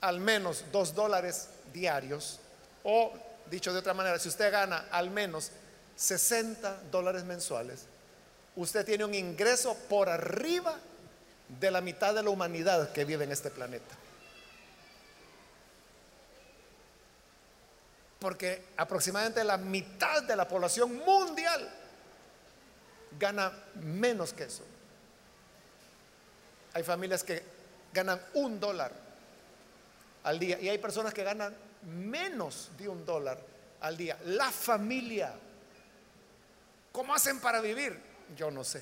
al 0.00 0.20
menos 0.20 0.64
dos 0.70 0.94
dólares 0.94 1.48
diarios, 1.72 2.38
o 2.84 3.12
dicho 3.50 3.72
de 3.72 3.78
otra 3.78 3.94
manera, 3.94 4.18
si 4.18 4.28
usted 4.28 4.52
gana 4.52 4.86
al 4.90 5.10
menos 5.10 5.50
60 5.96 6.82
dólares 6.90 7.24
mensuales, 7.24 7.86
usted 8.54 8.84
tiene 8.84 9.04
un 9.04 9.14
ingreso 9.14 9.74
por 9.88 10.08
arriba 10.08 10.78
de 11.48 11.70
la 11.70 11.80
mitad 11.80 12.14
de 12.14 12.22
la 12.22 12.30
humanidad 12.30 12.92
que 12.92 13.04
vive 13.04 13.24
en 13.24 13.32
este 13.32 13.50
planeta. 13.50 13.96
Porque 18.20 18.66
aproximadamente 18.76 19.42
la 19.42 19.56
mitad 19.56 20.22
de 20.22 20.36
la 20.36 20.46
población 20.46 20.96
mundial 20.98 21.68
gana 23.18 23.52
menos 23.76 24.32
que 24.32 24.44
eso. 24.44 24.64
Hay 26.78 26.84
familias 26.84 27.24
que 27.24 27.42
ganan 27.92 28.24
un 28.34 28.60
dólar 28.60 28.92
al 30.22 30.38
día 30.38 30.60
y 30.60 30.68
hay 30.68 30.78
personas 30.78 31.12
que 31.12 31.24
ganan 31.24 31.52
menos 31.82 32.70
de 32.78 32.88
un 32.88 33.04
dólar 33.04 33.36
al 33.80 33.96
día. 33.96 34.16
La 34.26 34.52
familia, 34.52 35.34
¿cómo 36.92 37.12
hacen 37.12 37.40
para 37.40 37.60
vivir? 37.60 38.00
Yo 38.36 38.52
no 38.52 38.62
sé. 38.62 38.80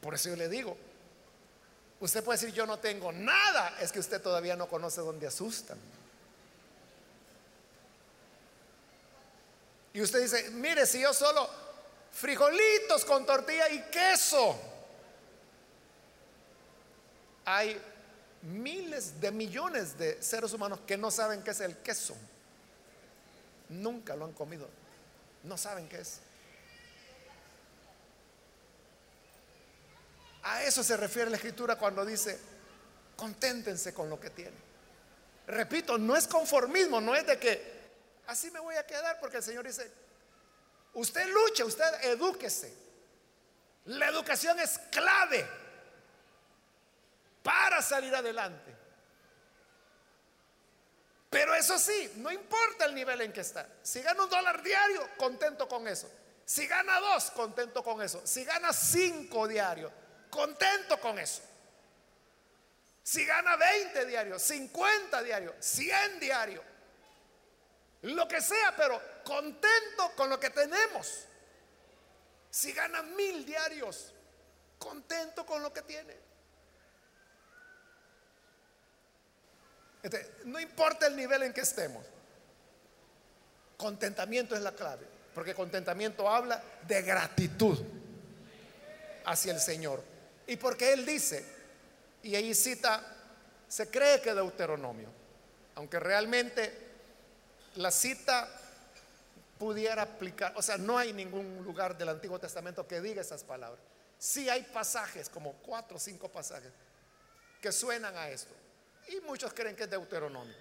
Por 0.00 0.14
eso 0.14 0.30
yo 0.30 0.34
le 0.34 0.48
digo, 0.48 0.76
usted 2.00 2.24
puede 2.24 2.40
decir 2.40 2.52
yo 2.52 2.66
no 2.66 2.80
tengo 2.80 3.12
nada, 3.12 3.78
es 3.80 3.92
que 3.92 4.00
usted 4.00 4.20
todavía 4.20 4.56
no 4.56 4.68
conoce 4.68 5.00
dónde 5.00 5.28
asustan. 5.28 5.78
Y 9.92 10.00
usted 10.00 10.22
dice, 10.22 10.50
mire, 10.50 10.86
si 10.86 11.02
yo 11.02 11.14
solo 11.14 11.65
frijolitos 12.16 13.04
con 13.04 13.26
tortilla 13.26 13.68
y 13.68 13.82
queso, 13.90 14.58
hay 17.44 17.80
miles 18.42 19.20
de 19.20 19.30
millones 19.30 19.98
de 19.98 20.22
seres 20.22 20.52
humanos 20.52 20.80
que 20.86 20.96
no 20.96 21.10
saben 21.10 21.42
qué 21.42 21.50
es 21.50 21.60
el 21.60 21.76
queso. 21.78 22.16
Nunca 23.68 24.16
lo 24.16 24.24
han 24.24 24.32
comido. 24.32 24.66
No 25.42 25.58
saben 25.58 25.88
qué 25.88 26.00
es. 26.00 26.20
A 30.42 30.62
eso 30.62 30.82
se 30.82 30.96
refiere 30.96 31.28
la 31.28 31.36
escritura 31.36 31.76
cuando 31.76 32.04
dice, 32.04 32.38
conténtense 33.16 33.92
con 33.92 34.08
lo 34.08 34.18
que 34.18 34.30
tienen. 34.30 34.66
Repito, 35.48 35.98
no 35.98 36.16
es 36.16 36.26
conformismo, 36.26 37.00
no 37.00 37.14
es 37.14 37.26
de 37.26 37.38
que 37.38 37.76
así 38.26 38.50
me 38.50 38.60
voy 38.60 38.76
a 38.76 38.86
quedar 38.86 39.20
porque 39.20 39.36
el 39.38 39.42
Señor 39.42 39.66
dice, 39.66 40.05
usted 40.96 41.26
lucha, 41.28 41.64
usted 41.64 42.04
edúquese. 42.04 42.74
La 43.86 44.08
educación 44.08 44.58
es 44.58 44.78
clave 44.90 45.48
para 47.42 47.80
salir 47.80 48.14
adelante. 48.14 48.74
Pero 51.30 51.54
eso 51.54 51.78
sí, 51.78 52.12
no 52.16 52.32
importa 52.32 52.86
el 52.86 52.94
nivel 52.94 53.20
en 53.20 53.32
que 53.32 53.42
está. 53.42 53.68
Si 53.82 54.02
gana 54.02 54.24
un 54.24 54.30
dólar 54.30 54.62
diario, 54.62 55.08
contento 55.16 55.68
con 55.68 55.86
eso. 55.86 56.10
Si 56.44 56.66
gana 56.66 56.98
dos, 57.00 57.30
contento 57.32 57.82
con 57.82 58.02
eso. 58.02 58.22
Si 58.24 58.44
gana 58.44 58.72
cinco 58.72 59.46
diarios, 59.46 59.92
contento 60.30 60.98
con 61.00 61.18
eso. 61.18 61.42
Si 63.02 63.24
gana 63.24 63.54
20 63.54 64.04
diarios, 64.06 64.42
50 64.42 65.22
diarios, 65.22 65.54
100 65.60 66.18
diarios, 66.18 66.64
lo 68.02 68.26
que 68.26 68.40
sea, 68.40 68.74
pero 68.76 69.00
contento 69.26 70.12
con 70.14 70.30
lo 70.30 70.38
que 70.38 70.50
tenemos. 70.50 71.24
Si 72.48 72.72
gana 72.72 73.02
mil 73.02 73.44
diarios, 73.44 74.12
contento 74.78 75.44
con 75.44 75.62
lo 75.62 75.72
que 75.72 75.82
tiene. 75.82 76.16
No 80.44 80.60
importa 80.60 81.08
el 81.08 81.16
nivel 81.16 81.42
en 81.42 81.52
que 81.52 81.62
estemos, 81.62 82.06
contentamiento 83.76 84.54
es 84.54 84.62
la 84.62 84.72
clave, 84.72 85.04
porque 85.34 85.52
contentamiento 85.52 86.28
habla 86.28 86.62
de 86.86 87.02
gratitud 87.02 87.84
hacia 89.24 89.52
el 89.52 89.60
Señor. 89.60 90.00
Y 90.46 90.56
porque 90.56 90.92
Él 90.92 91.04
dice, 91.04 91.44
y 92.22 92.36
ahí 92.36 92.54
cita, 92.54 93.02
se 93.66 93.90
cree 93.90 94.20
que 94.20 94.32
Deuteronomio, 94.32 95.08
aunque 95.74 95.98
realmente 95.98 96.72
la 97.74 97.90
cita 97.90 98.48
pudiera 99.58 100.02
aplicar, 100.02 100.52
o 100.56 100.62
sea, 100.62 100.76
no 100.76 100.98
hay 100.98 101.12
ningún 101.12 101.62
lugar 101.64 101.96
del 101.96 102.08
Antiguo 102.08 102.38
Testamento 102.38 102.86
que 102.86 103.00
diga 103.00 103.20
esas 103.20 103.42
palabras. 103.42 103.80
Sí 104.18 104.48
hay 104.48 104.62
pasajes, 104.62 105.28
como 105.28 105.54
cuatro 105.54 105.96
o 105.96 106.00
cinco 106.00 106.30
pasajes, 106.30 106.72
que 107.60 107.72
suenan 107.72 108.16
a 108.16 108.28
esto. 108.28 108.54
Y 109.08 109.20
muchos 109.20 109.52
creen 109.52 109.76
que 109.76 109.84
es 109.84 109.90
Deuteronomio. 109.90 110.56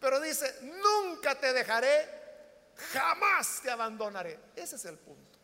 Pero 0.00 0.20
dice, 0.20 0.52
nunca 0.62 1.34
te 1.38 1.52
dejaré, 1.52 2.08
jamás 2.92 3.60
te 3.62 3.70
abandonaré. 3.70 4.38
Ese 4.56 4.76
es 4.76 4.84
el 4.84 4.98
punto. 4.98 5.38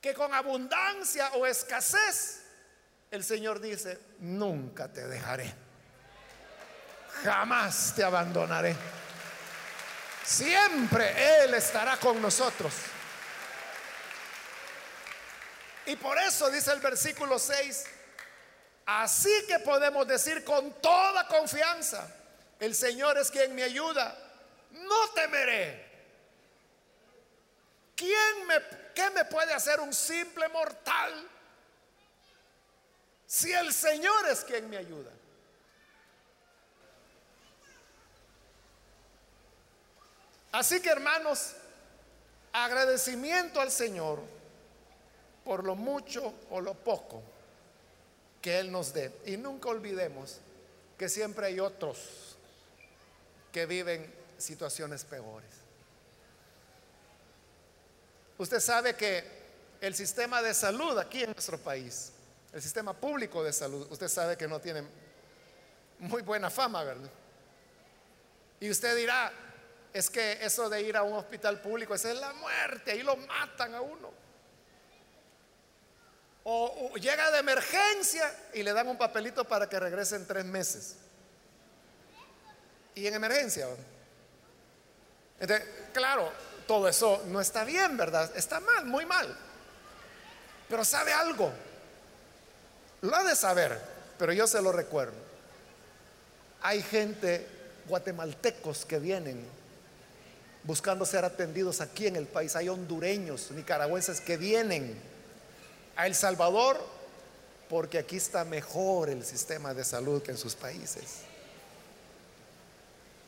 Que 0.00 0.14
con 0.14 0.32
abundancia 0.34 1.32
o 1.34 1.46
escasez 1.46 2.42
el 3.10 3.24
Señor 3.24 3.60
dice, 3.60 3.98
nunca 4.18 4.92
te 4.92 5.06
dejaré. 5.06 5.52
Jamás 7.22 7.94
te 7.96 8.04
abandonaré. 8.04 8.76
Siempre 10.26 11.44
Él 11.44 11.54
estará 11.54 11.96
con 11.98 12.20
nosotros. 12.20 12.72
Y 15.86 15.94
por 15.94 16.18
eso 16.18 16.50
dice 16.50 16.72
el 16.72 16.80
versículo 16.80 17.38
6, 17.38 17.84
así 18.86 19.46
que 19.46 19.60
podemos 19.60 20.06
decir 20.08 20.42
con 20.42 20.72
toda 20.80 21.28
confianza, 21.28 22.12
el 22.58 22.74
Señor 22.74 23.16
es 23.18 23.30
quien 23.30 23.54
me 23.54 23.62
ayuda, 23.62 24.18
no 24.72 25.10
temeré. 25.10 25.86
¿Quién 27.94 28.46
me, 28.48 28.56
qué 28.96 29.10
me 29.10 29.24
puede 29.26 29.54
hacer 29.54 29.78
un 29.78 29.94
simple 29.94 30.48
mortal? 30.48 31.28
Si 33.28 33.52
el 33.52 33.72
Señor 33.72 34.28
es 34.28 34.44
quien 34.44 34.68
me 34.68 34.76
ayuda. 34.76 35.12
Así 40.56 40.80
que 40.80 40.88
hermanos, 40.88 41.52
agradecimiento 42.50 43.60
al 43.60 43.70
Señor 43.70 44.20
por 45.44 45.62
lo 45.64 45.76
mucho 45.76 46.32
o 46.48 46.62
lo 46.62 46.72
poco 46.72 47.22
que 48.40 48.58
Él 48.58 48.72
nos 48.72 48.94
dé. 48.94 49.12
Y 49.26 49.36
nunca 49.36 49.68
olvidemos 49.68 50.38
que 50.96 51.10
siempre 51.10 51.48
hay 51.48 51.60
otros 51.60 52.38
que 53.52 53.66
viven 53.66 54.10
situaciones 54.38 55.04
peores. 55.04 55.50
Usted 58.38 58.60
sabe 58.60 58.96
que 58.96 59.24
el 59.82 59.94
sistema 59.94 60.40
de 60.40 60.54
salud 60.54 60.98
aquí 60.98 61.22
en 61.22 61.32
nuestro 61.32 61.58
país 61.58 62.12
el 62.54 62.62
sistema 62.62 62.94
público 62.94 63.44
de 63.44 63.52
salud, 63.52 63.86
usted 63.90 64.08
sabe 64.08 64.38
que 64.38 64.48
no 64.48 64.58
tiene 64.58 64.82
muy 65.98 66.22
buena 66.22 66.48
fama, 66.48 66.82
¿verdad? 66.82 67.10
Y 68.58 68.70
usted 68.70 68.96
dirá, 68.96 69.30
es 69.96 70.10
que 70.10 70.44
eso 70.44 70.68
de 70.68 70.82
ir 70.82 70.94
a 70.94 71.02
un 71.02 71.14
hospital 71.14 71.58
público, 71.62 71.94
esa 71.94 72.10
es 72.10 72.18
la 72.18 72.30
muerte, 72.34 72.90
ahí 72.90 73.02
lo 73.02 73.16
matan 73.16 73.74
a 73.74 73.80
uno. 73.80 74.12
O, 76.44 76.94
llega 76.96 77.30
de 77.30 77.38
emergencia 77.38 78.30
y 78.52 78.62
le 78.62 78.74
dan 78.74 78.88
un 78.88 78.98
papelito 78.98 79.46
para 79.46 79.70
que 79.70 79.80
regrese 79.80 80.16
en 80.16 80.26
tres 80.26 80.44
meses. 80.44 80.96
Y 82.94 83.06
en 83.06 83.14
emergencia. 83.14 83.68
Entonces, 85.40 85.66
claro, 85.94 86.30
todo 86.66 86.88
eso 86.88 87.22
no 87.28 87.40
está 87.40 87.64
bien, 87.64 87.96
¿verdad? 87.96 88.30
Está 88.36 88.60
mal, 88.60 88.84
muy 88.84 89.06
mal. 89.06 89.34
Pero 90.68 90.84
sabe 90.84 91.14
algo. 91.14 91.50
Lo 93.00 93.16
ha 93.16 93.24
de 93.24 93.34
saber, 93.34 93.80
pero 94.18 94.34
yo 94.34 94.46
se 94.46 94.60
lo 94.60 94.72
recuerdo. 94.72 95.16
Hay 96.60 96.82
gente, 96.82 97.48
guatemaltecos 97.86 98.84
que 98.84 98.98
vienen 98.98 99.64
buscando 100.66 101.06
ser 101.06 101.24
atendidos 101.24 101.80
aquí 101.80 102.06
en 102.06 102.16
el 102.16 102.26
país. 102.26 102.56
Hay 102.56 102.68
hondureños, 102.68 103.50
nicaragüenses 103.50 104.20
que 104.20 104.36
vienen 104.36 104.98
a 105.96 106.06
El 106.06 106.14
Salvador 106.14 106.78
porque 107.68 107.98
aquí 107.98 108.16
está 108.16 108.44
mejor 108.44 109.10
el 109.10 109.24
sistema 109.24 109.74
de 109.74 109.84
salud 109.84 110.22
que 110.22 110.30
en 110.30 110.38
sus 110.38 110.54
países. 110.54 111.22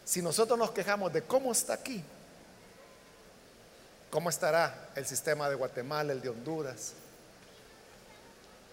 Si 0.04 0.22
nosotros 0.22 0.58
nos 0.58 0.70
quejamos 0.70 1.12
de 1.12 1.22
cómo 1.22 1.52
está 1.52 1.74
aquí, 1.74 2.02
¿cómo 4.10 4.30
estará 4.30 4.90
el 4.94 5.06
sistema 5.06 5.48
de 5.48 5.54
Guatemala, 5.54 6.12
el 6.12 6.20
de 6.20 6.28
Honduras? 6.28 6.94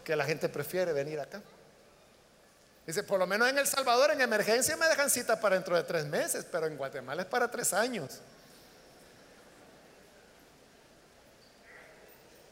que 0.05 0.15
la 0.15 0.23
gente 0.23 0.47
prefiere 0.47 0.93
venir 0.93 1.19
acá. 1.19 1.41
Dice, 2.85 3.03
por 3.03 3.19
lo 3.19 3.25
menos 3.25 3.49
en 3.49 3.57
El 3.57 3.65
Salvador 3.65 4.11
en 4.11 4.21
emergencia 4.21 4.77
me 4.77 4.87
dejan 4.87 5.09
cita 5.09 5.41
para 5.41 5.55
dentro 5.55 5.75
de 5.75 5.83
tres 5.83 6.05
meses, 6.05 6.45
pero 6.49 6.67
en 6.67 6.77
Guatemala 6.77 7.23
es 7.23 7.27
para 7.27 7.49
tres 7.49 7.73
años. 7.73 8.19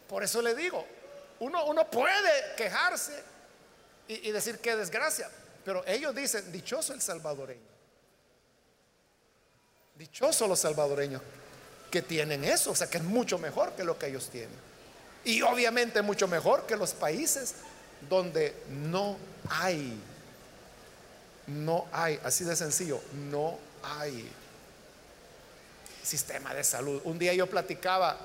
Por 0.08 0.24
eso 0.24 0.42
le 0.42 0.56
digo, 0.56 0.86
uno, 1.40 1.66
uno 1.66 1.90
puede 1.90 2.56
quejarse 2.56 3.24
y, 4.08 4.32
decir 4.32 4.60
qué 4.60 4.76
desgracia, 4.76 5.30
pero 5.64 5.84
ellos 5.86 6.14
dicen, 6.14 6.52
dichoso 6.52 6.94
el 6.94 7.02
salvadoreño. 7.02 7.74
Dichoso 9.96 10.48
los 10.48 10.60
salvadoreños 10.60 11.22
que 11.90 12.02
tienen 12.02 12.44
eso, 12.44 12.72
o 12.72 12.76
sea 12.76 12.90
que 12.90 12.98
es 12.98 13.04
mucho 13.04 13.38
mejor 13.38 13.74
que 13.74 13.84
lo 13.84 13.98
que 13.98 14.08
ellos 14.08 14.30
tienen. 14.30 14.58
Y 15.24 15.42
obviamente 15.42 16.02
mucho 16.02 16.28
mejor 16.28 16.66
que 16.66 16.76
los 16.76 16.94
países 16.94 17.56
donde 18.10 18.56
no 18.70 19.18
hay, 19.50 19.98
no 21.48 21.88
hay, 21.92 22.20
así 22.24 22.44
de 22.44 22.56
sencillo, 22.56 23.02
no 23.30 23.58
hay 23.84 24.30
sistema 26.04 26.54
de 26.54 26.64
salud. 26.64 27.02
Un 27.06 27.18
día 27.18 27.34
yo 27.34 27.50
platicaba 27.50 28.18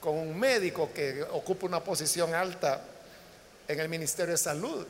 con 0.00 0.16
un 0.16 0.38
médico 0.38 0.90
que 0.94 1.22
ocupa 1.30 1.66
una 1.66 1.82
posición 1.82 2.34
alta 2.34 2.82
en 3.68 3.80
el 3.80 3.88
Ministerio 3.88 4.32
de 4.32 4.38
Salud. 4.38 4.86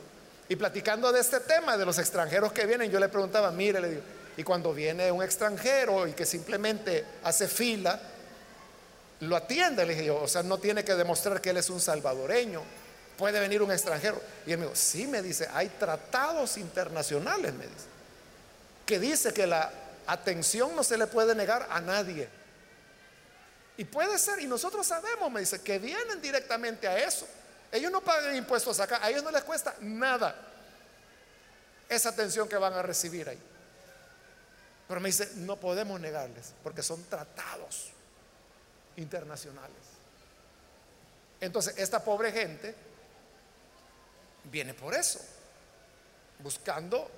Y 0.49 0.55
platicando 0.55 1.11
de 1.11 1.19
este 1.19 1.39
tema, 1.41 1.77
de 1.77 1.85
los 1.85 1.97
extranjeros 1.99 2.53
que 2.53 2.65
vienen, 2.65 2.89
yo 2.89 2.99
le 2.99 3.09
preguntaba, 3.09 3.51
mire, 3.51 3.81
le 3.81 3.89
digo, 3.89 4.01
y 4.37 4.43
cuando 4.43 4.73
viene 4.73 5.11
un 5.11 5.23
extranjero 5.23 6.07
y 6.07 6.13
que 6.13 6.25
simplemente 6.25 7.03
hace 7.23 7.47
fila, 7.47 7.99
lo 9.21 9.35
atiende, 9.35 9.85
le 9.85 9.93
dije 9.93 10.05
yo, 10.05 10.21
o 10.21 10.27
sea, 10.27 10.43
no 10.43 10.59
tiene 10.59 10.83
que 10.83 10.93
demostrar 10.93 11.41
que 11.41 11.49
él 11.49 11.57
es 11.57 11.69
un 11.69 11.81
salvadoreño, 11.81 12.61
puede 13.17 13.39
venir 13.39 13.61
un 13.63 13.71
extranjero. 13.71 14.21
Y 14.45 14.51
él 14.51 14.59
me 14.59 14.65
dijo, 14.65 14.75
sí, 14.75 15.07
me 15.07 15.21
dice, 15.21 15.49
hay 15.53 15.69
tratados 15.69 16.57
internacionales, 16.57 17.53
me 17.53 17.65
dice, 17.65 17.85
que 18.85 18.99
dice 18.99 19.33
que 19.33 19.47
la 19.47 19.71
atención 20.05 20.75
no 20.75 20.83
se 20.83 20.97
le 20.97 21.07
puede 21.07 21.33
negar 21.33 21.67
a 21.69 21.81
nadie. 21.81 22.29
Y 23.77 23.85
puede 23.85 24.17
ser, 24.17 24.39
y 24.39 24.47
nosotros 24.47 24.85
sabemos, 24.85 25.31
me 25.31 25.39
dice, 25.39 25.61
que 25.61 25.77
vienen 25.77 26.19
directamente 26.19 26.87
a 26.87 26.97
eso. 26.97 27.27
Ellos 27.71 27.91
no 27.91 28.01
pagan 28.01 28.35
impuestos 28.35 28.79
acá, 28.79 28.99
a 29.01 29.09
ellos 29.09 29.23
no 29.23 29.31
les 29.31 29.43
cuesta 29.43 29.75
nada 29.81 30.35
esa 31.87 32.09
atención 32.09 32.49
que 32.49 32.57
van 32.57 32.73
a 32.73 32.81
recibir 32.81 33.29
ahí. 33.29 33.39
Pero 34.87 34.99
me 34.99 35.09
dice, 35.09 35.31
no 35.35 35.57
podemos 35.57 35.99
negarles, 35.99 36.53
porque 36.63 36.81
son 36.81 37.03
tratados 37.03 37.91
internacionales. 38.95 39.75
Entonces, 41.39 41.77
esta 41.77 42.03
pobre 42.03 42.31
gente 42.31 42.73
viene 44.45 44.73
por 44.73 44.95
eso, 44.95 45.19
buscando 46.39 47.11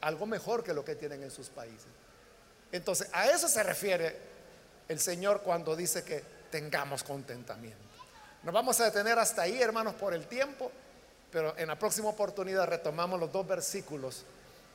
algo 0.00 0.24
mejor 0.24 0.64
que 0.64 0.72
lo 0.72 0.84
que 0.84 0.94
tienen 0.94 1.22
en 1.22 1.30
sus 1.30 1.48
países. 1.48 1.88
Entonces, 2.72 3.08
a 3.12 3.26
eso 3.26 3.48
se 3.48 3.62
refiere 3.62 4.29
el 4.90 4.98
Señor 4.98 5.42
cuando 5.42 5.76
dice 5.76 6.02
que 6.02 6.20
tengamos 6.50 7.04
contentamiento. 7.04 7.78
Nos 8.42 8.52
vamos 8.52 8.80
a 8.80 8.86
detener 8.86 9.20
hasta 9.20 9.42
ahí, 9.42 9.62
hermanos, 9.62 9.94
por 9.94 10.12
el 10.12 10.26
tiempo, 10.26 10.72
pero 11.30 11.56
en 11.56 11.68
la 11.68 11.78
próxima 11.78 12.08
oportunidad 12.08 12.66
retomamos 12.66 13.20
los 13.20 13.30
dos 13.30 13.46
versículos 13.46 14.24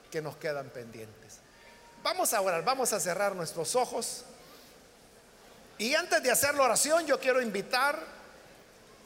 que 0.09 0.21
nos 0.21 0.37
quedan 0.37 0.69
pendientes. 0.69 1.39
Vamos 2.01 2.33
a 2.33 2.39
orar, 2.39 2.63
vamos 2.63 2.93
a 2.93 2.99
cerrar 3.01 3.35
nuestros 3.35 3.75
ojos. 3.75 4.23
Y 5.77 5.93
antes 5.95 6.23
de 6.23 6.31
hacer 6.31 6.55
la 6.55 6.63
oración, 6.63 7.05
yo 7.05 7.19
quiero 7.19 7.41
invitar 7.41 7.99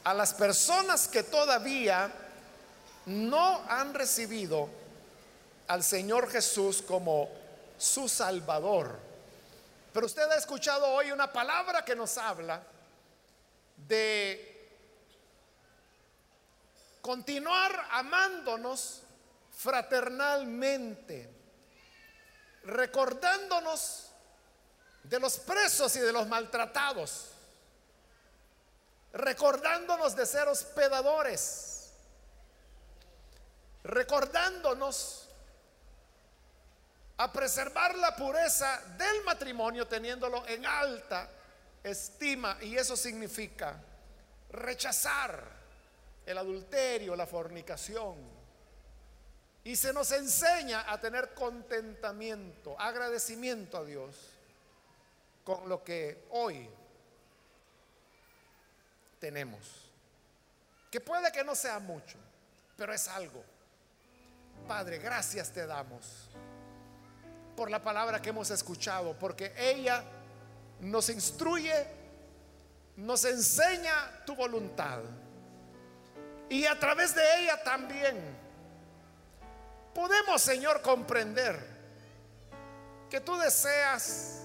a 0.04 0.14
las 0.14 0.32
personas 0.32 1.08
que 1.08 1.24
todavía 1.24 2.08
no 3.06 3.62
han 3.68 3.94
recibido 3.94 4.68
al 5.66 5.82
Señor 5.82 6.30
Jesús 6.30 6.82
como 6.86 7.28
su 7.78 8.08
Salvador. 8.08 9.09
Pero 9.92 10.06
usted 10.06 10.30
ha 10.30 10.36
escuchado 10.36 10.86
hoy 10.86 11.10
una 11.10 11.32
palabra 11.32 11.84
que 11.84 11.96
nos 11.96 12.16
habla 12.16 12.62
de 13.76 14.50
continuar 17.00 17.88
amándonos 17.90 19.02
fraternalmente, 19.50 21.28
recordándonos 22.64 24.10
de 25.02 25.18
los 25.18 25.38
presos 25.40 25.96
y 25.96 26.00
de 26.00 26.12
los 26.12 26.28
maltratados, 26.28 27.32
recordándonos 29.12 30.14
de 30.14 30.24
ser 30.24 30.46
hospedadores, 30.46 31.90
recordándonos 33.82 35.29
a 37.20 37.30
preservar 37.30 37.94
la 37.96 38.16
pureza 38.16 38.80
del 38.96 39.22
matrimonio 39.24 39.86
teniéndolo 39.86 40.42
en 40.48 40.64
alta 40.64 41.28
estima 41.84 42.56
y 42.62 42.74
eso 42.74 42.96
significa 42.96 43.78
rechazar 44.50 45.44
el 46.24 46.38
adulterio, 46.38 47.14
la 47.14 47.26
fornicación. 47.26 48.16
Y 49.64 49.76
se 49.76 49.92
nos 49.92 50.10
enseña 50.12 50.90
a 50.90 50.98
tener 50.98 51.34
contentamiento, 51.34 52.74
agradecimiento 52.80 53.76
a 53.76 53.84
Dios 53.84 54.16
con 55.44 55.68
lo 55.68 55.84
que 55.84 56.24
hoy 56.30 56.70
tenemos. 59.18 59.90
Que 60.90 61.02
puede 61.02 61.30
que 61.30 61.44
no 61.44 61.54
sea 61.54 61.80
mucho, 61.80 62.16
pero 62.78 62.94
es 62.94 63.06
algo. 63.08 63.44
Padre, 64.66 64.96
gracias 64.96 65.52
te 65.52 65.66
damos 65.66 66.30
por 67.60 67.70
la 67.70 67.82
palabra 67.82 68.22
que 68.22 68.30
hemos 68.30 68.50
escuchado, 68.50 69.14
porque 69.18 69.52
ella 69.54 70.02
nos 70.80 71.10
instruye, 71.10 71.74
nos 72.96 73.22
enseña 73.26 74.24
tu 74.24 74.34
voluntad. 74.34 75.00
Y 76.48 76.64
a 76.64 76.78
través 76.78 77.14
de 77.14 77.20
ella 77.38 77.62
también 77.62 78.16
podemos, 79.94 80.40
Señor, 80.40 80.80
comprender 80.80 81.60
que 83.10 83.20
tú 83.20 83.36
deseas 83.36 84.40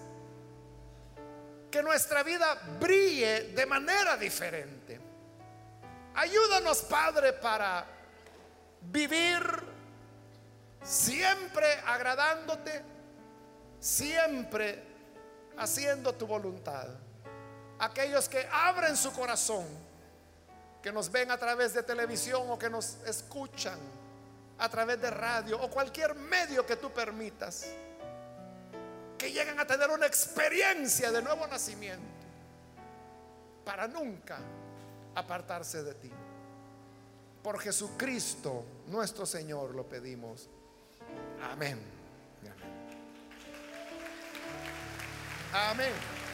que 1.72 1.82
nuestra 1.82 2.22
vida 2.22 2.54
brille 2.82 3.54
de 3.54 3.66
manera 3.66 4.18
diferente. 4.18 5.00
Ayúdanos, 6.16 6.80
Padre, 6.82 7.32
para 7.32 7.86
vivir 8.82 9.42
siempre 10.84 11.80
agradándote, 11.86 12.95
siempre 13.86 14.82
haciendo 15.58 16.16
tu 16.16 16.26
voluntad. 16.26 16.88
Aquellos 17.78 18.28
que 18.28 18.48
abren 18.52 18.98
su 18.98 19.14
corazón, 19.14 19.64
que 20.82 20.92
nos 20.92 21.12
ven 21.12 21.30
a 21.30 21.38
través 21.38 21.76
de 21.76 21.84
televisión 21.84 22.50
o 22.50 22.58
que 22.58 22.68
nos 22.68 22.98
escuchan 23.06 23.78
a 24.58 24.70
través 24.70 25.00
de 25.00 25.12
radio 25.12 25.62
o 25.62 25.70
cualquier 25.70 26.16
medio 26.16 26.66
que 26.66 26.78
tú 26.78 26.92
permitas, 26.92 27.68
que 29.20 29.32
lleguen 29.32 29.60
a 29.60 29.68
tener 29.68 29.92
una 29.92 30.08
experiencia 30.08 31.12
de 31.12 31.22
nuevo 31.22 31.46
nacimiento 31.46 32.26
para 33.64 33.88
nunca 33.88 34.40
apartarse 35.14 35.84
de 35.84 35.94
ti. 35.94 36.12
Por 37.44 37.60
Jesucristo 37.60 38.66
nuestro 38.88 39.28
Señor 39.28 39.76
lo 39.76 39.88
pedimos. 39.88 40.50
Amén. 41.52 41.95
Amén. 45.56 46.25